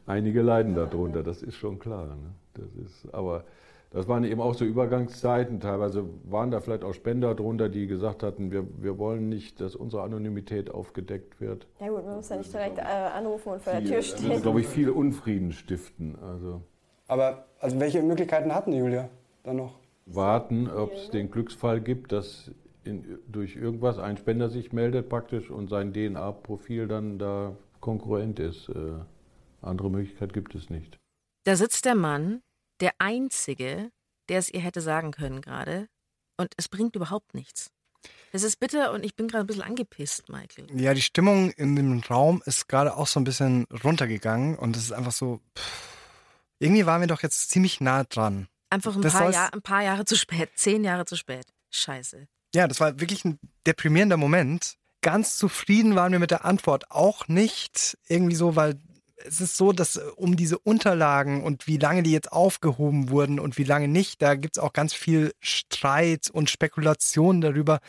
Einige 0.06 0.42
leiden 0.42 0.76
darunter, 0.76 1.24
das 1.24 1.42
ist 1.42 1.56
schon 1.56 1.80
klar. 1.80 2.06
Ne? 2.08 2.16
Das 2.56 2.66
ist, 2.86 3.14
aber 3.14 3.44
das 3.92 4.08
waren 4.08 4.24
eben 4.24 4.42
auch 4.42 4.54
so 4.54 4.66
Übergangszeiten. 4.66 5.60
Teilweise 5.62 6.04
waren 6.26 6.52
da 6.52 6.60
vielleicht 6.60 6.84
auch 6.84 6.94
Spender 6.94 7.34
drunter, 7.36 7.70
die 7.70 7.88
gesagt 7.88 8.22
hatten, 8.24 8.52
wir, 8.52 8.66
wir 8.82 8.98
wollen 8.98 9.30
nicht, 9.30 9.62
dass 9.62 9.76
unsere 9.76 10.04
Anonymität 10.04 10.70
aufgedeckt 10.72 11.40
wird. 11.40 11.68
Ja 11.80 11.88
gut, 11.90 12.06
man 12.06 12.16
muss 12.18 12.30
ja 12.30 12.36
nicht 12.38 12.54
direkt 12.54 12.80
äh, 12.80 12.82
anrufen 12.82 13.54
und 13.54 13.62
vor 13.62 13.72
der 13.74 13.82
Viel- 13.82 13.90
Tür 13.92 13.98
das 13.98 14.08
stehen. 14.08 14.30
wird, 14.30 14.42
glaube 14.44 14.60
ich, 14.62 14.68
viel 14.68 14.90
Unfrieden 14.90 15.54
stiften. 15.54 16.18
Also 16.22 16.62
Aber 17.08 17.46
also 17.62 17.80
welche 17.80 18.02
Möglichkeiten 18.04 18.54
hatten 18.54 18.72
die 18.72 18.78
Julia 18.78 19.08
dann 19.44 19.58
noch? 19.58 19.80
warten, 20.16 20.70
ob 20.70 20.94
es 20.94 21.10
den 21.10 21.32
Glücksfall 21.32 21.82
gibt, 21.82 22.12
dass 22.12 22.52
in, 22.84 23.20
durch 23.28 23.56
irgendwas 23.56 24.00
ein 24.00 24.18
Spender 24.18 24.50
sich 24.50 24.72
meldet 24.74 25.10
praktisch 25.10 25.50
und 25.50 25.70
sein 25.70 25.94
DNA-Profil 25.94 26.88
dann 26.88 27.20
da 27.20 27.56
konkurrent 27.80 28.40
ist. 28.40 28.70
Äh, 28.70 29.00
andere 29.62 29.90
Möglichkeit 29.90 30.34
gibt 30.34 30.56
es 30.56 30.70
nicht. 30.70 30.98
Da 31.46 31.56
sitzt 31.56 31.86
der 31.86 31.96
Mann, 31.96 32.42
der 32.80 32.94
Einzige, 33.00 33.92
der 34.30 34.40
es 34.40 34.50
ihr 34.50 34.62
hätte 34.62 34.82
sagen 34.82 35.12
können 35.12 35.42
gerade. 35.42 35.88
Und 36.38 36.54
es 36.58 36.70
bringt 36.70 36.96
überhaupt 36.96 37.34
nichts. 37.34 37.70
Es 38.32 38.44
ist 38.44 38.60
bitter 38.60 38.94
und 38.94 39.04
ich 39.04 39.16
bin 39.16 39.28
gerade 39.28 39.44
ein 39.44 39.48
bisschen 39.48 39.64
angepisst, 39.64 40.30
Michael. 40.30 40.68
Ja, 40.80 40.94
die 40.94 41.02
Stimmung 41.02 41.52
in 41.52 41.76
dem 41.76 42.00
Raum 42.00 42.42
ist 42.46 42.70
gerade 42.70 42.96
auch 42.96 43.08
so 43.08 43.20
ein 43.20 43.26
bisschen 43.26 43.66
runtergegangen 43.84 44.58
und 44.58 44.78
es 44.78 44.84
ist 44.84 44.94
einfach 44.94 45.12
so. 45.12 45.42
Pff, 45.58 45.90
irgendwie 46.60 46.86
waren 46.86 47.02
wir 47.02 47.08
doch 47.08 47.24
jetzt 47.24 47.50
ziemlich 47.50 47.82
nah 47.82 48.04
dran. 48.04 48.48
Einfach 48.70 48.96
ein 48.96 49.02
Das 49.02 49.14
paar, 49.14 49.32
Jahr, 49.32 49.54
ein 49.54 49.62
paar 49.62 49.84
Jahre 49.84 50.06
zu 50.06 50.16
spät, 50.16 50.50
zehn 50.56 50.84
Jahre 50.84 51.06
zu 51.06 51.16
spät. 51.16 51.46
Scheiße. 51.72 52.28
Ja, 52.54 52.68
das 52.68 52.80
war 52.80 53.00
wirklich 53.00 53.26
ein 53.26 53.40
deprimierender 53.66 54.18
Moment. 54.18 54.76
Ganz 55.02 55.38
zufrieden 55.38 55.96
waren 55.96 56.12
wir 56.12 56.20
mit 56.20 56.32
der 56.32 56.46
Antwort 56.46 56.92
auch 56.92 57.28
nicht. 57.28 57.98
Irgendwie 58.08 58.36
so, 58.36 58.56
weil 58.56 58.80
es 59.26 59.42
ist 59.42 59.58
so, 59.58 59.72
dass 59.72 59.98
äh, 59.98 60.02
um 60.16 60.36
diese 60.36 60.58
Unterlagen 60.58 61.44
und 61.44 61.68
wie 61.68 61.78
lange 61.78 62.04
die 62.04 62.12
jetzt 62.12 62.32
aufgehoben 62.32 63.10
wurden 63.10 63.40
und 63.40 63.58
wie 63.58 63.64
lange 63.64 63.88
nicht, 63.88 64.22
da 64.22 64.36
gibt 64.36 64.58
es 64.58 64.64
auch 64.64 64.74
ganz 64.74 64.94
viel 64.94 65.34
Streit 65.40 66.30
und 66.32 66.50
Spekulation 66.50 67.42
darüber. 67.42 67.80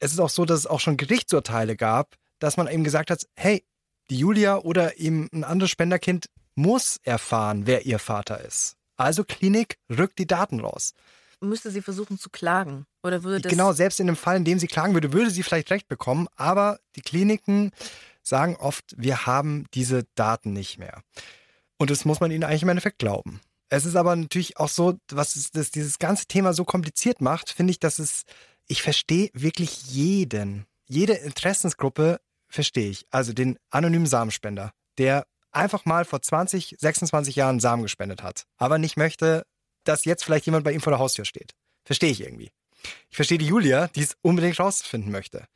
Es 0.00 0.12
ist 0.12 0.20
auch 0.20 0.30
so, 0.30 0.44
dass 0.44 0.60
es 0.60 0.66
auch 0.66 0.80
schon 0.80 0.96
Gerichtsurteile 0.96 1.76
gab, 1.76 2.14
dass 2.38 2.56
man 2.56 2.68
eben 2.68 2.84
gesagt 2.84 3.10
hat, 3.10 3.26
hey, 3.36 3.64
die 4.10 4.18
Julia 4.18 4.58
oder 4.58 4.98
eben 4.98 5.28
ein 5.32 5.44
anderes 5.44 5.70
Spenderkind 5.70 6.26
muss 6.54 6.98
erfahren, 7.02 7.66
wer 7.66 7.86
ihr 7.86 7.98
Vater 7.98 8.44
ist. 8.44 8.77
Also 8.98 9.24
Klinik 9.24 9.78
rückt 9.88 10.18
die 10.18 10.26
Daten 10.26 10.60
raus. 10.60 10.92
Müsste 11.40 11.70
sie 11.70 11.82
versuchen 11.82 12.18
zu 12.18 12.30
klagen? 12.30 12.84
Oder 13.02 13.22
würde 13.22 13.42
das. 13.42 13.50
Genau, 13.50 13.72
selbst 13.72 14.00
in 14.00 14.08
dem 14.08 14.16
Fall, 14.16 14.36
in 14.36 14.44
dem 14.44 14.58
sie 14.58 14.66
klagen 14.66 14.94
würde, 14.94 15.12
würde 15.12 15.30
sie 15.30 15.44
vielleicht 15.44 15.70
recht 15.70 15.88
bekommen, 15.88 16.26
aber 16.36 16.80
die 16.96 17.00
Kliniken 17.00 17.70
sagen 18.22 18.56
oft, 18.56 18.94
wir 18.96 19.24
haben 19.24 19.66
diese 19.72 20.04
Daten 20.16 20.52
nicht 20.52 20.78
mehr. 20.78 21.02
Und 21.78 21.90
das 21.90 22.04
muss 22.04 22.20
man 22.20 22.32
ihnen 22.32 22.42
eigentlich 22.42 22.64
im 22.64 22.68
Endeffekt 22.68 22.98
glauben. 22.98 23.40
Es 23.70 23.84
ist 23.84 23.96
aber 23.96 24.16
natürlich 24.16 24.56
auch 24.56 24.68
so, 24.68 24.98
was 25.10 25.50
das 25.52 25.70
dieses 25.70 25.98
ganze 25.98 26.26
Thema 26.26 26.52
so 26.52 26.64
kompliziert 26.64 27.20
macht, 27.20 27.50
finde 27.50 27.70
ich, 27.70 27.78
dass 27.78 27.98
es, 27.98 28.24
ich 28.66 28.82
verstehe 28.82 29.30
wirklich 29.32 29.82
jeden. 29.86 30.66
Jede 30.86 31.12
Interessensgruppe 31.12 32.20
verstehe 32.48 32.90
ich. 32.90 33.06
Also 33.10 33.32
den 33.32 33.58
anonymen 33.70 34.06
Samenspender, 34.06 34.72
der 34.96 35.26
einfach 35.52 35.84
mal 35.84 36.04
vor 36.04 36.20
20, 36.22 36.76
26 36.78 37.36
Jahren 37.36 37.60
Samen 37.60 37.82
gespendet 37.82 38.22
hat, 38.22 38.44
aber 38.56 38.78
nicht 38.78 38.96
möchte, 38.96 39.46
dass 39.84 40.04
jetzt 40.04 40.24
vielleicht 40.24 40.46
jemand 40.46 40.64
bei 40.64 40.72
ihm 40.72 40.80
vor 40.80 40.90
der 40.90 40.98
Haustür 41.00 41.24
steht. 41.24 41.52
Verstehe 41.84 42.10
ich 42.10 42.20
irgendwie. 42.20 42.50
Ich 43.10 43.16
verstehe 43.16 43.38
die 43.38 43.46
Julia, 43.46 43.88
die 43.88 44.02
es 44.02 44.16
unbedingt 44.22 44.58
rausfinden 44.60 45.10
möchte. 45.10 45.46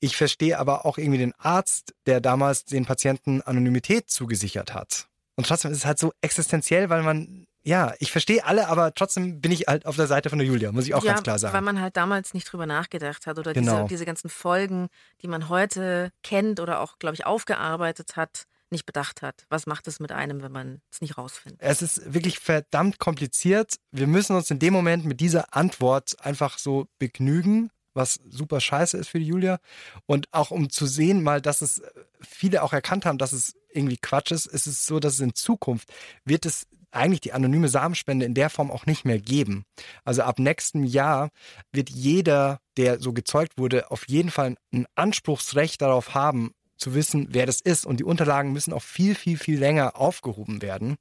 Ich 0.00 0.16
verstehe 0.16 0.58
aber 0.58 0.86
auch 0.86 0.98
irgendwie 0.98 1.18
den 1.18 1.34
Arzt, 1.38 1.94
der 2.06 2.20
damals 2.20 2.64
den 2.64 2.86
Patienten 2.86 3.42
Anonymität 3.42 4.10
zugesichert 4.10 4.74
hat. 4.74 5.08
Und 5.36 5.46
trotzdem 5.46 5.70
ist 5.70 5.78
es 5.78 5.86
halt 5.86 5.98
so 5.98 6.12
existenziell, 6.22 6.90
weil 6.90 7.02
man, 7.02 7.46
ja, 7.62 7.94
ich 7.98 8.10
verstehe 8.10 8.44
alle, 8.44 8.68
aber 8.68 8.94
trotzdem 8.94 9.40
bin 9.40 9.52
ich 9.52 9.66
halt 9.68 9.86
auf 9.86 9.96
der 9.96 10.06
Seite 10.06 10.28
von 10.30 10.38
der 10.38 10.48
Julia, 10.48 10.72
muss 10.72 10.86
ich 10.86 10.94
auch 10.94 11.04
ja, 11.04 11.12
ganz 11.12 11.22
klar 11.22 11.34
Weil 11.34 11.40
sagen. 11.40 11.64
man 11.64 11.80
halt 11.80 11.96
damals 11.96 12.34
nicht 12.34 12.50
drüber 12.50 12.66
nachgedacht 12.66 13.26
hat 13.26 13.38
oder 13.38 13.52
Genau. 13.52 13.74
diese, 13.82 13.88
diese 13.88 14.06
ganzen 14.06 14.30
Folgen, 14.30 14.88
die 15.22 15.28
man 15.28 15.48
heute 15.48 16.10
kennt 16.22 16.60
oder 16.60 16.80
auch, 16.80 16.98
glaube 16.98 17.14
ich, 17.14 17.26
aufgearbeitet 17.26 18.16
hat, 18.16 18.44
nicht 18.70 18.86
bedacht 18.86 19.22
hat. 19.22 19.46
Was 19.48 19.66
macht 19.66 19.88
es 19.88 20.00
mit 20.00 20.12
einem, 20.12 20.42
wenn 20.42 20.52
man 20.52 20.80
es 20.90 21.00
nicht 21.00 21.18
rausfindet? 21.18 21.60
Es 21.62 21.82
ist 21.82 22.12
wirklich 22.12 22.38
verdammt 22.38 22.98
kompliziert. 22.98 23.76
Wir 23.90 24.06
müssen 24.06 24.36
uns 24.36 24.50
in 24.50 24.58
dem 24.58 24.72
Moment 24.72 25.04
mit 25.04 25.20
dieser 25.20 25.54
Antwort 25.54 26.16
einfach 26.20 26.58
so 26.58 26.86
begnügen, 26.98 27.70
was 27.94 28.20
super 28.28 28.60
scheiße 28.60 28.96
ist 28.96 29.08
für 29.08 29.18
die 29.18 29.26
Julia. 29.26 29.58
Und 30.06 30.26
auch 30.32 30.50
um 30.50 30.70
zu 30.70 30.86
sehen 30.86 31.22
mal, 31.22 31.40
dass 31.40 31.62
es 31.62 31.82
viele 32.20 32.62
auch 32.62 32.72
erkannt 32.72 33.06
haben, 33.06 33.18
dass 33.18 33.32
es 33.32 33.54
irgendwie 33.72 33.98
Quatsch 33.98 34.30
ist, 34.30 34.46
ist 34.46 34.66
es 34.66 34.86
so, 34.86 35.00
dass 35.00 35.14
es 35.14 35.20
in 35.20 35.34
Zukunft 35.34 35.92
wird 36.24 36.46
es 36.46 36.66
eigentlich 36.92 37.20
die 37.20 37.32
anonyme 37.32 37.68
Samenspende 37.68 38.26
in 38.26 38.34
der 38.34 38.50
Form 38.50 38.70
auch 38.70 38.86
nicht 38.86 39.04
mehr 39.04 39.20
geben. 39.20 39.64
Also 40.04 40.22
ab 40.22 40.38
nächstem 40.38 40.84
Jahr 40.84 41.30
wird 41.72 41.88
jeder, 41.90 42.58
der 42.76 43.00
so 43.00 43.12
gezeugt 43.12 43.58
wurde, 43.58 43.90
auf 43.90 44.08
jeden 44.08 44.30
Fall 44.30 44.56
ein 44.72 44.86
Anspruchsrecht 44.94 45.80
darauf 45.82 46.14
haben, 46.14 46.52
zu 46.80 46.94
wissen, 46.94 47.28
wer 47.30 47.46
das 47.46 47.60
ist. 47.60 47.86
Und 47.86 47.98
die 47.98 48.04
Unterlagen 48.04 48.52
müssen 48.52 48.72
auch 48.72 48.82
viel, 48.82 49.14
viel, 49.14 49.38
viel 49.38 49.58
länger 49.58 49.96
aufgehoben 49.96 50.62
werden, 50.62 50.96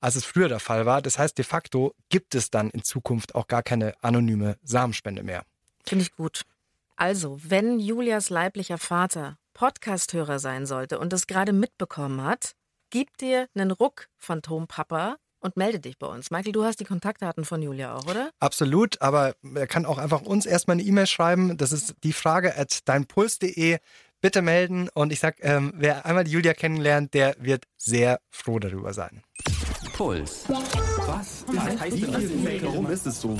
als 0.00 0.16
es 0.16 0.24
früher 0.24 0.48
der 0.48 0.60
Fall 0.60 0.86
war. 0.86 1.02
Das 1.02 1.18
heißt, 1.18 1.36
de 1.36 1.44
facto 1.44 1.94
gibt 2.08 2.34
es 2.34 2.50
dann 2.50 2.70
in 2.70 2.82
Zukunft 2.82 3.34
auch 3.34 3.48
gar 3.48 3.62
keine 3.62 3.94
anonyme 4.02 4.56
Samenspende 4.62 5.22
mehr. 5.22 5.44
Finde 5.86 6.04
ich 6.04 6.12
gut. 6.12 6.42
Also, 6.96 7.38
wenn 7.42 7.80
Julias 7.80 8.30
leiblicher 8.30 8.78
Vater 8.78 9.38
Podcasthörer 9.54 10.38
sein 10.38 10.66
sollte 10.66 10.98
und 10.98 11.12
das 11.12 11.26
gerade 11.26 11.52
mitbekommen 11.52 12.22
hat, 12.22 12.52
gib 12.90 13.16
dir 13.18 13.48
einen 13.54 13.70
Ruck, 13.70 14.08
Phantompapa, 14.16 15.16
und 15.40 15.56
melde 15.56 15.80
dich 15.80 15.98
bei 15.98 16.06
uns. 16.06 16.30
Michael, 16.30 16.52
du 16.52 16.64
hast 16.64 16.80
die 16.80 16.84
Kontaktdaten 16.84 17.44
von 17.44 17.62
Julia 17.62 17.96
auch, 17.96 18.06
oder? 18.06 18.30
Absolut, 18.38 19.00
aber 19.00 19.34
er 19.54 19.66
kann 19.66 19.86
auch 19.86 19.98
einfach 19.98 20.22
uns 20.22 20.46
erstmal 20.46 20.74
eine 20.74 20.82
E-Mail 20.82 21.06
schreiben. 21.06 21.56
Das 21.56 21.72
ist 21.72 21.94
die 22.02 22.12
Frage 22.12 22.56
at 22.56 22.86
deinpuls.de. 22.88 23.78
Bitte 24.22 24.42
melden 24.42 24.90
und 24.92 25.12
ich 25.12 25.20
sag, 25.20 25.36
ähm, 25.40 25.72
wer 25.76 26.04
einmal 26.04 26.24
die 26.24 26.32
Julia 26.32 26.52
kennenlernt, 26.52 27.14
der 27.14 27.34
wird 27.38 27.64
sehr 27.78 28.20
froh 28.28 28.58
darüber 28.58 28.92
sein. 28.92 29.22
Puls. 29.94 30.44
Was? 30.46 31.44
Warum 31.46 32.90
ist 32.90 33.06
es 33.06 33.18
so? 33.18 33.38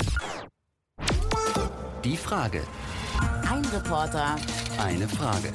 Die 2.03 2.17
Frage. 2.17 2.63
Ein 3.51 3.63
Reporter. 3.67 4.37
Eine 4.79 5.07
Frage. 5.07 5.53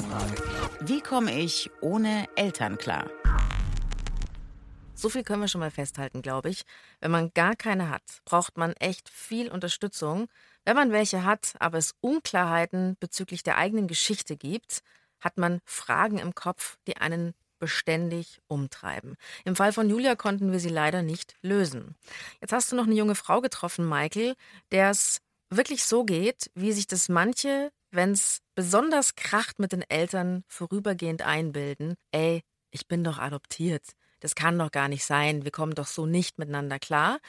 Wie 0.81 1.01
komme 1.01 1.33
ich 1.33 1.71
ohne 1.81 2.27
Eltern 2.35 2.77
klar? 2.77 3.09
So 4.93 5.09
viel 5.09 5.23
können 5.23 5.41
wir 5.41 5.47
schon 5.47 5.61
mal 5.61 5.71
festhalten, 5.71 6.21
glaube 6.21 6.49
ich. 6.49 6.65
Wenn 7.01 7.09
man 7.09 7.31
gar 7.33 7.55
keine 7.55 7.89
hat, 7.89 8.03
braucht 8.25 8.57
man 8.57 8.73
echt 8.73 9.09
viel 9.09 9.49
Unterstützung. 9.49 10.27
Wenn 10.65 10.75
man 10.75 10.91
welche 10.91 11.25
hat, 11.25 11.55
aber 11.59 11.79
es 11.79 11.95
Unklarheiten 12.01 12.95
bezüglich 12.99 13.41
der 13.41 13.57
eigenen 13.57 13.87
Geschichte 13.87 14.37
gibt, 14.37 14.83
hat 15.25 15.37
man 15.37 15.59
Fragen 15.65 16.19
im 16.19 16.35
Kopf, 16.35 16.77
die 16.87 16.97
einen 16.97 17.33
beständig 17.59 18.39
umtreiben. 18.47 19.15
Im 19.43 19.55
Fall 19.55 19.73
von 19.73 19.89
Julia 19.89 20.15
konnten 20.15 20.51
wir 20.51 20.59
sie 20.59 20.69
leider 20.69 21.01
nicht 21.01 21.35
lösen. 21.41 21.95
Jetzt 22.39 22.53
hast 22.53 22.71
du 22.71 22.75
noch 22.75 22.85
eine 22.85 22.95
junge 22.95 23.15
Frau 23.15 23.41
getroffen, 23.41 23.89
Michael, 23.89 24.35
der 24.71 24.91
es 24.91 25.21
wirklich 25.49 25.83
so 25.83 26.03
geht, 26.03 26.51
wie 26.53 26.71
sich 26.71 26.85
das 26.87 27.09
manche, 27.09 27.71
wenn 27.91 28.11
es 28.11 28.41
besonders 28.53 29.15
kracht 29.15 29.57
mit 29.57 29.71
den 29.71 29.81
Eltern, 29.89 30.43
vorübergehend 30.47 31.23
einbilden. 31.23 31.95
Ey, 32.11 32.41
ich 32.71 32.87
bin 32.87 33.03
doch 33.03 33.17
adoptiert. 33.17 33.83
Das 34.19 34.35
kann 34.35 34.59
doch 34.59 34.71
gar 34.71 34.89
nicht 34.89 35.05
sein. 35.05 35.43
Wir 35.43 35.51
kommen 35.51 35.75
doch 35.75 35.87
so 35.87 36.05
nicht 36.05 36.37
miteinander 36.37 36.77
klar. 36.77 37.19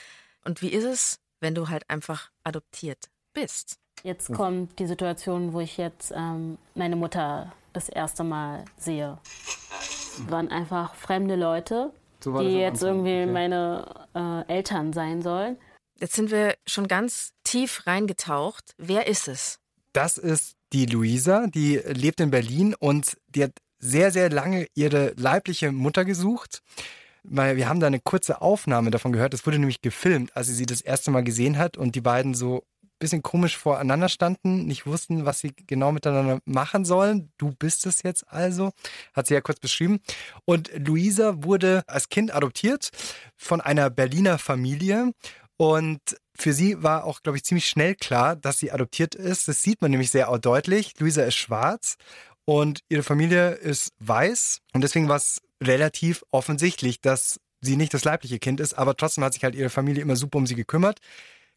Und 0.45 0.61
wie 0.61 0.69
ist 0.71 0.85
es, 0.85 1.19
wenn 1.41 1.55
du 1.55 1.69
halt 1.69 1.89
einfach 1.89 2.31
adoptiert 2.43 3.07
bist? 3.33 3.79
Jetzt 4.03 4.33
kommt 4.33 4.79
die 4.79 4.87
Situation, 4.87 5.53
wo 5.53 5.61
ich 5.61 5.79
jetzt 5.79 6.13
ähm, 6.15 6.59
meine 6.75 6.97
Mutter 6.97 7.53
das 7.77 7.89
erste 7.89 8.25
Mal 8.25 8.65
sehe. 8.79 9.19
Es 9.81 10.31
waren 10.31 10.49
einfach 10.49 10.95
fremde 10.95 11.37
Leute, 11.37 11.93
So 12.21 12.39
die 12.41 12.57
jetzt 12.57 12.83
Anfang, 12.83 13.07
irgendwie 13.07 13.23
okay. 13.23 13.33
meine 13.33 14.07
äh, 14.49 14.53
Eltern 14.53 14.93
sein 14.93 15.23
sollen. 15.23 15.59
Jetzt 16.01 16.15
sind 16.15 16.31
wir 16.31 16.55
schon 16.67 16.89
ganz 16.89 17.33
tief 17.45 17.87
reingetaucht. 17.87 18.75
Wer 18.79 19.07
ist 19.07 19.29
es? 19.29 19.59
Das 19.93 20.19
ist 20.19 20.57
die 20.73 20.87
Luisa, 20.87 21.47
die 21.47 21.77
lebt 21.77 22.21
in 22.21 22.31
Berlin 22.31 22.75
und 22.75 23.17
die 23.29 23.45
hat 23.45 23.53
sehr, 23.79 24.11
sehr 24.11 24.31
lange 24.31 24.67
ihre 24.75 25.13
leibliche 25.17 25.71
Mutter 25.71 26.05
gesucht. 26.05 26.63
Weil 27.29 27.57
wir 27.57 27.69
haben 27.69 27.81
da 27.81 27.89
eine 27.89 27.99
kurze 27.99 28.41
Aufnahme 28.41 28.91
davon 28.91 29.13
gehört. 29.13 29.35
Es 29.35 29.45
wurde 29.47 29.59
nämlich 29.59 29.83
gefilmt, 29.83 30.37
als 30.37 30.47
sie 30.47 30.55
sie 30.55 30.67
das 30.67 30.81
erste 30.81 31.11
Mal 31.11 31.25
gesehen 31.25 31.59
hat 31.59 31.77
und 31.77 31.95
die 31.95 32.01
beiden 32.01 32.35
so 32.35 32.63
bisschen 32.99 33.23
komisch 33.23 33.57
voreinander 33.57 34.09
standen, 34.09 34.67
nicht 34.67 34.87
wussten, 34.87 35.25
was 35.25 35.41
sie 35.41 35.53
genau 35.67 35.93
miteinander 35.93 36.41
machen 36.45 36.85
sollen. 36.85 37.31
Du 37.39 37.53
bist 37.53 37.87
es 37.87 38.03
jetzt 38.03 38.25
also, 38.29 38.73
hat 39.15 39.27
sie 39.27 39.35
ja 39.35 39.41
kurz 39.41 39.61
beschrieben. 39.61 40.01
Und 40.45 40.71
Luisa 40.77 41.43
wurde 41.45 41.83
als 41.87 42.09
Kind 42.09 42.35
adoptiert 42.35 42.91
von 43.37 43.61
einer 43.61 43.91
Berliner 43.91 44.39
Familie 44.39 45.13
und 45.57 46.01
für 46.35 46.53
sie 46.53 46.83
war 46.83 47.05
auch, 47.05 47.23
glaube 47.23 47.39
ich, 47.39 47.45
ziemlich 47.45 47.67
schnell 47.67 47.95
klar, 47.95 48.37
dass 48.37 48.59
sie 48.59 48.71
adoptiert 48.71 49.15
ist. 49.15 49.49
Das 49.49 49.63
sieht 49.63 49.81
man 49.81 49.91
nämlich 49.91 50.11
sehr 50.11 50.27
deutlich. 50.39 50.99
Luisa 50.99 51.23
ist 51.23 51.37
schwarz 51.37 51.97
und 52.45 52.81
ihre 52.89 53.03
Familie 53.03 53.53
ist 53.53 53.93
weiß. 54.01 54.61
Und 54.75 54.83
deswegen 54.83 55.09
war 55.09 55.17
es 55.17 55.41
relativ 55.63 56.25
offensichtlich, 56.31 57.01
dass 57.01 57.41
sie 57.63 57.77
nicht 57.77 57.95
das 57.95 58.05
leibliche 58.05 58.39
Kind 58.39 58.61
ist, 58.61 58.75
aber 58.75 58.97
trotzdem 58.97 59.25
hat 59.25 59.33
sich 59.33 59.45
halt 59.45 59.55
ihre 59.55 59.71
Familie 59.71 60.03
immer 60.03 60.17
super 60.17 60.39
um 60.39 60.47
sie 60.47 60.55
gekümmert. 60.55 61.01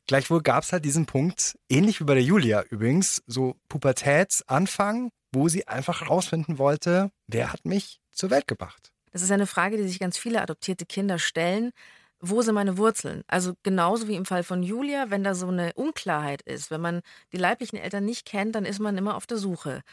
Gleichwohl 0.09 0.41
gab 0.41 0.63
es 0.63 0.73
halt 0.73 0.85
diesen 0.85 1.05
Punkt, 1.05 1.55
ähnlich 1.69 1.99
wie 1.99 2.03
bei 2.03 2.15
der 2.15 2.23
Julia 2.23 2.63
übrigens, 2.71 3.21
so 3.27 3.57
Pubertätsanfang, 3.67 5.11
wo 5.31 5.49
sie 5.49 5.67
einfach 5.67 6.01
herausfinden 6.01 6.57
wollte, 6.57 7.11
wer 7.27 7.53
hat 7.53 7.63
mich 7.63 7.99
zur 8.11 8.31
Welt 8.31 8.47
gebracht. 8.47 8.91
Das 9.11 9.21
ist 9.21 9.31
eine 9.31 9.45
Frage, 9.45 9.77
die 9.77 9.87
sich 9.87 9.99
ganz 9.99 10.17
viele 10.17 10.41
adoptierte 10.41 10.87
Kinder 10.87 11.19
stellen. 11.19 11.73
Wo 12.19 12.41
sind 12.41 12.55
meine 12.55 12.79
Wurzeln? 12.79 13.21
Also 13.27 13.53
genauso 13.61 14.07
wie 14.07 14.15
im 14.15 14.25
Fall 14.25 14.41
von 14.41 14.63
Julia, 14.63 15.11
wenn 15.11 15.23
da 15.23 15.35
so 15.35 15.47
eine 15.47 15.73
Unklarheit 15.73 16.41
ist, 16.41 16.71
wenn 16.71 16.81
man 16.81 17.01
die 17.31 17.37
leiblichen 17.37 17.77
Eltern 17.77 18.05
nicht 18.05 18.25
kennt, 18.25 18.55
dann 18.55 18.65
ist 18.65 18.79
man 18.79 18.97
immer 18.97 19.15
auf 19.15 19.27
der 19.27 19.37
Suche. 19.37 19.83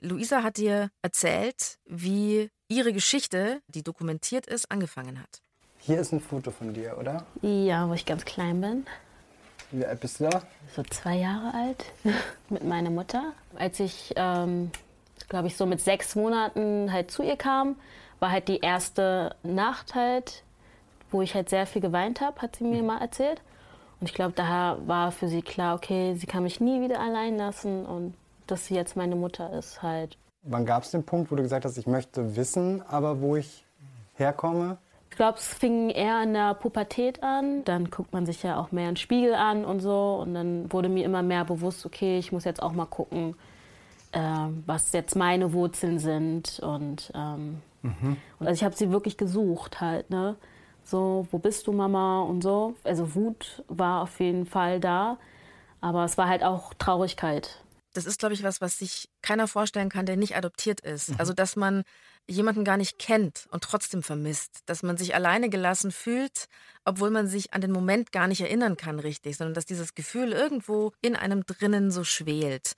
Luisa 0.00 0.42
hat 0.42 0.56
dir 0.56 0.88
erzählt, 1.02 1.76
wie 1.84 2.48
ihre 2.68 2.94
Geschichte, 2.94 3.60
die 3.68 3.82
dokumentiert 3.82 4.46
ist, 4.46 4.70
angefangen 4.70 5.20
hat. 5.20 5.42
Hier 5.76 6.00
ist 6.00 6.12
ein 6.12 6.20
Foto 6.20 6.50
von 6.50 6.72
dir, 6.72 6.96
oder? 6.98 7.26
Ja, 7.42 7.86
wo 7.86 7.92
ich 7.92 8.06
ganz 8.06 8.24
klein 8.24 8.62
bin. 8.62 8.86
Wie 9.76 9.84
alt 9.84 10.00
bist 10.00 10.20
du 10.20 10.24
da? 10.24 10.40
So 10.74 10.82
zwei 10.84 11.16
Jahre 11.16 11.52
alt 11.52 11.84
mit 12.48 12.64
meiner 12.64 12.88
Mutter. 12.88 13.32
Als 13.56 13.78
ich, 13.78 14.14
ähm, 14.16 14.70
glaube 15.28 15.48
ich, 15.48 15.56
so 15.56 15.66
mit 15.66 15.82
sechs 15.82 16.16
Monaten 16.16 16.90
halt 16.90 17.10
zu 17.10 17.22
ihr 17.22 17.36
kam, 17.36 17.76
war 18.18 18.30
halt 18.30 18.48
die 18.48 18.60
erste 18.60 19.36
Nacht 19.42 19.94
halt, 19.94 20.44
wo 21.10 21.20
ich 21.20 21.34
halt 21.34 21.50
sehr 21.50 21.66
viel 21.66 21.82
geweint 21.82 22.22
habe, 22.22 22.40
hat 22.40 22.56
sie 22.56 22.64
mir 22.64 22.82
mal 22.82 23.02
erzählt. 23.02 23.42
Und 24.00 24.08
ich 24.08 24.14
glaube, 24.14 24.32
daher 24.34 24.78
war 24.86 25.12
für 25.12 25.28
sie 25.28 25.42
klar, 25.42 25.74
okay, 25.74 26.14
sie 26.14 26.26
kann 26.26 26.42
mich 26.42 26.58
nie 26.58 26.80
wieder 26.80 26.98
allein 26.98 27.36
lassen 27.36 27.84
und 27.84 28.14
dass 28.46 28.66
sie 28.66 28.74
jetzt 28.74 28.96
meine 28.96 29.16
Mutter 29.16 29.52
ist 29.52 29.82
halt. 29.82 30.16
Wann 30.42 30.64
gab 30.64 30.84
es 30.84 30.90
den 30.90 31.04
Punkt, 31.04 31.30
wo 31.30 31.36
du 31.36 31.42
gesagt 31.42 31.66
hast, 31.66 31.76
ich 31.76 31.86
möchte 31.86 32.34
wissen, 32.34 32.80
aber 32.88 33.20
wo 33.20 33.36
ich 33.36 33.66
herkomme? 34.14 34.78
Ich 35.16 35.18
glaube, 35.18 35.38
es 35.38 35.48
fing 35.48 35.88
eher 35.88 36.22
in 36.22 36.34
der 36.34 36.52
Pubertät 36.52 37.22
an. 37.22 37.64
Dann 37.64 37.88
guckt 37.90 38.12
man 38.12 38.26
sich 38.26 38.42
ja 38.42 38.60
auch 38.60 38.70
mehr 38.70 38.88
einen 38.88 38.98
Spiegel 38.98 39.34
an 39.34 39.64
und 39.64 39.80
so. 39.80 40.18
Und 40.20 40.34
dann 40.34 40.70
wurde 40.70 40.90
mir 40.90 41.06
immer 41.06 41.22
mehr 41.22 41.46
bewusst, 41.46 41.86
okay, 41.86 42.18
ich 42.18 42.32
muss 42.32 42.44
jetzt 42.44 42.62
auch 42.62 42.72
mal 42.72 42.84
gucken, 42.84 43.34
äh, 44.12 44.20
was 44.66 44.92
jetzt 44.92 45.16
meine 45.16 45.54
Wurzeln 45.54 45.98
sind. 45.98 46.60
Und, 46.62 47.10
ähm, 47.14 47.62
Mhm. 47.80 48.18
und 48.38 48.46
also 48.46 48.58
ich 48.58 48.62
habe 48.62 48.76
sie 48.76 48.90
wirklich 48.90 49.16
gesucht 49.16 49.80
halt, 49.80 50.10
ne? 50.10 50.36
So, 50.84 51.26
wo 51.30 51.38
bist 51.38 51.66
du, 51.66 51.72
Mama? 51.72 52.20
Und 52.20 52.42
so. 52.42 52.74
Also 52.84 53.14
Wut 53.14 53.64
war 53.68 54.02
auf 54.02 54.20
jeden 54.20 54.44
Fall 54.44 54.80
da. 54.80 55.16
Aber 55.80 56.04
es 56.04 56.18
war 56.18 56.28
halt 56.28 56.44
auch 56.44 56.74
Traurigkeit. 56.74 57.62
Das 57.96 58.06
ist, 58.06 58.18
glaube 58.18 58.34
ich, 58.34 58.42
was, 58.42 58.60
was 58.60 58.78
sich 58.78 59.08
keiner 59.22 59.48
vorstellen 59.48 59.88
kann, 59.88 60.06
der 60.06 60.16
nicht 60.16 60.36
adoptiert 60.36 60.80
ist. 60.80 61.10
Mhm. 61.10 61.16
Also, 61.18 61.32
dass 61.32 61.56
man 61.56 61.82
jemanden 62.28 62.64
gar 62.64 62.76
nicht 62.76 62.98
kennt 62.98 63.46
und 63.50 63.62
trotzdem 63.62 64.02
vermisst. 64.02 64.60
Dass 64.66 64.82
man 64.82 64.96
sich 64.96 65.14
alleine 65.14 65.48
gelassen 65.48 65.92
fühlt, 65.92 66.46
obwohl 66.84 67.10
man 67.10 67.28
sich 67.28 67.54
an 67.54 67.60
den 67.60 67.72
Moment 67.72 68.12
gar 68.12 68.26
nicht 68.26 68.40
erinnern 68.40 68.76
kann, 68.76 68.98
richtig, 68.98 69.36
sondern 69.36 69.54
dass 69.54 69.66
dieses 69.66 69.94
Gefühl 69.94 70.32
irgendwo 70.32 70.92
in 71.02 71.16
einem 71.16 71.46
drinnen 71.46 71.90
so 71.90 72.04
schwelt. 72.04 72.72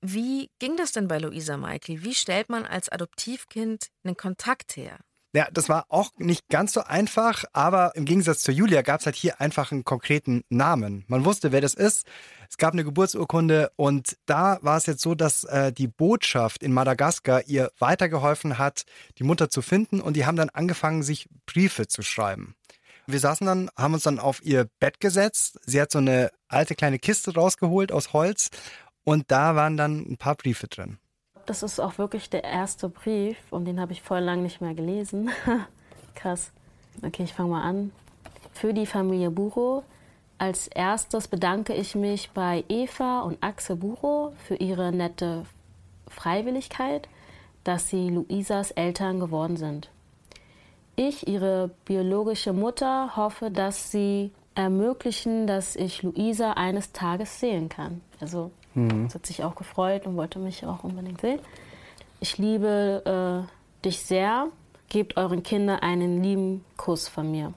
Wie 0.00 0.50
ging 0.58 0.76
das 0.76 0.92
denn 0.92 1.06
bei 1.06 1.18
Luisa 1.18 1.56
Michael? 1.56 2.02
Wie 2.02 2.14
stellt 2.14 2.48
man 2.48 2.66
als 2.66 2.88
Adoptivkind 2.88 3.86
einen 4.04 4.16
Kontakt 4.16 4.76
her? 4.76 4.98
Ja, 5.34 5.48
das 5.50 5.70
war 5.70 5.86
auch 5.88 6.10
nicht 6.18 6.48
ganz 6.50 6.74
so 6.74 6.82
einfach, 6.82 7.44
aber 7.54 7.92
im 7.94 8.04
Gegensatz 8.04 8.42
zur 8.42 8.52
Julia 8.52 8.82
gab 8.82 9.00
es 9.00 9.06
halt 9.06 9.16
hier 9.16 9.40
einfach 9.40 9.72
einen 9.72 9.84
konkreten 9.84 10.44
Namen. 10.50 11.04
Man 11.06 11.24
wusste, 11.24 11.52
wer 11.52 11.62
das 11.62 11.72
ist. 11.72 12.06
Es 12.52 12.58
gab 12.58 12.74
eine 12.74 12.84
Geburtsurkunde 12.84 13.72
und 13.76 14.18
da 14.26 14.58
war 14.60 14.76
es 14.76 14.84
jetzt 14.84 15.00
so, 15.00 15.14
dass 15.14 15.44
äh, 15.44 15.72
die 15.72 15.88
Botschaft 15.88 16.62
in 16.62 16.70
Madagaskar 16.70 17.44
ihr 17.46 17.72
weitergeholfen 17.78 18.58
hat, 18.58 18.82
die 19.16 19.24
Mutter 19.24 19.48
zu 19.48 19.62
finden 19.62 20.02
und 20.02 20.16
die 20.16 20.26
haben 20.26 20.36
dann 20.36 20.50
angefangen, 20.50 21.02
sich 21.02 21.30
Briefe 21.46 21.86
zu 21.86 22.02
schreiben. 22.02 22.54
Wir 23.06 23.20
saßen 23.20 23.46
dann, 23.46 23.70
haben 23.74 23.94
uns 23.94 24.02
dann 24.02 24.18
auf 24.18 24.44
ihr 24.44 24.68
Bett 24.80 25.00
gesetzt. 25.00 25.60
Sie 25.64 25.80
hat 25.80 25.90
so 25.90 25.96
eine 25.96 26.30
alte 26.46 26.74
kleine 26.74 26.98
Kiste 26.98 27.32
rausgeholt 27.32 27.90
aus 27.90 28.12
Holz 28.12 28.50
und 29.02 29.30
da 29.30 29.56
waren 29.56 29.78
dann 29.78 30.00
ein 30.00 30.18
paar 30.18 30.34
Briefe 30.34 30.68
drin. 30.68 30.98
Das 31.46 31.62
ist 31.62 31.80
auch 31.80 31.96
wirklich 31.96 32.28
der 32.28 32.44
erste 32.44 32.90
Brief 32.90 33.38
und 33.48 33.64
den 33.64 33.80
habe 33.80 33.92
ich 33.92 34.02
voll 34.02 34.20
lang 34.20 34.42
nicht 34.42 34.60
mehr 34.60 34.74
gelesen. 34.74 35.30
Krass. 36.14 36.52
Okay, 37.02 37.22
ich 37.22 37.32
fange 37.32 37.48
mal 37.48 37.62
an. 37.62 37.92
Für 38.52 38.74
die 38.74 38.84
Familie 38.84 39.30
Buro. 39.30 39.84
Als 40.42 40.66
erstes 40.66 41.28
bedanke 41.28 41.72
ich 41.72 41.94
mich 41.94 42.30
bei 42.30 42.64
Eva 42.68 43.20
und 43.20 43.38
Axel 43.42 43.76
Buro 43.76 44.32
für 44.46 44.56
ihre 44.56 44.90
nette 44.90 45.44
Freiwilligkeit, 46.08 47.08
dass 47.62 47.88
sie 47.88 48.08
Luisas 48.10 48.72
Eltern 48.72 49.20
geworden 49.20 49.56
sind. 49.56 49.88
Ich, 50.96 51.28
ihre 51.28 51.70
biologische 51.84 52.52
Mutter, 52.52 53.16
hoffe, 53.16 53.50
dass 53.50 53.92
sie 53.92 54.32
ermöglichen, 54.54 55.46
dass 55.46 55.76
ich 55.76 56.02
Luisa 56.02 56.54
eines 56.54 56.92
Tages 56.92 57.38
sehen 57.38 57.68
kann. 57.68 58.00
Also 58.20 58.50
Mhm. 58.74 59.08
Sie 59.08 59.14
hat 59.14 59.26
sich 59.26 59.44
auch 59.44 59.54
gefreut 59.54 60.06
und 60.06 60.16
wollte 60.16 60.38
mich 60.38 60.64
auch 60.66 60.84
unbedingt 60.84 61.20
sehen. 61.20 61.40
Ich 62.20 62.38
liebe 62.38 63.46
äh, 63.46 63.84
dich 63.84 64.00
sehr. 64.00 64.48
Gebt 64.88 65.16
euren 65.16 65.42
Kindern 65.42 65.80
einen 65.80 66.22
lieben 66.22 66.64
Kuss 66.76 67.08
von 67.08 67.30
mir. 67.30 67.54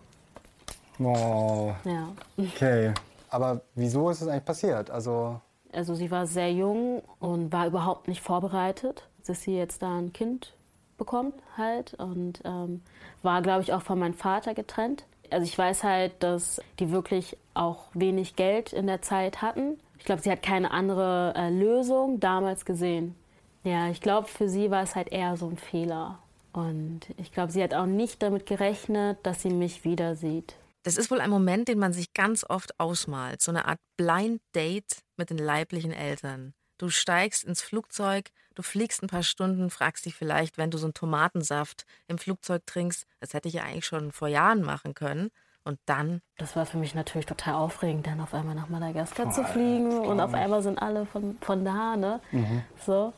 Wow. 0.97 1.75
Ja. 1.83 2.09
Okay. 2.37 2.93
Aber 3.29 3.61
wieso 3.75 4.09
ist 4.09 4.21
es 4.21 4.27
eigentlich 4.27 4.45
passiert? 4.45 4.89
Also, 4.89 5.39
Also 5.73 5.95
sie 5.95 6.09
war 6.11 6.25
sehr 6.25 6.51
jung 6.51 7.01
und 7.19 7.51
war 7.51 7.67
überhaupt 7.67 8.07
nicht 8.07 8.21
vorbereitet, 8.21 9.07
dass 9.25 9.41
sie 9.41 9.57
jetzt 9.57 9.81
da 9.81 9.97
ein 9.97 10.13
Kind 10.13 10.53
bekommt 10.97 11.35
halt 11.57 11.93
und 11.95 12.39
ähm, 12.45 12.81
war, 13.21 13.41
glaube 13.41 13.61
ich, 13.61 13.73
auch 13.73 13.81
von 13.81 13.99
meinem 13.99 14.13
Vater 14.13 14.53
getrennt. 14.53 15.03
Also 15.31 15.43
ich 15.45 15.57
weiß 15.57 15.83
halt, 15.83 16.13
dass 16.23 16.61
die 16.79 16.91
wirklich 16.91 17.35
auch 17.53 17.87
wenig 17.93 18.35
Geld 18.35 18.71
in 18.71 18.87
der 18.87 19.01
Zeit 19.01 19.41
hatten. 19.41 19.77
Ich 19.97 20.05
glaube, 20.05 20.21
sie 20.21 20.31
hat 20.31 20.43
keine 20.43 20.71
andere 20.71 21.33
äh, 21.35 21.49
Lösung 21.49 22.19
damals 22.19 22.63
gesehen. 22.63 23.15
Ja, 23.63 23.89
ich 23.89 23.99
glaube, 23.99 24.27
für 24.27 24.47
sie 24.47 24.69
war 24.69 24.83
es 24.83 24.95
halt 24.95 25.11
eher 25.11 25.35
so 25.35 25.47
ein 25.49 25.57
Fehler. 25.57 26.19
Und 26.53 27.01
ich 27.17 27.33
glaube, 27.33 27.51
sie 27.51 27.61
hat 27.63 27.73
auch 27.73 27.87
nicht 27.87 28.21
damit 28.21 28.45
gerechnet, 28.45 29.17
dass 29.23 29.41
sie 29.41 29.49
mich 29.49 29.83
wieder 29.83 30.15
sieht. 30.15 30.55
Das 30.85 30.97
ist 30.97 31.09
wohl 31.09 31.19
ein 31.19 31.31
Moment, 31.31 31.67
den 31.67 31.79
man 31.79 31.93
sich 31.93 32.13
ganz 32.13 32.45
oft 32.47 32.79
ausmalt. 32.79 33.41
So 33.41 33.49
eine 33.49 33.65
Art 33.65 33.79
Blind 33.97 34.39
Date 34.53 35.03
mit 35.17 35.31
den 35.31 35.39
leiblichen 35.39 35.91
Eltern. 35.91 36.53
Du 36.77 36.89
steigst 36.89 37.43
ins 37.43 37.63
Flugzeug, 37.63 38.29
du 38.53 38.61
fliegst 38.61 39.01
ein 39.01 39.07
paar 39.07 39.23
Stunden, 39.23 39.71
fragst 39.71 40.05
dich 40.05 40.13
vielleicht, 40.13 40.59
wenn 40.59 40.69
du 40.69 40.77
so 40.77 40.85
einen 40.85 40.93
Tomatensaft 40.93 41.85
im 42.07 42.19
Flugzeug 42.19 42.67
trinkst, 42.67 43.07
das 43.19 43.33
hätte 43.33 43.47
ich 43.47 43.55
ja 43.55 43.63
eigentlich 43.63 43.87
schon 43.87 44.11
vor 44.11 44.27
Jahren 44.27 44.61
machen 44.61 44.93
können. 44.93 45.31
Und 45.63 45.79
dann. 45.87 46.21
Das 46.37 46.55
war 46.55 46.67
für 46.67 46.77
mich 46.77 46.93
natürlich 46.93 47.25
total 47.25 47.55
aufregend, 47.55 48.05
dann 48.05 48.21
auf 48.21 48.35
einmal 48.35 48.53
nach 48.53 48.69
Madagaskar 48.69 49.31
zu 49.31 49.41
Boah, 49.41 49.47
fliegen 49.47 49.97
und 50.01 50.19
auf 50.19 50.35
einmal 50.35 50.61
sind 50.61 50.77
alle 50.79 51.07
von, 51.07 51.35
von 51.41 51.65
da, 51.65 51.95
ne? 51.95 52.19
Mhm. 52.31 52.61
So, 52.85 53.11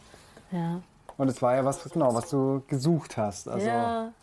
ja. 0.51 0.81
und 1.17 1.27
es 1.27 1.41
war 1.41 1.55
ja 1.55 1.65
was, 1.65 1.83
genau, 1.89 2.13
was 2.13 2.29
du 2.29 2.63
gesucht 2.69 3.17
hast. 3.17 3.49
Also, 3.49 3.67
ja. 3.67 4.13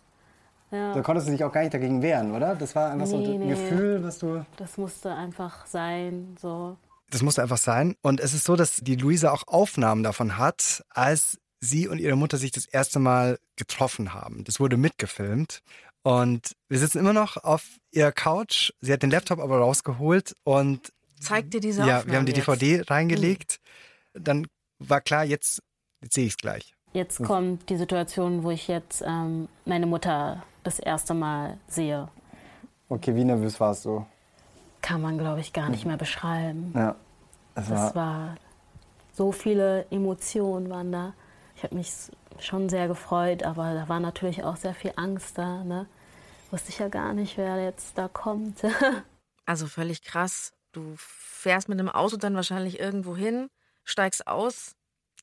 Ja. 0.75 0.93
Da 0.95 1.01
konntest 1.03 1.29
du 1.29 1.33
dich 1.33 1.45
auch 1.45 1.53
gar 1.53 1.63
nicht 1.63 1.75
dagegen 1.75 2.03
wehren, 2.03 2.33
oder? 2.35 2.55
Das 2.55 2.75
war 2.75 2.91
einfach 2.91 3.07
so 3.07 3.19
Nee, 3.19 3.35
ein 3.35 3.41
nee. 3.41 3.49
Gefühl, 3.51 4.03
was 4.03 4.19
du. 4.19 4.45
Das 4.57 4.77
musste 4.77 5.15
einfach 5.15 5.67
sein, 5.67 6.37
so. 6.41 6.77
Das 7.11 7.23
musste 7.23 7.43
einfach 7.43 7.59
sein. 7.59 7.95
Und 8.03 8.21
es 8.21 8.35
ist 8.35 8.45
so, 8.45 8.57
dass 8.57 8.77
die 8.77 8.97
Luisa 8.97 9.31
auch 9.31 9.47
Aufnahmen 9.47 10.03
davon 10.03 10.37
hat, 10.39 10.85
als 10.91 11.39
sie 11.61 11.89
und 11.89 11.99
ihre 11.99 12.17
Mutter 12.17 12.37
sich 12.37 12.51
das 12.51 12.67
erste 12.67 12.99
Mal 12.99 13.39
getroffen 13.57 14.13
haben. 14.15 14.45
Das 14.45 14.61
wurde 14.61 14.77
mitgefilmt. 14.77 15.61
Und 16.03 16.53
wir 16.69 16.79
sitzen 16.79 16.99
immer 16.99 17.13
noch 17.15 17.37
auf 17.39 17.63
ihrer 17.91 18.13
Couch. 18.13 18.73
Sie 18.81 18.93
hat 18.93 19.03
den 19.03 19.11
Laptop 19.11 19.39
aber 19.41 19.59
rausgeholt 19.59 20.37
und 20.45 20.93
Zeig 21.21 21.51
dir 21.51 21.61
diese 21.61 21.81
ja, 21.81 21.99
Aufnahme 21.99 22.11
wir 22.11 22.19
haben 22.19 22.27
die 22.27 22.33
jetzt. 22.33 22.47
DVD 22.47 22.83
reingelegt. 22.91 23.61
Dann 24.13 24.47
war 24.79 25.01
klar, 25.01 25.25
jetzt, 25.25 25.63
jetzt 26.03 26.15
sehe 26.15 26.27
ich 26.27 26.33
es 26.33 26.37
gleich. 26.37 26.74
Jetzt 26.95 27.19
Hm. 27.19 27.27
kommt 27.27 27.69
die 27.69 27.77
Situation, 27.77 28.43
wo 28.45 28.51
ich 28.51 28.67
jetzt 28.69 29.03
ähm, 29.07 29.49
meine 29.67 29.85
Mutter 29.87 30.43
das 30.63 30.79
erste 30.79 31.13
Mal 31.13 31.59
sehe. 31.69 32.09
Okay, 32.89 33.15
wie 33.15 33.25
nervös 33.25 33.61
warst 33.61 33.85
du? 33.85 34.07
Kann 34.81 35.03
man, 35.03 35.19
glaube 35.19 35.41
ich, 35.41 35.53
gar 35.53 35.69
nicht 35.69 35.85
mehr 35.85 35.97
beschreiben. 35.97 36.73
Ja. 36.75 36.95
Es 37.57 37.69
war, 37.69 37.77
Das 37.87 37.95
war 37.95 38.35
so 39.13 39.33
viele 39.33 39.87
Emotionen 39.91 40.71
waren 40.71 40.93
da. 40.93 41.15
Ich 41.57 41.63
habe 41.65 41.75
mich 41.75 41.93
schon 42.39 42.69
sehr 42.69 42.89
gefreut, 42.89 43.43
aber 43.43 43.75
da 43.75 43.89
war 43.89 44.01
natürlich 44.01 44.43
auch 44.45 44.57
sehr 44.57 44.75
viel 44.75 44.93
Angst 44.97 45.37
da. 45.39 45.63
Ne? 45.65 45.87
Wusste 46.51 46.71
ich 46.71 46.79
ja 46.79 46.89
gar 46.89 47.13
nicht, 47.13 47.37
wer 47.37 47.63
jetzt 47.63 47.99
da 47.99 48.09
kommt. 48.09 48.63
Also 49.47 49.67
völlig 49.67 50.03
krass. 50.03 50.55
Du 50.73 50.95
fährst 50.97 51.69
mit 51.69 51.79
dem 51.79 51.91
Auto 51.91 52.17
dann 52.17 52.35
wahrscheinlich 52.35 52.81
irgendwo 52.81 53.15
hin, 53.15 53.51
steigst 53.85 54.27
aus 54.27 54.75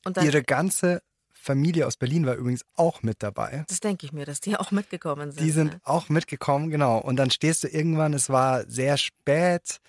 und 0.06 0.16
dann. 0.16 0.26
Ihre 0.28 0.44
ganze 0.44 1.02
Familie 1.44 1.88
aus 1.88 1.98
Berlin 1.98 2.26
war 2.28 2.36
übrigens 2.36 2.64
auch 2.76 3.02
mit 3.02 3.24
dabei. 3.24 3.66
das 3.68 3.80
denke 3.80 4.06
ich 4.06 4.14
mir, 4.14 4.26
dass 4.26 4.42
die 4.42 4.56
auch 4.58 4.70
mitgekommen 4.72 5.32
sind. 5.32 5.44
Die 5.44 5.52
sind 5.52 5.74
ne? 5.74 5.82
auch 5.84 6.08
mitgekommen, 6.10 6.70
genau. 6.70 7.00
Und 7.00 7.16
dann 7.16 7.32
stehst 7.32 7.64
du 7.64 7.68
irgendwann, 7.68 8.14
es 8.14 8.30
war 8.30 8.64
sehr 8.70 8.98
spät, 8.98 9.80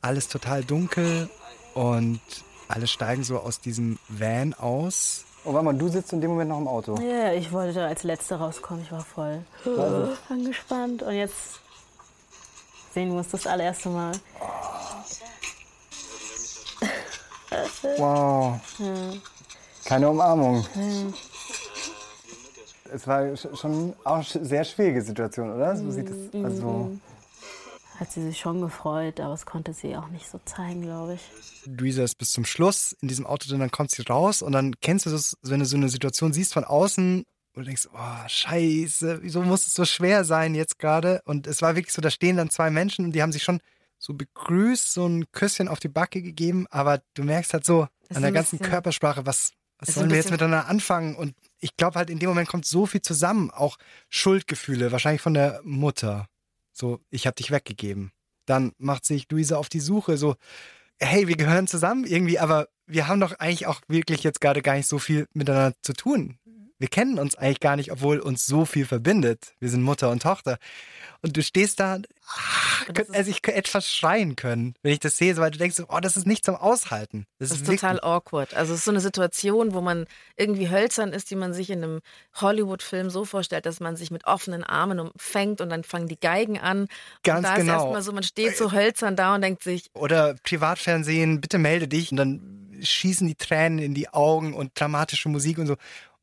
alles 0.00 0.28
total 0.28 0.64
dunkel 0.64 1.28
und 1.74 2.20
alle 2.68 2.86
steigen 2.86 3.24
so 3.24 3.38
aus 3.38 3.60
diesem 3.60 3.98
Van 4.08 4.54
aus. 4.54 5.24
oh, 5.44 5.52
warte 5.52 5.64
mal, 5.66 5.74
du 5.76 5.88
sitzt 5.88 6.12
in 6.14 6.20
dem 6.20 6.30
Moment 6.30 6.48
noch 6.50 6.58
im 6.58 6.66
Auto. 6.68 6.98
ja, 7.00 7.32
ich 7.34 7.52
wollte 7.52 7.84
als 7.84 8.02
Letzte 8.02 8.36
rauskommen. 8.36 8.82
Ich 8.82 8.90
war 8.90 9.04
voll 9.04 9.44
Also- 9.66 10.16
angespannt. 10.30 11.02
Und 11.02 11.14
jetzt 11.14 11.60
sehen 12.94 13.10
wir 13.10 13.18
uns 13.18 13.28
das 13.28 13.46
allererste 13.46 13.90
Mal. 13.90 14.12
Wow. 17.98 18.60
Ja. 18.78 19.12
Keine 19.86 20.08
Umarmung. 20.10 20.66
Ja. 20.74 21.12
Es 22.92 23.06
war 23.06 23.20
sch- 23.22 23.56
schon 23.56 23.94
auch 24.04 24.18
sch- 24.22 24.44
sehr 24.44 24.64
schwierige 24.64 25.02
Situation, 25.02 25.50
oder? 25.52 25.76
So 25.76 25.90
sieht 25.90 26.08
es. 26.08 26.34
Also, 26.44 26.66
Mhm. 26.90 27.00
Hat 27.98 28.12
sie 28.12 28.22
sich 28.24 28.38
schon 28.38 28.60
gefreut, 28.60 29.20
aber 29.20 29.32
es 29.32 29.46
konnte 29.46 29.72
sie 29.72 29.96
auch 29.96 30.08
nicht 30.08 30.28
so 30.28 30.38
zeigen, 30.44 30.82
glaube 30.82 31.14
ich. 31.14 31.20
Luisa 31.66 32.02
ist 32.02 32.16
bis 32.18 32.30
zum 32.30 32.44
Schluss 32.44 32.94
in 33.00 33.08
diesem 33.08 33.26
Auto 33.26 33.48
drin, 33.48 33.60
dann 33.60 33.70
kommt 33.70 33.90
sie 33.90 34.02
raus 34.02 34.42
und 34.42 34.52
dann 34.52 34.74
kennst 34.82 35.06
du 35.06 35.10
das, 35.10 35.34
wenn 35.40 35.60
du 35.60 35.64
so 35.66 35.78
eine 35.78 35.88
Situation 35.88 36.34
siehst 36.34 36.52
von 36.52 36.64
außen 36.64 37.20
und 37.54 37.58
du 37.58 37.62
denkst, 37.62 37.88
oh, 37.94 38.28
scheiße, 38.28 39.22
wieso 39.22 39.40
muss 39.40 39.66
es 39.66 39.72
so 39.72 39.86
schwer 39.86 40.24
sein 40.26 40.54
jetzt 40.54 40.78
gerade? 40.78 41.22
Und 41.24 41.46
es 41.46 41.62
war 41.62 41.74
wirklich 41.74 41.94
so, 41.94 42.02
da 42.02 42.10
stehen 42.10 42.36
dann 42.36 42.50
zwei 42.50 42.68
Menschen 42.68 43.06
und 43.06 43.12
die 43.12 43.22
haben 43.22 43.32
sich 43.32 43.42
schon 43.42 43.60
so 43.98 44.12
begrüßt, 44.12 44.92
so 44.92 45.06
ein 45.06 45.24
Küsschen 45.32 45.66
auf 45.66 45.80
die 45.80 45.88
Backe 45.88 46.20
gegeben, 46.20 46.66
aber 46.68 47.00
du 47.14 47.22
merkst 47.24 47.54
halt 47.54 47.64
so 47.64 47.88
an 48.14 48.20
der 48.20 48.30
ganzen 48.30 48.58
bisschen- 48.58 48.70
Körpersprache, 48.72 49.24
was, 49.24 49.52
was 49.78 49.94
sollen 49.94 50.10
wir 50.10 50.16
jetzt 50.16 50.30
miteinander 50.30 50.68
anfangen? 50.68 51.16
Und 51.16 51.34
ich 51.60 51.76
glaube 51.76 51.98
halt, 51.98 52.10
in 52.10 52.18
dem 52.18 52.28
Moment 52.28 52.48
kommt 52.48 52.64
so 52.64 52.86
viel 52.86 53.02
zusammen, 53.02 53.50
auch 53.50 53.76
Schuldgefühle, 54.08 54.92
wahrscheinlich 54.92 55.20
von 55.20 55.34
der 55.34 55.60
Mutter. 55.64 56.28
So, 56.72 57.00
ich 57.10 57.26
habe 57.26 57.36
dich 57.36 57.50
weggegeben. 57.50 58.12
Dann 58.46 58.72
macht 58.78 59.04
sich 59.04 59.30
Luisa 59.30 59.56
auf 59.56 59.68
die 59.68 59.80
Suche, 59.80 60.16
so, 60.16 60.36
hey, 60.98 61.28
wir 61.28 61.36
gehören 61.36 61.66
zusammen 61.66 62.04
irgendwie, 62.04 62.38
aber 62.38 62.68
wir 62.86 63.08
haben 63.08 63.20
doch 63.20 63.38
eigentlich 63.38 63.66
auch 63.66 63.80
wirklich 63.88 64.22
jetzt 64.22 64.40
gerade 64.40 64.62
gar 64.62 64.74
nicht 64.76 64.86
so 64.86 64.98
viel 64.98 65.26
miteinander 65.32 65.76
zu 65.82 65.92
tun. 65.92 66.38
Wir 66.78 66.88
kennen 66.88 67.18
uns 67.18 67.36
eigentlich 67.36 67.60
gar 67.60 67.76
nicht, 67.76 67.90
obwohl 67.90 68.18
uns 68.18 68.44
so 68.46 68.66
viel 68.66 68.84
verbindet. 68.84 69.54
Wir 69.60 69.70
sind 69.70 69.82
Mutter 69.82 70.10
und 70.10 70.22
Tochter. 70.22 70.58
Und 71.22 71.34
du 71.36 71.42
stehst 71.42 71.80
da, 71.80 71.94
ah, 72.26 72.92
könnt, 72.92 73.14
also 73.14 73.30
ich 73.30 73.40
könnte 73.40 73.58
etwas 73.58 73.90
schreien 73.90 74.36
können, 74.36 74.74
wenn 74.82 74.92
ich 74.92 75.00
das 75.00 75.16
sehe, 75.16 75.34
weil 75.38 75.50
du 75.50 75.58
denkst, 75.58 75.82
oh, 75.88 76.00
das 76.00 76.18
ist 76.18 76.26
nicht 76.26 76.44
zum 76.44 76.54
Aushalten. 76.54 77.24
Das, 77.38 77.48
Das 77.48 77.58
ist 77.58 77.66
wirklich- 77.66 77.80
total 77.80 78.00
awkward. 78.00 78.52
Also 78.54 78.74
es 78.74 78.80
ist 78.80 78.84
so 78.84 78.90
eine 78.90 79.00
Situation, 79.00 79.72
wo 79.72 79.80
man 79.80 80.04
irgendwie 80.36 80.68
hölzern 80.68 81.14
ist, 81.14 81.30
die 81.30 81.36
man 81.36 81.54
sich 81.54 81.70
in 81.70 81.82
einem 81.82 82.00
Hollywood-Film 82.34 83.08
so 83.08 83.24
vorstellt, 83.24 83.64
dass 83.64 83.80
man 83.80 83.96
sich 83.96 84.10
mit 84.10 84.26
offenen 84.26 84.62
Armen 84.62 85.00
umfängt 85.00 85.62
und 85.62 85.70
dann 85.70 85.82
fangen 85.82 86.08
die 86.08 86.20
Geigen 86.20 86.58
an. 86.58 86.88
Ganz 87.22 87.38
und 87.38 87.44
da 87.44 87.56
genau. 87.56 87.72
ist 87.72 87.78
erstmal 87.80 88.02
so, 88.02 88.12
man 88.12 88.22
steht 88.22 88.56
so 88.56 88.72
hölzern 88.72 89.16
da 89.16 89.34
und 89.34 89.40
denkt 89.40 89.62
sich, 89.62 89.86
Oder 89.94 90.34
Privatfernsehen, 90.42 91.40
bitte 91.40 91.56
melde 91.58 91.88
dich. 91.88 92.10
Und 92.10 92.18
dann 92.18 92.78
schießen 92.82 93.26
die 93.26 93.34
Tränen 93.34 93.78
in 93.78 93.94
die 93.94 94.10
Augen 94.10 94.52
und 94.52 94.78
dramatische 94.78 95.30
Musik 95.30 95.56
und 95.58 95.66
so. 95.66 95.76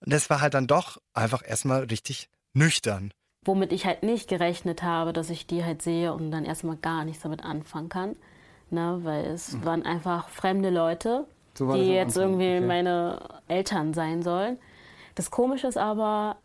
Und 0.04 0.14
das 0.14 0.30
war 0.30 0.42
halt 0.42 0.54
dann 0.54 0.68
doch 0.68 0.98
einfach 1.14 1.42
erstmal 1.46 1.84
richtig 1.86 2.30
nüchtern. 2.54 3.12
Womit 3.46 3.72
ich 3.72 3.86
halt 3.86 4.04
nicht 4.04 4.30
gerechnet 4.30 4.84
habe, 4.84 5.14
dass 5.14 5.30
ich 5.30 5.48
die 5.48 5.64
halt 5.64 5.82
sehe 5.82 6.14
und 6.14 6.32
dann 6.32 6.46
erstmal 6.46 6.78
gar 6.78 7.04
nichts 7.06 7.24
damit 7.24 7.44
anfangen 7.44 7.90
kann. 7.90 8.16
Ne, 8.70 9.02
weil 9.04 9.26
es 9.26 9.64
waren 9.64 9.86
einfach 9.86 10.30
fremde 10.30 10.72
Leute, 10.72 11.28
So 11.54 11.74
die 11.74 11.92
jetzt 11.92 12.18
Anfang, 12.18 12.40
irgendwie 12.40 12.58
okay. 12.58 12.66
meine 12.66 13.20
Eltern 13.48 13.94
sein 13.94 14.24
sollen. 14.24 14.58
Das 15.14 15.30
Komische 15.30 15.68
ist 15.68 15.78
aber, 15.78 16.38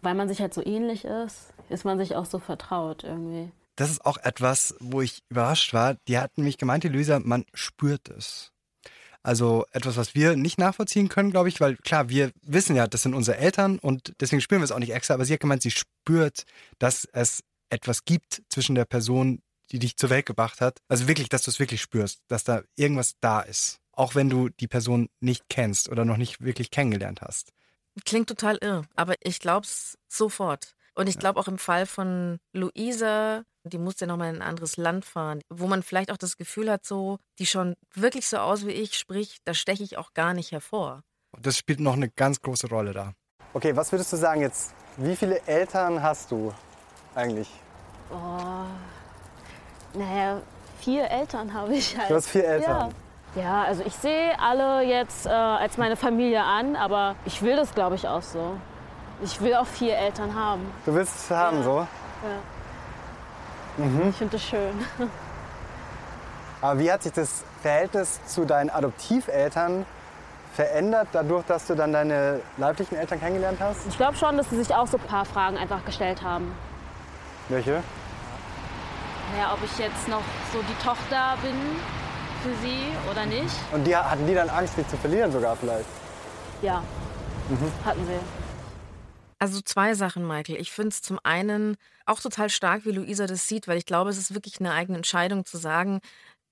weil 0.00 0.14
man 0.14 0.28
sich 0.28 0.40
halt 0.40 0.54
so 0.54 0.64
ähnlich 0.64 1.04
ist, 1.04 1.52
ist 1.68 1.84
man 1.84 1.98
sich 1.98 2.14
auch 2.14 2.26
so 2.26 2.38
vertraut 2.38 3.02
irgendwie. 3.02 3.50
Das 3.74 3.90
ist 3.90 4.06
auch 4.06 4.16
etwas, 4.18 4.76
wo 4.78 5.00
ich 5.00 5.22
überrascht 5.28 5.74
war. 5.74 5.96
Die 6.06 6.18
hatten 6.18 6.44
mich 6.44 6.56
gemeint, 6.56 6.84
die 6.84 6.88
Luisa, 6.88 7.18
man 7.18 7.44
spürt 7.52 8.08
es. 8.10 8.52
Also 9.26 9.66
etwas, 9.72 9.96
was 9.96 10.14
wir 10.14 10.36
nicht 10.36 10.56
nachvollziehen 10.56 11.08
können, 11.08 11.32
glaube 11.32 11.48
ich, 11.48 11.60
weil 11.60 11.74
klar, 11.78 12.08
wir 12.08 12.30
wissen 12.42 12.76
ja, 12.76 12.86
das 12.86 13.02
sind 13.02 13.12
unsere 13.12 13.38
Eltern 13.38 13.80
und 13.80 14.12
deswegen 14.20 14.40
spüren 14.40 14.60
wir 14.60 14.64
es 14.66 14.70
auch 14.70 14.78
nicht 14.78 14.92
extra, 14.92 15.14
aber 15.14 15.24
sie 15.24 15.32
hat 15.32 15.40
gemeint, 15.40 15.62
sie 15.62 15.72
spürt, 15.72 16.44
dass 16.78 17.08
es 17.12 17.42
etwas 17.68 18.04
gibt 18.04 18.44
zwischen 18.50 18.76
der 18.76 18.84
Person, 18.84 19.42
die 19.72 19.80
dich 19.80 19.96
zur 19.96 20.10
Welt 20.10 20.26
gebracht 20.26 20.60
hat. 20.60 20.78
Also 20.86 21.08
wirklich, 21.08 21.28
dass 21.28 21.42
du 21.42 21.50
es 21.50 21.58
wirklich 21.58 21.82
spürst, 21.82 22.20
dass 22.28 22.44
da 22.44 22.62
irgendwas 22.76 23.14
da 23.20 23.40
ist. 23.40 23.80
Auch 23.90 24.14
wenn 24.14 24.30
du 24.30 24.48
die 24.48 24.68
Person 24.68 25.08
nicht 25.18 25.42
kennst 25.48 25.88
oder 25.88 26.04
noch 26.04 26.18
nicht 26.18 26.40
wirklich 26.40 26.70
kennengelernt 26.70 27.20
hast. 27.20 27.52
klingt 28.04 28.28
total 28.28 28.58
irr, 28.58 28.84
aber 28.94 29.16
ich 29.24 29.40
glaube 29.40 29.66
es 29.66 29.98
sofort. 30.06 30.75
Und 30.98 31.08
ich 31.08 31.18
glaube 31.18 31.38
auch 31.38 31.46
im 31.46 31.58
Fall 31.58 31.84
von 31.84 32.38
Luisa, 32.54 33.42
die 33.64 33.78
musste 33.78 34.06
ja 34.06 34.08
nochmal 34.08 34.30
in 34.30 34.36
ein 34.36 34.48
anderes 34.48 34.78
Land 34.78 35.04
fahren, 35.04 35.42
wo 35.50 35.66
man 35.66 35.82
vielleicht 35.82 36.10
auch 36.10 36.16
das 36.16 36.38
Gefühl 36.38 36.70
hat, 36.70 36.86
so, 36.86 37.18
die 37.38 37.44
schon 37.44 37.74
wirklich 37.94 38.26
so 38.26 38.38
aus 38.38 38.66
wie 38.66 38.70
ich, 38.70 38.96
sprich, 38.96 39.38
da 39.44 39.52
steche 39.52 39.82
ich 39.82 39.98
auch 39.98 40.14
gar 40.14 40.32
nicht 40.32 40.52
hervor. 40.52 41.02
Das 41.38 41.58
spielt 41.58 41.80
noch 41.80 41.92
eine 41.94 42.08
ganz 42.08 42.40
große 42.40 42.68
Rolle 42.68 42.94
da. 42.94 43.12
Okay, 43.52 43.76
was 43.76 43.92
würdest 43.92 44.12
du 44.12 44.16
sagen 44.16 44.40
jetzt? 44.40 44.74
Wie 44.96 45.14
viele 45.14 45.40
Eltern 45.46 46.02
hast 46.02 46.30
du 46.30 46.54
eigentlich? 47.14 47.50
Oh, 48.10 48.64
naja, 49.92 50.40
vier 50.80 51.10
Eltern 51.10 51.52
habe 51.52 51.74
ich 51.74 51.96
halt. 51.96 52.08
Du 52.08 52.14
hast 52.14 52.28
vier 52.28 52.44
Eltern? 52.44 52.94
Ja, 53.34 53.42
ja 53.42 53.64
also 53.64 53.82
ich 53.84 53.94
sehe 53.94 54.38
alle 54.40 54.82
jetzt 54.82 55.26
äh, 55.26 55.30
als 55.30 55.76
meine 55.76 55.96
Familie 55.96 56.42
an, 56.42 56.74
aber 56.74 57.16
ich 57.26 57.42
will 57.42 57.56
das, 57.56 57.74
glaube 57.74 57.96
ich, 57.96 58.08
auch 58.08 58.22
so. 58.22 58.58
Ich 59.22 59.40
will 59.40 59.54
auch 59.54 59.66
vier 59.66 59.96
Eltern 59.96 60.34
haben. 60.34 60.66
Du 60.84 60.94
willst 60.94 61.14
es 61.16 61.30
haben, 61.30 61.62
so? 61.62 61.86
Ja. 63.78 63.84
Mhm. 63.84 64.08
Ich 64.10 64.16
finde 64.16 64.36
das 64.36 64.42
schön. 64.46 64.84
Aber 66.60 66.78
wie 66.78 66.90
hat 66.90 67.02
sich 67.02 67.12
das 67.12 67.44
Verhältnis 67.62 68.20
zu 68.26 68.44
deinen 68.44 68.70
Adoptiveltern 68.70 69.84
verändert, 70.54 71.08
dadurch, 71.12 71.44
dass 71.46 71.66
du 71.66 71.74
dann 71.74 71.92
deine 71.92 72.40
leiblichen 72.56 72.96
Eltern 72.96 73.20
kennengelernt 73.20 73.58
hast? 73.60 73.86
Ich 73.88 73.96
glaube 73.96 74.16
schon, 74.16 74.36
dass 74.36 74.48
sie 74.50 74.56
sich 74.56 74.74
auch 74.74 74.86
so 74.86 74.96
ein 74.96 75.02
paar 75.04 75.24
Fragen 75.24 75.56
einfach 75.58 75.84
gestellt 75.84 76.22
haben. 76.22 76.54
Welche? 77.48 77.82
Naja, 79.32 79.52
ob 79.52 79.62
ich 79.64 79.78
jetzt 79.78 80.08
noch 80.08 80.22
so 80.52 80.58
die 80.62 80.84
Tochter 80.84 81.36
bin 81.42 81.54
für 82.42 82.54
sie 82.66 82.86
oder 83.10 83.26
nicht. 83.26 83.54
Und 83.72 83.84
die, 83.84 83.94
hatten 83.96 84.26
die 84.26 84.34
dann 84.34 84.48
Angst, 84.48 84.76
dich 84.76 84.88
zu 84.88 84.96
verlieren 84.96 85.30
sogar 85.32 85.56
vielleicht? 85.56 85.86
Ja, 86.62 86.82
Mhm. 87.48 87.70
hatten 87.84 88.04
sie. 88.06 88.18
Also 89.38 89.60
zwei 89.60 89.94
Sachen, 89.94 90.26
Michael. 90.26 90.60
Ich 90.60 90.72
finde 90.72 90.88
es 90.88 91.02
zum 91.02 91.18
einen 91.22 91.76
auch 92.06 92.20
total 92.20 92.48
stark, 92.48 92.86
wie 92.86 92.92
Luisa 92.92 93.26
das 93.26 93.48
sieht, 93.48 93.68
weil 93.68 93.78
ich 93.78 93.86
glaube, 93.86 94.10
es 94.10 94.18
ist 94.18 94.34
wirklich 94.34 94.60
eine 94.60 94.72
eigene 94.72 94.96
Entscheidung 94.96 95.44
zu 95.44 95.58
sagen, 95.58 96.00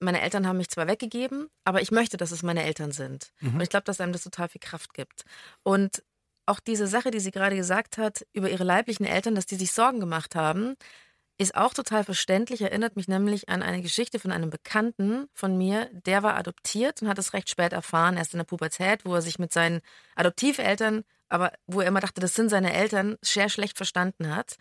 meine 0.00 0.20
Eltern 0.20 0.46
haben 0.46 0.58
mich 0.58 0.68
zwar 0.68 0.86
weggegeben, 0.86 1.48
aber 1.64 1.80
ich 1.80 1.90
möchte, 1.90 2.16
dass 2.16 2.30
es 2.30 2.42
meine 2.42 2.64
Eltern 2.64 2.92
sind. 2.92 3.32
Mhm. 3.40 3.54
Und 3.54 3.60
ich 3.62 3.70
glaube, 3.70 3.84
dass 3.84 4.00
einem 4.00 4.12
das 4.12 4.24
total 4.24 4.48
viel 4.48 4.60
Kraft 4.60 4.92
gibt. 4.92 5.24
Und 5.62 6.02
auch 6.46 6.60
diese 6.60 6.86
Sache, 6.86 7.10
die 7.10 7.20
sie 7.20 7.30
gerade 7.30 7.56
gesagt 7.56 7.96
hat, 7.96 8.26
über 8.32 8.50
ihre 8.50 8.64
leiblichen 8.64 9.06
Eltern, 9.06 9.34
dass 9.34 9.46
die 9.46 9.56
sich 9.56 9.72
Sorgen 9.72 10.00
gemacht 10.00 10.34
haben, 10.34 10.74
ist 11.38 11.56
auch 11.56 11.74
total 11.74 12.04
verständlich, 12.04 12.60
erinnert 12.60 12.96
mich 12.96 13.08
nämlich 13.08 13.48
an 13.48 13.62
eine 13.62 13.82
Geschichte 13.82 14.20
von 14.20 14.30
einem 14.30 14.50
Bekannten 14.50 15.26
von 15.32 15.58
mir, 15.58 15.90
der 15.92 16.22
war 16.22 16.36
adoptiert 16.36 17.02
und 17.02 17.08
hat 17.08 17.18
es 17.18 17.32
recht 17.32 17.48
spät 17.48 17.72
erfahren, 17.72 18.16
erst 18.16 18.34
in 18.34 18.38
der 18.38 18.44
Pubertät, 18.44 19.04
wo 19.04 19.14
er 19.14 19.22
sich 19.22 19.38
mit 19.38 19.52
seinen 19.52 19.80
Adoptiveltern, 20.14 21.02
aber 21.34 21.52
wo 21.66 21.80
er 21.80 21.88
immer 21.88 22.00
dachte, 22.00 22.20
das 22.20 22.34
sind 22.34 22.48
seine 22.48 22.72
Eltern, 22.72 23.16
sehr 23.20 23.48
schlecht 23.48 23.76
verstanden 23.76 24.34
hat. 24.34 24.54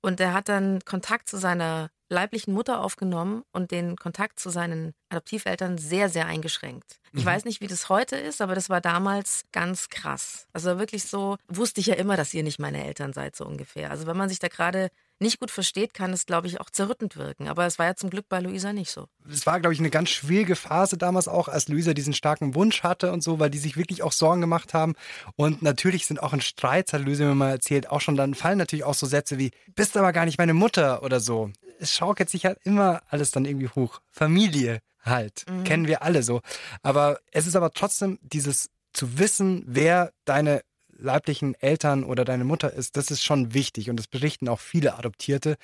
Und 0.00 0.18
er 0.20 0.32
hat 0.34 0.48
dann 0.48 0.80
Kontakt 0.84 1.28
zu 1.28 1.36
seiner 1.36 1.90
leiblichen 2.08 2.52
Mutter 2.52 2.80
aufgenommen 2.80 3.42
und 3.52 3.70
den 3.70 3.96
Kontakt 3.96 4.38
zu 4.38 4.50
seinen 4.50 4.94
Adoptiveltern 5.08 5.78
sehr, 5.78 6.08
sehr 6.08 6.26
eingeschränkt. 6.26 7.00
Ich 7.14 7.24
Mhm. 7.24 7.28
weiß 7.28 7.44
nicht, 7.44 7.60
wie 7.60 7.66
das 7.68 7.88
heute 7.88 8.16
ist, 8.16 8.40
aber 8.42 8.54
das 8.54 8.68
war 8.68 8.80
damals 8.80 9.44
ganz 9.52 9.88
krass. 9.88 10.46
Also 10.52 10.78
wirklich 10.78 11.04
so, 11.04 11.36
wusste 11.48 11.80
ich 11.80 11.86
ja 11.86 11.94
immer, 11.94 12.16
dass 12.16 12.34
ihr 12.34 12.42
nicht 12.42 12.58
meine 12.58 12.84
Eltern 12.84 13.12
seid, 13.12 13.34
so 13.36 13.46
ungefähr. 13.46 13.90
Also 13.90 14.06
wenn 14.06 14.16
man 14.16 14.28
sich 14.28 14.38
da 14.40 14.48
gerade 14.48 14.90
nicht 15.22 15.40
gut 15.40 15.50
versteht, 15.50 15.94
kann 15.94 16.12
es, 16.12 16.26
glaube 16.26 16.46
ich, 16.46 16.60
auch 16.60 16.68
zerrüttend 16.68 17.16
wirken. 17.16 17.48
Aber 17.48 17.64
es 17.66 17.78
war 17.78 17.86
ja 17.86 17.94
zum 17.94 18.10
Glück 18.10 18.28
bei 18.28 18.40
Luisa 18.40 18.72
nicht 18.72 18.90
so. 18.90 19.08
es 19.30 19.46
war, 19.46 19.60
glaube 19.60 19.72
ich, 19.72 19.80
eine 19.80 19.90
ganz 19.90 20.10
schwierige 20.10 20.56
Phase 20.56 20.98
damals 20.98 21.28
auch, 21.28 21.48
als 21.48 21.68
Luisa 21.68 21.94
diesen 21.94 22.12
starken 22.12 22.54
Wunsch 22.54 22.82
hatte 22.82 23.12
und 23.12 23.22
so, 23.22 23.38
weil 23.38 23.50
die 23.50 23.58
sich 23.58 23.76
wirklich 23.76 24.02
auch 24.02 24.12
Sorgen 24.12 24.40
gemacht 24.40 24.74
haben. 24.74 24.94
Und 25.36 25.62
natürlich 25.62 26.06
sind 26.06 26.22
auch 26.22 26.32
in 26.32 26.40
Streits, 26.40 26.92
hat 26.92 27.02
Luisa 27.02 27.24
mir 27.24 27.34
mal 27.34 27.50
erzählt, 27.50 27.90
auch 27.90 28.00
schon 28.00 28.16
dann 28.16 28.34
fallen 28.34 28.58
natürlich 28.58 28.84
auch 28.84 28.94
so 28.94 29.06
Sätze 29.06 29.38
wie, 29.38 29.52
bist 29.74 29.96
aber 29.96 30.12
gar 30.12 30.24
nicht 30.24 30.38
meine 30.38 30.54
Mutter 30.54 31.02
oder 31.02 31.20
so. 31.20 31.50
Es 31.78 31.94
schaukelt 31.94 32.28
sich 32.28 32.44
halt 32.44 32.58
immer 32.64 33.02
alles 33.08 33.30
dann 33.30 33.44
irgendwie 33.44 33.68
hoch. 33.68 34.00
Familie 34.10 34.80
halt. 35.00 35.44
Mhm. 35.48 35.64
Kennen 35.64 35.86
wir 35.86 36.02
alle 36.02 36.22
so. 36.22 36.40
Aber 36.82 37.18
es 37.30 37.46
ist 37.46 37.56
aber 37.56 37.72
trotzdem 37.72 38.18
dieses 38.22 38.70
zu 38.92 39.18
wissen, 39.18 39.64
wer 39.66 40.12
deine 40.24 40.62
leiblichen 41.02 41.54
Eltern 41.54 42.04
oder 42.04 42.24
deine 42.24 42.44
Mutter 42.44 42.72
ist, 42.72 42.96
das 42.96 43.10
ist 43.10 43.22
schon 43.22 43.54
wichtig 43.54 43.90
und 43.90 43.96
das 43.96 44.06
berichten 44.06 44.48
auch 44.48 44.60
viele 44.60 44.96
Adoptierte. 44.96 45.56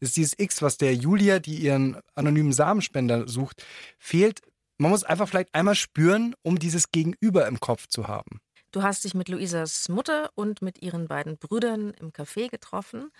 Ist 0.00 0.16
dieses 0.16 0.38
X, 0.38 0.62
was 0.62 0.78
der 0.78 0.94
Julia, 0.94 1.38
die 1.38 1.56
ihren 1.56 1.98
anonymen 2.14 2.52
Samenspender 2.52 3.28
sucht, 3.28 3.64
fehlt. 3.98 4.40
Man 4.78 4.90
muss 4.90 5.04
einfach 5.04 5.28
vielleicht 5.28 5.54
einmal 5.54 5.74
spüren, 5.74 6.34
um 6.42 6.58
dieses 6.58 6.90
Gegenüber 6.90 7.46
im 7.46 7.60
Kopf 7.60 7.86
zu 7.86 8.08
haben. 8.08 8.40
Du 8.72 8.82
hast 8.82 9.04
dich 9.04 9.14
mit 9.14 9.28
Luisas 9.28 9.88
Mutter 9.88 10.30
und 10.34 10.62
mit 10.62 10.80
ihren 10.80 11.06
beiden 11.06 11.36
Brüdern 11.36 11.92
im 12.00 12.12
Café 12.12 12.48
getroffen. 12.48 13.10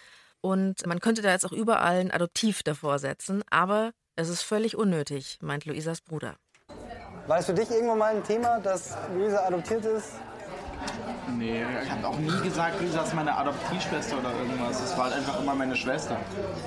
Und 0.40 0.86
man 0.86 1.00
könnte 1.00 1.22
da 1.22 1.32
jetzt 1.32 1.44
auch 1.44 1.52
überall 1.52 1.98
ein 1.98 2.10
Adoptiv 2.10 2.62
davor 2.62 2.98
setzen, 2.98 3.42
aber 3.50 3.92
es 4.16 4.28
ist 4.28 4.42
völlig 4.42 4.76
unnötig, 4.76 5.38
meint 5.42 5.66
Luisas 5.66 6.00
Bruder. 6.00 6.36
War 7.26 7.36
das 7.36 7.46
für 7.46 7.54
dich 7.54 7.70
irgendwann 7.70 7.98
mal 7.98 8.16
ein 8.16 8.24
Thema, 8.24 8.58
dass 8.60 8.96
Luisa 9.14 9.44
adoptiert 9.46 9.84
ist? 9.84 10.14
Nee, 11.38 11.64
ich 11.82 11.90
habe 11.90 12.06
auch 12.06 12.18
nie 12.18 12.40
gesagt, 12.42 12.80
Lisa 12.80 13.02
ist 13.02 13.14
meine 13.14 13.36
Adoptivschwester 13.36 14.18
oder 14.18 14.32
irgendwas. 14.32 14.82
Es 14.82 14.96
war 14.96 15.04
halt 15.04 15.14
einfach 15.14 15.40
immer 15.40 15.54
meine 15.54 15.76
Schwester. 15.76 16.16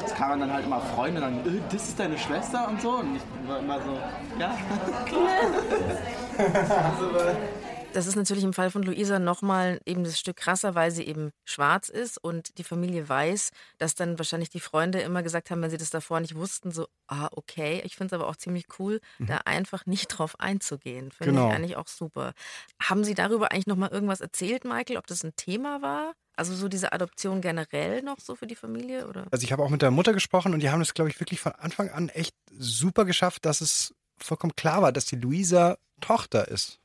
Es 0.06 0.14
kamen 0.14 0.40
dann 0.40 0.54
halt 0.54 0.66
immer 0.66 0.80
Freunde, 0.80 1.22
dann, 1.22 1.40
äh, 1.40 1.62
das 1.72 1.90
ist 1.90 2.00
deine 2.00 2.18
Schwester 2.18 2.68
und 2.68 2.82
so. 2.82 2.92
Und 2.98 3.16
ich 3.18 3.50
war 3.50 3.60
immer 3.60 3.80
so, 3.80 4.00
ja, 4.40 4.56
klar. 5.06 5.28
also, 6.38 7.38
Das 7.94 8.08
ist 8.08 8.16
natürlich 8.16 8.44
im 8.44 8.54
Fall 8.54 8.72
von 8.72 8.82
Luisa 8.84 9.20
nochmal 9.20 9.80
eben 9.86 10.04
das 10.04 10.20
Stück 10.20 10.38
krasser, 10.38 10.74
weil 10.74 10.90
sie 10.92 11.04
eben 11.04 11.32
schwarz 11.46 11.90
ist 11.90 12.18
und 12.18 12.58
die 12.58 12.64
Familie 12.64 13.08
weiß, 13.08 13.52
dass 13.78 13.94
dann 13.96 14.18
wahrscheinlich 14.18 14.50
die 14.50 14.60
Freunde 14.60 15.00
immer 15.02 15.22
gesagt 15.22 15.52
haben, 15.52 15.62
wenn 15.62 15.70
sie 15.70 15.78
das 15.78 15.92
davor 15.92 16.20
nicht 16.20 16.36
wussten, 16.36 16.72
so, 16.72 16.88
ah, 17.08 17.28
okay. 17.32 17.82
Ich 17.86 17.96
finde 17.96 18.16
es 18.16 18.20
aber 18.22 18.30
auch 18.30 18.36
ziemlich 18.36 18.66
cool, 18.80 19.00
Mhm. 19.20 19.28
da 19.28 19.38
einfach 19.46 19.86
nicht 19.86 20.08
drauf 20.08 20.40
einzugehen. 20.40 21.12
Finde 21.12 21.34
Genau. 21.34 21.50
ich 21.50 21.56
eigentlich 21.56 21.76
auch 21.78 21.88
super. 21.88 22.34
Haben 22.82 23.04
Sie 23.04 23.14
darüber 23.14 23.52
eigentlich 23.52 23.68
nochmal 23.68 23.90
irgendwas 23.92 24.22
erzählt, 24.22 24.66
Michael, 24.66 24.98
ob 24.98 25.06
das 25.08 25.24
ein 25.24 25.36
Thema 25.36 25.82
war? 25.82 26.14
Also 26.36 26.56
so 26.56 26.68
diese 26.68 26.94
Adoption 26.94 27.42
generell 27.42 28.02
noch 28.02 28.20
so 28.20 28.36
für 28.36 28.48
die 28.48 28.56
Familie? 28.56 29.08
Oder? 29.08 29.28
Also 29.30 29.44
ich 29.44 29.52
habe 29.52 29.62
auch 29.62 29.70
mit 29.70 29.84
der 29.84 29.92
Mutter 29.92 30.14
gesprochen 30.14 30.54
und 30.56 30.62
die 30.62 30.70
haben 30.72 30.80
das, 30.80 30.96
glaube 30.96 31.12
ich, 31.12 31.20
wirklich 31.20 31.40
von 31.40 31.52
Anfang 31.52 31.90
an 31.92 32.10
echt 32.10 32.36
super 32.58 33.06
geschafft, 33.06 33.46
dass 33.46 33.62
es 33.62 33.94
vollkommen 34.18 34.56
klar 34.56 34.82
war, 34.82 34.92
dass 34.92 35.06
die 35.06 35.16
Luisa 35.16 35.78
Tochter 36.02 36.48
ist. 36.48 36.80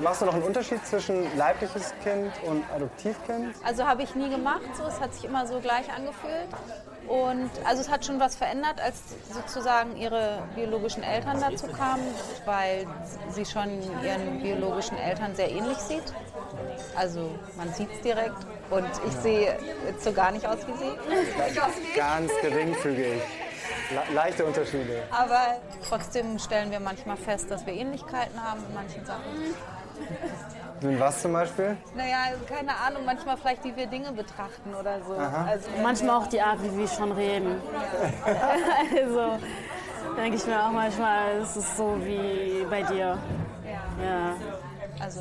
Machst 0.00 0.22
du 0.22 0.26
noch 0.26 0.34
einen 0.34 0.44
Unterschied 0.44 0.84
zwischen 0.86 1.36
leibliches 1.36 1.92
Kind 2.02 2.32
und 2.46 2.64
Adoptivkind? 2.74 3.54
Also 3.64 3.86
habe 3.86 4.02
ich 4.02 4.14
nie 4.14 4.30
gemacht, 4.30 4.62
so. 4.76 4.84
es 4.84 5.00
hat 5.00 5.14
sich 5.14 5.24
immer 5.24 5.46
so 5.46 5.60
gleich 5.60 5.92
angefühlt. 5.92 6.48
Und 7.08 7.50
also 7.64 7.80
es 7.80 7.88
hat 7.88 8.04
schon 8.04 8.20
was 8.20 8.36
verändert, 8.36 8.80
als 8.80 9.00
sozusagen 9.32 9.96
ihre 9.96 10.42
biologischen 10.54 11.02
Eltern 11.02 11.40
dazu 11.40 11.66
kamen, 11.68 12.04
weil 12.44 12.86
sie 13.30 13.46
schon 13.46 13.70
ihren 14.04 14.42
biologischen 14.42 14.98
Eltern 14.98 15.34
sehr 15.34 15.50
ähnlich 15.50 15.78
sieht. 15.78 16.12
Also 16.94 17.30
man 17.56 17.72
sieht 17.72 17.90
es 17.90 18.00
direkt 18.02 18.36
und 18.70 18.90
ich 19.06 19.12
sehe 19.14 19.56
jetzt 19.86 20.04
so 20.04 20.12
gar 20.12 20.30
nicht 20.32 20.46
aus 20.46 20.58
wie 20.66 20.76
sie. 20.76 21.96
Ganz 21.96 22.30
geringfügig. 22.42 23.22
Le 23.90 24.14
leichte 24.14 24.44
Unterschiede. 24.44 25.02
Aber 25.10 25.56
trotzdem 25.88 26.38
stellen 26.38 26.70
wir 26.70 26.80
manchmal 26.80 27.16
fest, 27.16 27.50
dass 27.50 27.64
wir 27.64 27.72
Ähnlichkeiten 27.72 28.42
haben 28.42 28.62
in 28.68 28.74
manchen 28.74 29.06
Sachen. 29.06 29.24
In 30.80 31.00
was 31.00 31.22
zum 31.22 31.32
Beispiel? 31.32 31.76
Naja, 31.96 32.16
also 32.30 32.44
keine 32.44 32.76
Ahnung, 32.76 33.04
manchmal 33.04 33.36
vielleicht, 33.36 33.64
wie 33.64 33.74
wir 33.74 33.86
Dinge 33.86 34.12
betrachten 34.12 34.74
oder 34.74 35.02
so. 35.02 35.14
Also, 35.14 35.68
Manchmal 35.82 36.22
auch 36.22 36.26
die 36.28 36.40
Art, 36.40 36.62
wie 36.62 36.76
wir 36.78 36.86
schon 36.86 37.12
reden. 37.12 37.60
also 38.96 39.38
denke 40.16 40.36
ich 40.36 40.46
mir 40.46 40.64
auch 40.64 40.70
manchmal, 40.70 41.38
es 41.38 41.56
ist 41.56 41.76
so 41.76 41.96
wie 42.04 42.64
bei 42.70 42.82
dir. 42.82 43.18
Ja. 44.00 44.36
Also 45.00 45.20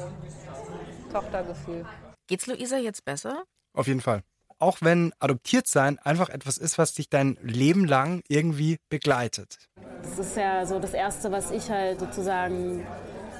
Tochtergefühl. 1.11 1.85
Geht's 2.27 2.47
Luisa 2.47 2.77
jetzt 2.77 3.05
besser? 3.05 3.43
Auf 3.73 3.87
jeden 3.87 4.01
Fall. 4.01 4.21
Auch 4.59 4.77
wenn 4.81 5.13
adoptiert 5.19 5.67
sein 5.67 5.99
einfach 5.99 6.29
etwas 6.29 6.57
ist, 6.57 6.77
was 6.77 6.93
dich 6.93 7.09
dein 7.09 7.37
Leben 7.41 7.85
lang 7.85 8.21
irgendwie 8.27 8.77
begleitet. 8.89 9.57
Das 10.01 10.17
ist 10.17 10.35
ja 10.35 10.65
so 10.65 10.79
das 10.79 10.93
Erste, 10.93 11.31
was 11.31 11.51
ich 11.51 11.69
halt 11.69 11.99
sozusagen 11.99 12.85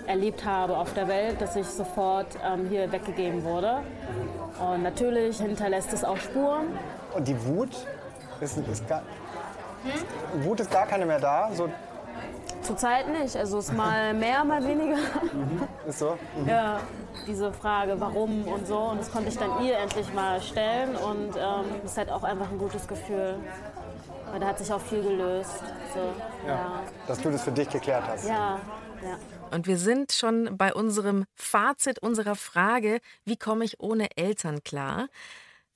erlebt 0.07 0.45
habe 0.45 0.77
auf 0.77 0.93
der 0.93 1.07
Welt, 1.07 1.41
dass 1.41 1.55
ich 1.55 1.67
sofort 1.67 2.27
ähm, 2.45 2.67
hier 2.69 2.91
weggegeben 2.91 3.43
wurde. 3.43 3.79
Und 4.59 4.83
natürlich 4.83 5.37
hinterlässt 5.39 5.93
es 5.93 6.03
auch 6.03 6.17
Spuren. 6.17 6.67
Und 7.13 7.27
die 7.27 7.45
Wut 7.45 7.69
ist, 8.41 8.57
ist 8.57 8.87
gar, 8.87 9.01
Wut 10.41 10.59
ist 10.59 10.71
gar 10.71 10.85
keine 10.87 11.05
mehr 11.05 11.19
da. 11.19 11.49
So 11.53 11.69
Zurzeit 12.61 13.07
nicht. 13.07 13.35
Also 13.35 13.59
es 13.59 13.69
ist 13.69 13.75
mal 13.77 14.13
mehr, 14.25 14.43
mal 14.43 14.63
weniger. 14.65 14.97
ist 15.87 15.99
so. 15.99 16.17
Mhm. 16.37 16.49
Ja, 16.49 16.79
diese 17.27 17.51
Frage, 17.53 17.95
warum 17.99 18.45
und 18.47 18.67
so. 18.67 18.77
Und 18.77 18.99
das 18.99 19.11
konnte 19.11 19.29
ich 19.29 19.37
dann 19.37 19.63
ihr 19.63 19.77
endlich 19.77 20.11
mal 20.13 20.41
stellen. 20.41 20.95
Und 20.95 21.35
ähm, 21.37 21.65
es 21.85 21.91
ist 21.91 21.97
halt 21.97 22.11
auch 22.11 22.23
einfach 22.23 22.49
ein 22.51 22.57
gutes 22.57 22.87
Gefühl. 22.87 23.35
Weil 24.31 24.39
da 24.41 24.47
hat 24.47 24.57
sich 24.59 24.71
auch 24.73 24.81
viel 24.81 25.01
gelöst. 25.01 25.63
So, 25.93 25.99
Ja. 26.47 26.53
ja. 26.53 26.71
Dass 27.07 27.21
du 27.21 27.29
das 27.31 27.43
für 27.43 27.51
dich 27.51 27.69
geklärt 27.69 28.03
hast. 28.07 28.27
Ja, 28.27 28.59
Und 29.51 29.67
wir 29.67 29.77
sind 29.77 30.11
schon 30.11 30.57
bei 30.57 30.73
unserem 30.73 31.25
Fazit 31.35 31.99
unserer 31.99 32.35
Frage, 32.35 32.99
wie 33.25 33.37
komme 33.37 33.65
ich 33.65 33.79
ohne 33.79 34.09
Eltern 34.17 34.63
klar? 34.63 35.07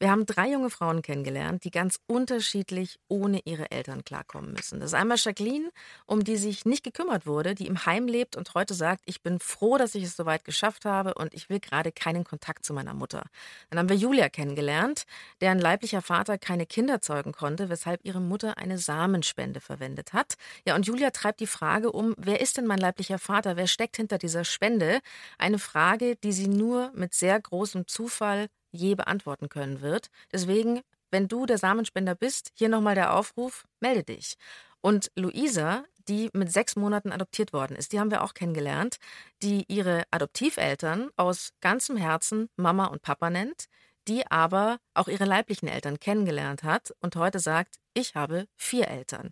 Wir 0.02 0.10
haben 0.10 0.26
drei 0.26 0.49
junge 0.49 0.72
Frauen 0.72 1.04
kennengelernt, 1.04 1.64
die 1.64 1.70
ganz 1.70 1.99
unterschiedlich 2.08 2.97
ohne 3.08 3.41
ihre 3.45 3.70
Eltern 3.70 4.04
klarkommen 4.04 4.52
müssen. 4.52 4.80
Das 4.80 4.89
ist 4.89 4.93
einmal 4.95 5.18
Jacqueline, 5.20 5.70
um 6.08 6.24
die 6.24 6.38
sich 6.38 6.66
nicht 6.66 6.84
gekümmert 6.84 7.28
wurde, 7.28 7.54
die 7.54 7.68
im 7.68 7.86
Heim 7.86 8.08
lebt 8.08 8.36
und 8.36 8.52
heute 8.56 8.74
sagt, 8.74 9.04
ich 9.06 9.22
bin 9.22 9.39
froh, 9.39 9.78
dass 9.78 9.93
ich 9.93 10.04
es 10.04 10.16
soweit 10.16 10.43
geschafft 10.43 10.86
habe 10.86 11.14
und 11.14 11.36
ich 11.36 11.52
will 11.52 11.60
gerade 11.60 11.91
keinen 11.91 12.24
Kontakt 12.24 12.66
zu 12.66 12.74
meiner 12.74 12.95
Mutter. 12.95 13.26
Dann 13.70 13.78
haben 13.78 13.89
wir 13.89 13.95
Julia 13.95 14.30
kennengelernt, 14.30 15.04
deren 15.39 15.60
leiblicher 15.60 16.02
Vater 16.02 16.39
keine 16.39 16.66
Kinder 16.66 16.99
zeugen 17.02 17.32
konnte, 17.32 17.70
weshalb 17.70 18.04
ihre 18.04 18.22
Mutter 18.22 18.58
eine 18.58 18.80
Samenspende 18.80 19.62
verwendet 19.62 20.14
hat. 20.14 20.34
Ja, 20.66 20.74
und 20.74 20.88
Julia 20.88 21.12
treibt 21.12 21.41
die 21.41 21.45
Frage 21.45 21.91
um, 21.91 22.16
wer 22.18 22.41
ist 22.41 22.58
denn 22.58 22.66
mein 22.66 22.80
leiblicher 22.80 23.20
Vater? 23.20 23.56
Wer 23.56 23.68
steckt 23.68 23.97
hinter 23.97 24.18
dieser 24.18 24.45
Spende? 24.45 24.99
Eine 25.38 25.60
Frage, 25.60 26.16
die 26.16 26.34
sie 26.34 26.47
nur 26.47 26.91
mit 26.95 27.14
sehr 27.14 27.39
großem 27.39 27.86
Zufall 27.88 28.47
je 28.72 28.95
beantworten 28.95 29.49
können 29.49 29.82
wird. 29.82 30.09
Deswegen, 30.32 30.82
wenn 31.11 31.28
du 31.28 31.45
der 31.45 31.57
Samenspender 31.57 32.15
bist, 32.15 32.51
hier 32.55 32.69
nochmal 32.69 32.95
der 32.95 33.13
Aufruf, 33.13 33.65
melde 33.80 34.03
dich. 34.03 34.36
Und 34.82 35.11
Luisa, 35.15 35.84
die 36.07 36.30
mit 36.34 36.51
sechs 36.51 36.76
Monaten 36.76 37.11
adoptiert 37.11 37.53
worden 37.53 37.76
ist, 37.76 37.93
die 37.93 37.99
haben 37.99 38.11
wir 38.11 38.24
auch 38.24 38.34
kennengelernt, 38.34 38.97
die 39.43 39.65
ihre 39.67 40.03
Adoptiveltern 40.11 41.09
aus 41.15 41.53
ganzem 41.61 41.97
Herzen 41.97 42.49
Mama 42.55 42.86
und 42.86 43.01
Papa 43.01 43.30
nennt, 43.30 43.65
die 44.07 44.26
aber 44.30 44.80
auch 44.93 45.07
ihre 45.07 45.26
leiblichen 45.26 45.67
Eltern 45.67 45.99
kennengelernt 45.99 46.63
hat 46.63 46.93
und 47.01 47.15
heute 47.15 47.39
sagt, 47.39 47.76
ich 47.93 48.15
habe 48.15 48.47
vier 48.57 48.88
Eltern. 48.88 49.30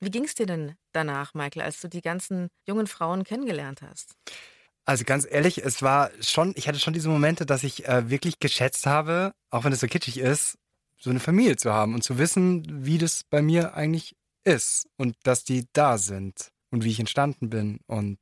Wie 0.00 0.10
ging 0.10 0.24
es 0.24 0.34
dir 0.34 0.46
denn 0.46 0.76
danach, 0.92 1.34
Michael, 1.34 1.62
als 1.62 1.80
du 1.80 1.88
die 1.88 2.00
ganzen 2.00 2.48
jungen 2.66 2.86
Frauen 2.86 3.24
kennengelernt 3.24 3.82
hast? 3.82 4.16
Also 4.84 5.04
ganz 5.04 5.26
ehrlich, 5.30 5.64
es 5.64 5.82
war 5.82 6.10
schon, 6.20 6.52
ich 6.56 6.66
hatte 6.66 6.78
schon 6.78 6.94
diese 6.94 7.08
Momente, 7.08 7.46
dass 7.46 7.62
ich 7.62 7.86
äh, 7.86 8.10
wirklich 8.10 8.38
geschätzt 8.38 8.86
habe, 8.86 9.32
auch 9.50 9.64
wenn 9.64 9.72
es 9.72 9.80
so 9.80 9.86
kitschig 9.86 10.18
ist, 10.18 10.58
so 10.98 11.10
eine 11.10 11.20
Familie 11.20 11.56
zu 11.56 11.72
haben 11.72 11.94
und 11.94 12.02
zu 12.02 12.18
wissen, 12.18 12.64
wie 12.84 12.98
das 12.98 13.24
bei 13.24 13.42
mir 13.42 13.74
eigentlich 13.74 14.16
ist 14.44 14.86
und 14.96 15.16
dass 15.22 15.44
die 15.44 15.66
da 15.72 15.98
sind 15.98 16.50
und 16.70 16.84
wie 16.84 16.90
ich 16.90 17.00
entstanden 17.00 17.50
bin 17.50 17.80
und 17.86 18.18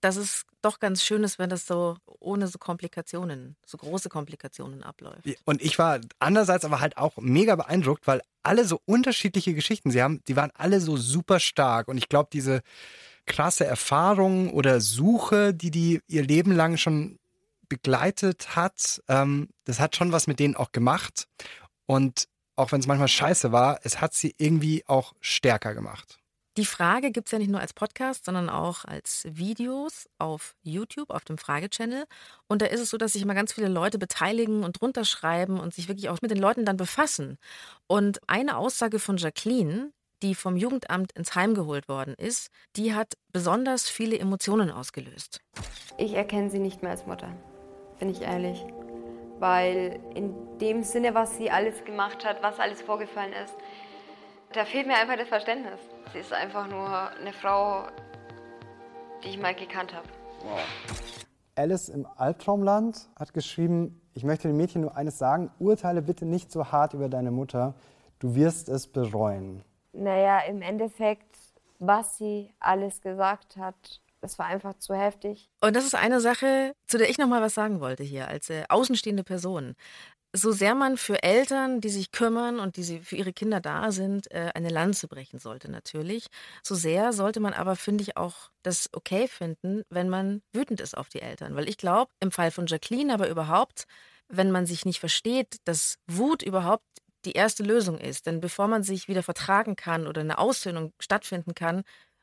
Dass 0.00 0.16
es 0.16 0.44
doch 0.60 0.78
ganz 0.80 1.02
schön 1.04 1.24
ist, 1.24 1.38
wenn 1.38 1.50
das 1.50 1.66
so 1.66 1.96
ohne 2.06 2.46
so 2.46 2.58
Komplikationen, 2.58 3.56
so 3.66 3.78
große 3.78 4.08
Komplikationen 4.08 4.82
abläuft. 4.82 5.26
und 5.44 5.62
ich 5.62 5.78
war 5.78 6.00
andererseits 6.18 6.64
aber 6.64 6.80
halt 6.80 6.96
auch 6.96 7.16
mega 7.16 7.56
beeindruckt, 7.56 8.06
weil 8.06 8.22
alle 8.42 8.64
so 8.64 8.80
unterschiedliche 8.84 9.54
Geschichten 9.54 9.90
sie 9.90 10.02
haben, 10.02 10.22
die 10.28 10.36
waren 10.36 10.50
alle 10.54 10.80
so 10.80 10.96
super 10.96 11.40
stark 11.40 11.88
und 11.88 11.98
ich 11.98 12.08
glaube 12.08 12.28
diese 12.32 12.62
krasse 13.26 13.64
Erfahrung 13.64 14.52
oder 14.52 14.80
Suche, 14.80 15.54
die 15.54 15.70
die 15.70 16.00
ihr 16.08 16.22
Leben 16.22 16.52
lang 16.52 16.76
schon 16.76 17.18
begleitet 17.68 18.54
hat, 18.54 19.00
ähm, 19.08 19.48
das 19.64 19.80
hat 19.80 19.96
schon 19.96 20.12
was 20.12 20.26
mit 20.26 20.38
denen 20.38 20.56
auch 20.56 20.72
gemacht. 20.72 21.26
Und 21.86 22.26
auch 22.56 22.72
wenn 22.72 22.80
es 22.80 22.86
manchmal 22.86 23.08
scheiße 23.08 23.50
war, 23.50 23.80
es 23.82 24.00
hat 24.00 24.14
sie 24.14 24.34
irgendwie 24.36 24.84
auch 24.86 25.14
stärker 25.20 25.74
gemacht. 25.74 26.18
Die 26.58 26.66
Frage 26.66 27.12
gibt 27.12 27.28
es 27.28 27.32
ja 27.32 27.38
nicht 27.38 27.50
nur 27.50 27.60
als 27.60 27.72
Podcast, 27.72 28.26
sondern 28.26 28.50
auch 28.50 28.84
als 28.84 29.26
Videos 29.26 30.06
auf 30.18 30.54
YouTube, 30.62 31.08
auf 31.08 31.24
dem 31.24 31.38
Frage-Channel. 31.38 32.04
Und 32.46 32.60
da 32.60 32.66
ist 32.66 32.80
es 32.80 32.90
so, 32.90 32.98
dass 32.98 33.14
sich 33.14 33.22
immer 33.22 33.34
ganz 33.34 33.54
viele 33.54 33.68
Leute 33.68 33.98
beteiligen 33.98 34.62
und 34.62 34.78
drunter 34.78 35.06
schreiben 35.06 35.58
und 35.58 35.72
sich 35.72 35.88
wirklich 35.88 36.10
auch 36.10 36.20
mit 36.20 36.30
den 36.30 36.38
Leuten 36.38 36.66
dann 36.66 36.76
befassen. 36.76 37.38
Und 37.86 38.20
eine 38.28 38.58
Aussage 38.58 38.98
von 38.98 39.16
Jacqueline, 39.16 39.92
die 40.22 40.34
vom 40.34 40.56
Jugendamt 40.56 41.12
ins 41.12 41.34
Heim 41.34 41.54
geholt 41.54 41.88
worden 41.88 42.14
ist, 42.16 42.48
die 42.76 42.94
hat 42.94 43.14
besonders 43.32 43.88
viele 43.88 44.18
Emotionen 44.18 44.70
ausgelöst. 44.70 45.40
Ich 45.98 46.14
erkenne 46.14 46.50
sie 46.50 46.58
nicht 46.58 46.82
mehr 46.82 46.92
als 46.92 47.06
Mutter, 47.06 47.28
bin 47.98 48.08
ich 48.08 48.22
ehrlich. 48.22 48.64
Weil 49.38 50.00
in 50.14 50.34
dem 50.58 50.84
Sinne, 50.84 51.14
was 51.14 51.36
sie 51.36 51.50
alles 51.50 51.84
gemacht 51.84 52.24
hat, 52.24 52.42
was 52.42 52.60
alles 52.60 52.80
vorgefallen 52.80 53.32
ist, 53.44 53.54
da 54.52 54.64
fehlt 54.64 54.86
mir 54.86 54.94
einfach 54.94 55.16
das 55.16 55.28
Verständnis. 55.28 55.80
Sie 56.12 56.20
ist 56.20 56.32
einfach 56.32 56.68
nur 56.68 56.88
eine 56.88 57.32
Frau, 57.32 57.86
die 59.24 59.28
ich 59.30 59.40
mal 59.40 59.54
gekannt 59.54 59.94
habe. 59.94 60.06
Alice 61.54 61.88
im 61.88 62.06
Albtraumland 62.16 63.08
hat 63.18 63.34
geschrieben, 63.34 64.00
ich 64.14 64.24
möchte 64.24 64.48
dem 64.48 64.56
Mädchen 64.56 64.82
nur 64.82 64.96
eines 64.96 65.18
sagen, 65.18 65.50
urteile 65.58 66.02
bitte 66.02 66.24
nicht 66.26 66.52
so 66.52 66.70
hart 66.70 66.94
über 66.94 67.08
deine 67.08 67.30
Mutter, 67.30 67.74
du 68.18 68.34
wirst 68.34 68.68
es 68.68 68.86
bereuen. 68.86 69.64
Naja, 69.92 70.40
im 70.40 70.62
Endeffekt, 70.62 71.36
was 71.78 72.18
sie 72.18 72.52
alles 72.60 73.00
gesagt 73.00 73.56
hat, 73.56 74.00
das 74.22 74.38
war 74.38 74.46
einfach 74.46 74.74
zu 74.78 74.94
heftig. 74.94 75.50
Und 75.60 75.74
das 75.74 75.84
ist 75.84 75.94
eine 75.94 76.20
Sache, 76.20 76.74
zu 76.86 76.96
der 76.96 77.10
ich 77.10 77.18
noch 77.18 77.26
mal 77.26 77.42
was 77.42 77.54
sagen 77.54 77.80
wollte 77.80 78.04
hier 78.04 78.28
als 78.28 78.48
äh, 78.50 78.64
außenstehende 78.68 79.24
Person. 79.24 79.74
So 80.34 80.52
sehr 80.52 80.74
man 80.74 80.96
für 80.96 81.22
Eltern, 81.22 81.82
die 81.82 81.90
sich 81.90 82.10
kümmern 82.10 82.58
und 82.58 82.76
die 82.76 83.00
für 83.00 83.16
ihre 83.16 83.34
Kinder 83.34 83.60
da 83.60 83.92
sind, 83.92 84.30
äh, 84.30 84.50
eine 84.54 84.70
Lanze 84.70 85.08
brechen 85.08 85.38
sollte 85.40 85.70
natürlich, 85.70 86.28
so 86.62 86.74
sehr 86.74 87.12
sollte 87.12 87.40
man 87.40 87.52
aber, 87.52 87.76
finde 87.76 88.02
ich, 88.02 88.16
auch 88.16 88.50
das 88.62 88.88
okay 88.94 89.28
finden, 89.28 89.82
wenn 89.90 90.08
man 90.08 90.40
wütend 90.52 90.80
ist 90.80 90.96
auf 90.96 91.08
die 91.08 91.20
Eltern. 91.20 91.54
Weil 91.54 91.68
ich 91.68 91.76
glaube, 91.76 92.12
im 92.20 92.30
Fall 92.30 92.50
von 92.50 92.66
Jacqueline 92.66 93.12
aber 93.12 93.28
überhaupt, 93.28 93.86
wenn 94.28 94.50
man 94.50 94.64
sich 94.64 94.86
nicht 94.86 95.00
versteht, 95.00 95.56
dass 95.64 95.98
Wut 96.06 96.42
überhaupt 96.42 96.84
die 97.24 97.32
erste 97.32 97.62
Lösung 97.62 97.98
ist. 97.98 98.26
Denn 98.26 98.40
bevor 98.40 98.68
man 98.68 98.82
sich 98.82 99.08
wieder 99.08 99.22
vertragen 99.22 99.76
kann 99.76 100.06
oder 100.06 100.20
eine 100.20 100.38
Aussöhnung 100.38 100.92
stattfinden 101.00 101.54
kann, 101.54 101.82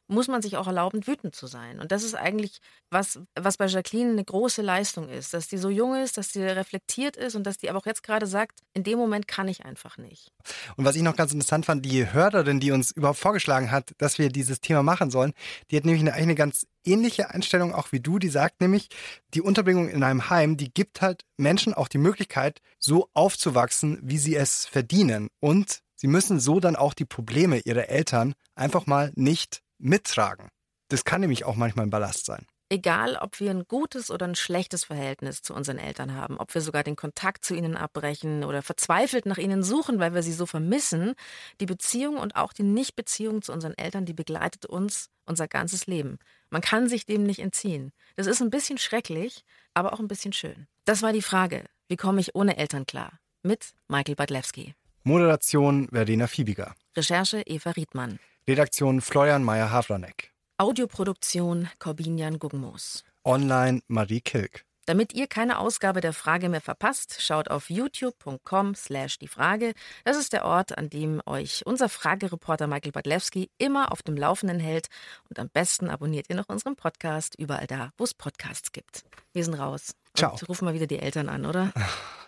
muss 0.10 0.28
man 0.28 0.42
sich 0.42 0.58
auch 0.58 0.68
erlauben, 0.68 1.06
wütend 1.06 1.36
zu 1.36 1.48
sein. 1.48 1.80
Und 1.80 1.92
das 1.92 2.04
ist 2.04 2.16
eigentlich 2.16 2.60
was, 2.90 3.20
was 3.36 3.58
bei 3.58 3.68
Jacqueline 3.68 4.12
eine 4.12 4.24
große 4.24 4.62
Leistung 4.62 5.08
ist, 5.08 5.34
dass 5.34 5.48
die 5.48 5.58
so 5.58 5.70
jung 5.70 5.96
ist, 5.96 6.18
dass 6.18 6.32
die 6.32 6.42
reflektiert 6.42 7.16
ist 7.16 7.36
und 7.36 7.44
dass 7.44 7.58
die 7.58 7.70
aber 7.70 7.80
auch 7.80 7.86
jetzt 7.86 8.04
gerade 8.04 8.26
sagt, 8.26 8.60
in 8.74 8.84
dem 8.84 8.98
Moment 8.98 9.28
kann 9.28 9.48
ich 9.48 9.66
einfach 9.66 9.98
nicht. 9.98 10.32
Und 10.76 10.86
was 10.86 10.96
ich 10.96 11.04
noch 11.04 11.16
ganz 11.16 11.32
interessant 11.32 11.66
fand, 11.66 11.86
die 11.86 12.12
Hörerin, 12.12 12.60
die 12.60 12.72
uns 12.72 12.92
überhaupt 12.92 13.20
vorgeschlagen 13.20 13.72
hat, 13.72 13.94
dass 14.00 14.18
wir 14.18 14.30
dieses 14.30 14.62
Thema 14.62 14.82
machen 14.82 15.12
sollen, 15.12 15.34
die 15.70 15.78
hat 15.78 15.86
nämlich 15.86 16.02
eine, 16.02 16.14
eine 16.14 16.36
ganz 16.36 16.66
ähnliche 16.84 17.30
Einstellung 17.30 17.74
auch 17.74 17.92
wie 17.92 18.00
du. 18.00 18.20
Die 18.20 18.30
sagt 18.30 18.62
nämlich, 18.62 18.90
die 19.34 19.42
Unterbringung 19.42 19.90
in 19.90 20.04
einem 20.04 20.30
Heim, 20.30 20.58
die 20.58 20.74
gibt 20.74 21.02
halt 21.02 21.24
Menschen 21.38 21.74
auch 21.74 21.88
die 21.88 21.98
Möglichkeit, 22.00 22.62
so 22.80 23.10
aufzuwachsen, 23.14 24.00
wie 24.02 24.18
sie 24.18 24.36
es 24.36 24.66
verdienen. 24.66 25.30
Und 25.40 25.82
sie 25.96 26.08
müssen 26.08 26.40
so 26.40 26.60
dann 26.60 26.76
auch 26.76 26.94
die 26.94 27.06
Probleme 27.06 27.60
ihrer 27.60 27.90
Eltern 27.90 28.34
einfach 28.56 28.88
mal 28.88 29.12
nicht 29.16 29.62
mittragen. 29.80 30.50
Das 30.90 31.04
kann 31.04 31.22
nämlich 31.22 31.46
auch 31.46 31.56
manchmal 31.56 31.86
ein 31.86 31.92
Ballast 31.92 32.26
sein. 32.26 32.46
Egal, 32.72 33.16
ob 33.16 33.40
wir 33.40 33.50
ein 33.50 33.64
gutes 33.68 34.12
oder 34.12 34.28
ein 34.28 34.36
schlechtes 34.36 34.84
Verhältnis 34.84 35.42
zu 35.42 35.56
unseren 35.56 35.80
Eltern 35.80 36.14
haben, 36.14 36.38
ob 36.38 36.54
wir 36.54 36.62
sogar 36.62 36.84
den 36.84 36.96
Kontakt 36.96 37.44
zu 37.44 37.56
ihnen 37.56 37.76
abbrechen 37.76 38.44
oder 38.44 38.62
verzweifelt 38.62 39.26
nach 39.26 39.40
ihnen 39.40 39.64
suchen, 39.64 39.98
weil 39.98 40.14
wir 40.14 40.22
sie 40.22 40.34
so 40.34 40.46
vermissen, 40.46 41.16
die 41.60 41.66
Beziehung 41.66 42.18
und 42.18 42.36
auch 42.36 42.54
die 42.54 42.62
Nichtbeziehung 42.64 43.42
zu 43.42 43.54
unseren 43.54 43.76
Eltern, 43.76 44.06
die 44.06 44.14
begleitet 44.14 44.68
uns 44.68 45.10
unser 45.26 45.48
ganzes 45.48 45.88
Leben. 45.88 46.20
Man 46.52 46.62
kann 46.62 46.88
sich 46.88 47.08
dem 47.08 47.24
nicht 47.24 47.40
entziehen. 47.40 47.92
Das 48.18 48.28
ist 48.28 48.40
ein 48.40 48.52
bisschen 48.52 48.78
schrecklich, 48.78 49.44
aber 49.74 49.94
auch 49.94 50.00
ein 50.00 50.08
bisschen 50.08 50.34
schön. 50.34 50.68
Das 50.86 51.02
war 51.02 51.12
die 51.12 51.24
Frage, 51.24 51.66
wie 51.88 51.98
komme 51.98 52.22
ich 52.22 52.36
ohne 52.36 52.58
Eltern 52.58 52.86
klar? 52.86 53.20
Mit 53.42 53.72
Michael 53.88 54.16
Badlewski. 54.16 54.76
Moderation 55.04 55.88
Verdena 55.90 56.28
Fiebiger. 56.28 56.76
Recherche 56.96 57.42
Eva 57.48 57.72
Riedmann. 57.72 58.20
Redaktion 58.50 59.00
Florian 59.00 59.44
Meyer-Havranek. 59.44 60.32
Audioproduktion 60.58 61.70
Corbinian 61.78 62.40
Guggenmoos. 62.40 63.04
Online 63.24 63.82
Marie 63.88 64.22
Kilk. 64.22 64.66
Damit 64.88 65.14
ihr 65.14 65.28
keine 65.28 65.60
Ausgabe 65.60 66.02
der 66.02 66.14
Frage 66.14 66.50
mehr 66.50 66.60
verpasst, 66.60 67.22
schaut 67.22 67.52
auf 67.52 67.70
youtube.com 67.70 68.74
slash 68.74 69.20
die 69.20 69.28
Frage. 69.28 69.74
Das 70.04 70.18
ist 70.18 70.34
der 70.34 70.46
Ort, 70.46 70.80
an 70.80 70.90
dem 70.90 71.22
euch 71.28 71.64
unser 71.68 71.90
Fragereporter 71.90 72.66
Michael 72.66 72.92
Badlewski 72.92 73.52
immer 73.60 73.92
auf 73.92 74.02
dem 74.02 74.18
Laufenden 74.18 74.60
hält. 74.60 74.88
Und 75.30 75.38
am 75.38 75.50
besten 75.50 75.88
abonniert 75.88 76.26
ihr 76.28 76.36
noch 76.36 76.50
unseren 76.50 76.76
Podcast 76.76 77.36
überall 77.38 77.68
da, 77.68 77.92
wo 78.00 78.04
es 78.04 78.16
Podcasts 78.16 78.72
gibt. 78.72 79.04
Wir 79.32 79.46
sind 79.46 79.54
raus. 79.54 79.92
Ciao. 80.16 80.32
Und 80.32 80.50
rufen 80.50 80.66
mal 80.66 80.74
wieder 80.74 80.88
die 80.88 80.98
Eltern 80.98 81.30
an, 81.30 81.46
oder? 81.46 81.72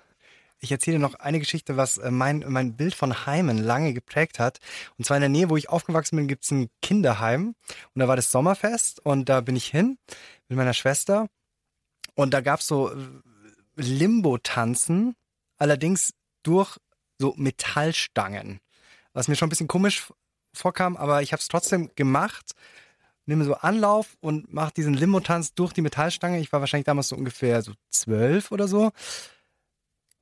Ich 0.64 0.72
erzähle 0.72 1.00
noch 1.00 1.16
eine 1.16 1.40
Geschichte, 1.40 1.76
was 1.76 1.98
äh, 1.98 2.12
mein, 2.12 2.46
mein 2.48 2.78
Bild 2.78 2.94
von 2.94 3.26
Heimen 3.26 3.58
lange 3.58 3.94
geprägt 3.94 4.38
hat. 4.38 4.60
Und 4.98 5.06
zwar 5.06 5.18
in 5.18 5.22
der 5.22 5.30
Nähe, 5.30 5.50
wo 5.50 5.58
ich 5.58 5.70
aufgewachsen 5.70 6.18
bin, 6.18 6.28
gibt 6.28 6.44
es 6.44 6.52
ein 6.52 6.70
Kinderheim. 6.84 7.56
Und 7.94 8.00
da 8.00 8.08
war 8.08 8.16
das 8.16 8.32
Sommerfest 8.32 9.04
und 9.04 9.28
da 9.28 9.42
bin 9.42 9.56
ich 9.56 9.66
hin 9.66 9.98
mit 10.50 10.58
meiner 10.58 10.76
Schwester. 10.76 11.28
Und 12.14 12.34
da 12.34 12.42
gab 12.42 12.60
es 12.60 12.68
so 12.68 12.92
äh, 12.92 12.96
Limbo-Tanzen, 13.76 15.16
allerdings 15.58 16.14
durch 16.44 16.78
so 17.18 17.34
Metallstangen. 17.38 18.60
Was 19.14 19.28
mir 19.28 19.36
schon 19.36 19.48
ein 19.48 19.50
bisschen 19.50 19.68
komisch 19.68 20.14
vorkam, 20.54 20.96
aber 20.96 21.24
ich 21.24 21.34
habe 21.34 21.42
es 21.42 21.48
trotzdem 21.48 21.90
gemacht. 21.96 22.52
Nehme 23.26 23.46
so 23.46 23.56
Anlauf 23.56 24.16
und 24.20 24.54
mache 24.54 24.74
diesen 24.76 24.94
Limbo-Tanz 24.94 25.56
durch 25.56 25.74
die 25.74 25.82
Metallstange. 25.82 26.40
Ich 26.40 26.52
war 26.52 26.60
wahrscheinlich 26.60 26.86
damals 26.86 27.08
so 27.08 27.16
ungefähr 27.16 27.64
so 27.64 27.74
zwölf 27.90 28.52
oder 28.52 28.68
so 28.68 28.92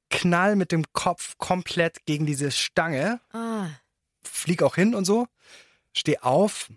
knall 0.10 0.55
mit 0.55 0.72
dem 0.72 0.86
Kopf 0.93 1.38
komplett 1.38 2.05
gegen 2.05 2.26
diese 2.26 2.51
Stange. 2.51 3.20
Ah. 3.32 3.68
Flieg 4.24 4.64
auch 4.64 4.76
hin 4.76 4.95
und 4.95 5.05
so. 5.05 5.28
Steh 5.93 6.20
auf 6.20 6.70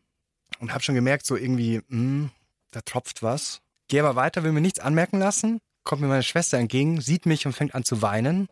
und 0.59 0.73
hab 0.73 0.83
schon 0.83 0.95
gemerkt, 0.95 1.27
so 1.27 1.37
irgendwie, 1.37 1.79
mh, 1.79 1.83
hm, 1.89 2.31
da 2.71 2.81
tropft 2.81 3.23
was. 3.23 3.61
Geh 3.89 4.01
aber 4.01 4.17
weiter, 4.17 4.43
will 4.43 4.53
mir 4.53 4.61
nichts 4.61 4.81
anmerken 4.81 5.19
lassen. 5.19 5.61
Kommt 5.85 6.01
mir 6.01 6.09
meine 6.09 6.23
Schwester 6.23 6.59
entgegen, 6.59 7.01
sieht 7.01 7.27
mich 7.27 7.47
und 7.47 7.53
fängt 7.53 7.75
an 7.75 7.85
zu 7.85 8.03
weinen. 8.03 8.49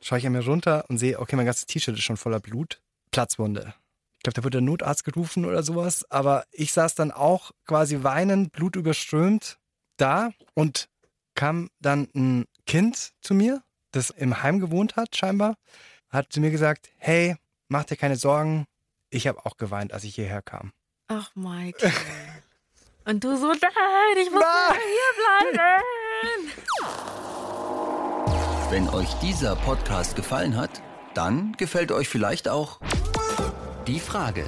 Schaue 0.00 0.18
ich 0.18 0.26
an 0.26 0.32
mir 0.32 0.44
runter 0.44 0.84
und 0.88 0.98
sehe, 0.98 1.18
okay, 1.18 1.36
mein 1.36 1.46
ganzes 1.46 1.66
T-Shirt 1.66 1.96
ist 1.96 2.04
schon 2.04 2.18
voller 2.18 2.40
Blut. 2.40 2.80
Platzwunde. 3.10 3.74
Ich 4.18 4.22
glaube, 4.22 4.34
da 4.34 4.44
wird 4.44 4.54
der 4.54 4.60
Notarzt 4.60 5.04
gerufen 5.04 5.44
oder 5.44 5.62
sowas. 5.62 6.04
Aber 6.10 6.44
ich 6.52 6.72
saß 6.72 6.94
dann 6.94 7.12
auch 7.12 7.52
quasi 7.66 8.02
weinend, 8.02 8.52
blutüberströmt 8.52 9.58
da 9.96 10.30
und 10.54 10.88
kam 11.34 11.70
dann 11.80 12.08
ein 12.14 12.44
Kind 12.66 13.12
zu 13.22 13.34
mir 13.34 13.62
das 13.96 14.10
im 14.10 14.42
Heim 14.42 14.60
gewohnt 14.60 14.96
hat, 14.96 15.16
scheinbar, 15.16 15.56
hat 16.10 16.32
zu 16.32 16.40
mir 16.40 16.50
gesagt, 16.50 16.90
hey, 16.98 17.36
mach 17.68 17.84
dir 17.84 17.96
keine 17.96 18.16
Sorgen, 18.16 18.66
ich 19.10 19.26
habe 19.26 19.44
auch 19.44 19.56
geweint, 19.56 19.92
als 19.92 20.04
ich 20.04 20.14
hierher 20.14 20.42
kam. 20.42 20.72
Ach, 21.08 21.30
Mike. 21.34 21.90
Und 23.04 23.22
du 23.24 23.36
so, 23.36 23.48
nein, 23.48 24.16
ich 24.20 24.30
muss 24.30 24.42
hier 24.42 25.52
bleiben. 25.52 26.52
Wenn 28.70 28.88
euch 28.88 29.12
dieser 29.22 29.54
Podcast 29.56 30.16
gefallen 30.16 30.56
hat, 30.56 30.82
dann 31.14 31.52
gefällt 31.52 31.92
euch 31.92 32.08
vielleicht 32.08 32.48
auch 32.48 32.80
die 33.86 34.00
Frage. 34.00 34.44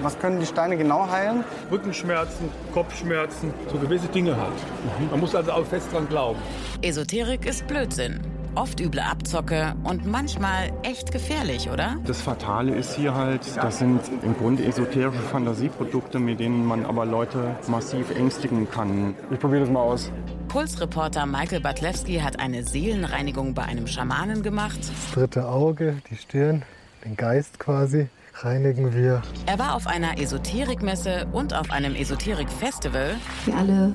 Was 0.00 0.18
können 0.18 0.40
die 0.40 0.46
Steine 0.46 0.76
genau 0.76 1.08
heilen? 1.08 1.44
Rückenschmerzen, 1.70 2.50
Kopfschmerzen, 2.72 3.52
so 3.70 3.78
gewisse 3.78 4.08
Dinge 4.08 4.36
halt. 4.36 5.10
Man 5.10 5.20
muss 5.20 5.34
also 5.34 5.52
auch 5.52 5.66
fest 5.66 5.92
dran 5.92 6.08
glauben. 6.08 6.40
Esoterik 6.82 7.46
ist 7.46 7.66
Blödsinn 7.66 8.20
oft 8.56 8.80
üble 8.80 9.00
Abzocke 9.00 9.74
und 9.84 10.06
manchmal 10.06 10.72
echt 10.82 11.12
gefährlich, 11.12 11.70
oder? 11.70 11.96
Das 12.06 12.20
Fatale 12.20 12.74
ist 12.74 12.94
hier 12.94 13.14
halt, 13.14 13.42
das 13.56 13.78
sind 13.78 14.00
im 14.22 14.36
Grunde 14.36 14.64
esoterische 14.64 15.20
Fantasieprodukte, 15.20 16.18
mit 16.18 16.40
denen 16.40 16.64
man 16.64 16.84
aber 16.84 17.06
Leute 17.06 17.56
massiv 17.68 18.10
ängstigen 18.16 18.68
kann. 18.70 19.14
Ich 19.30 19.38
probiere 19.38 19.60
das 19.60 19.70
mal 19.70 19.80
aus. 19.80 20.10
Pulsreporter 20.48 21.26
Michael 21.26 21.60
Batlewski 21.60 22.18
hat 22.18 22.40
eine 22.40 22.64
Seelenreinigung 22.64 23.54
bei 23.54 23.62
einem 23.62 23.86
Schamanen 23.86 24.42
gemacht. 24.42 24.78
Das 24.80 25.12
dritte 25.12 25.48
Auge, 25.48 25.96
die 26.10 26.16
Stirn, 26.16 26.62
den 27.04 27.16
Geist 27.16 27.58
quasi 27.58 28.08
reinigen 28.42 28.94
wir. 28.94 29.22
Er 29.46 29.58
war 29.58 29.74
auf 29.74 29.86
einer 29.86 30.18
Esoterikmesse 30.18 31.26
und 31.32 31.54
auf 31.54 31.70
einem 31.70 31.94
Esoterik-Festival. 31.94 33.16
Wir 33.44 33.56
alle 33.56 33.94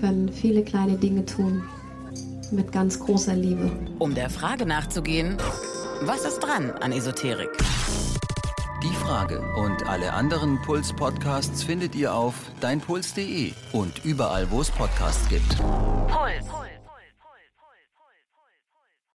können 0.00 0.30
viele 0.30 0.62
kleine 0.62 0.96
Dinge 0.96 1.24
tun, 1.24 1.62
mit 2.54 2.72
ganz 2.72 2.98
großer 2.98 3.34
Liebe. 3.34 3.70
Um 3.98 4.14
der 4.14 4.30
Frage 4.30 4.66
nachzugehen, 4.66 5.36
was 6.02 6.24
ist 6.24 6.40
dran 6.40 6.70
an 6.80 6.92
Esoterik? 6.92 7.50
Die 8.82 8.94
Frage 8.96 9.40
und 9.56 9.86
alle 9.86 10.12
anderen 10.12 10.60
Puls-Podcasts 10.62 11.62
findet 11.62 11.94
ihr 11.94 12.14
auf 12.14 12.34
deinpuls.de 12.60 13.52
und 13.72 14.04
überall, 14.04 14.50
wo 14.50 14.60
es 14.60 14.70
Podcasts 14.70 15.28
gibt. 15.28 15.56
Puls. 15.58 16.63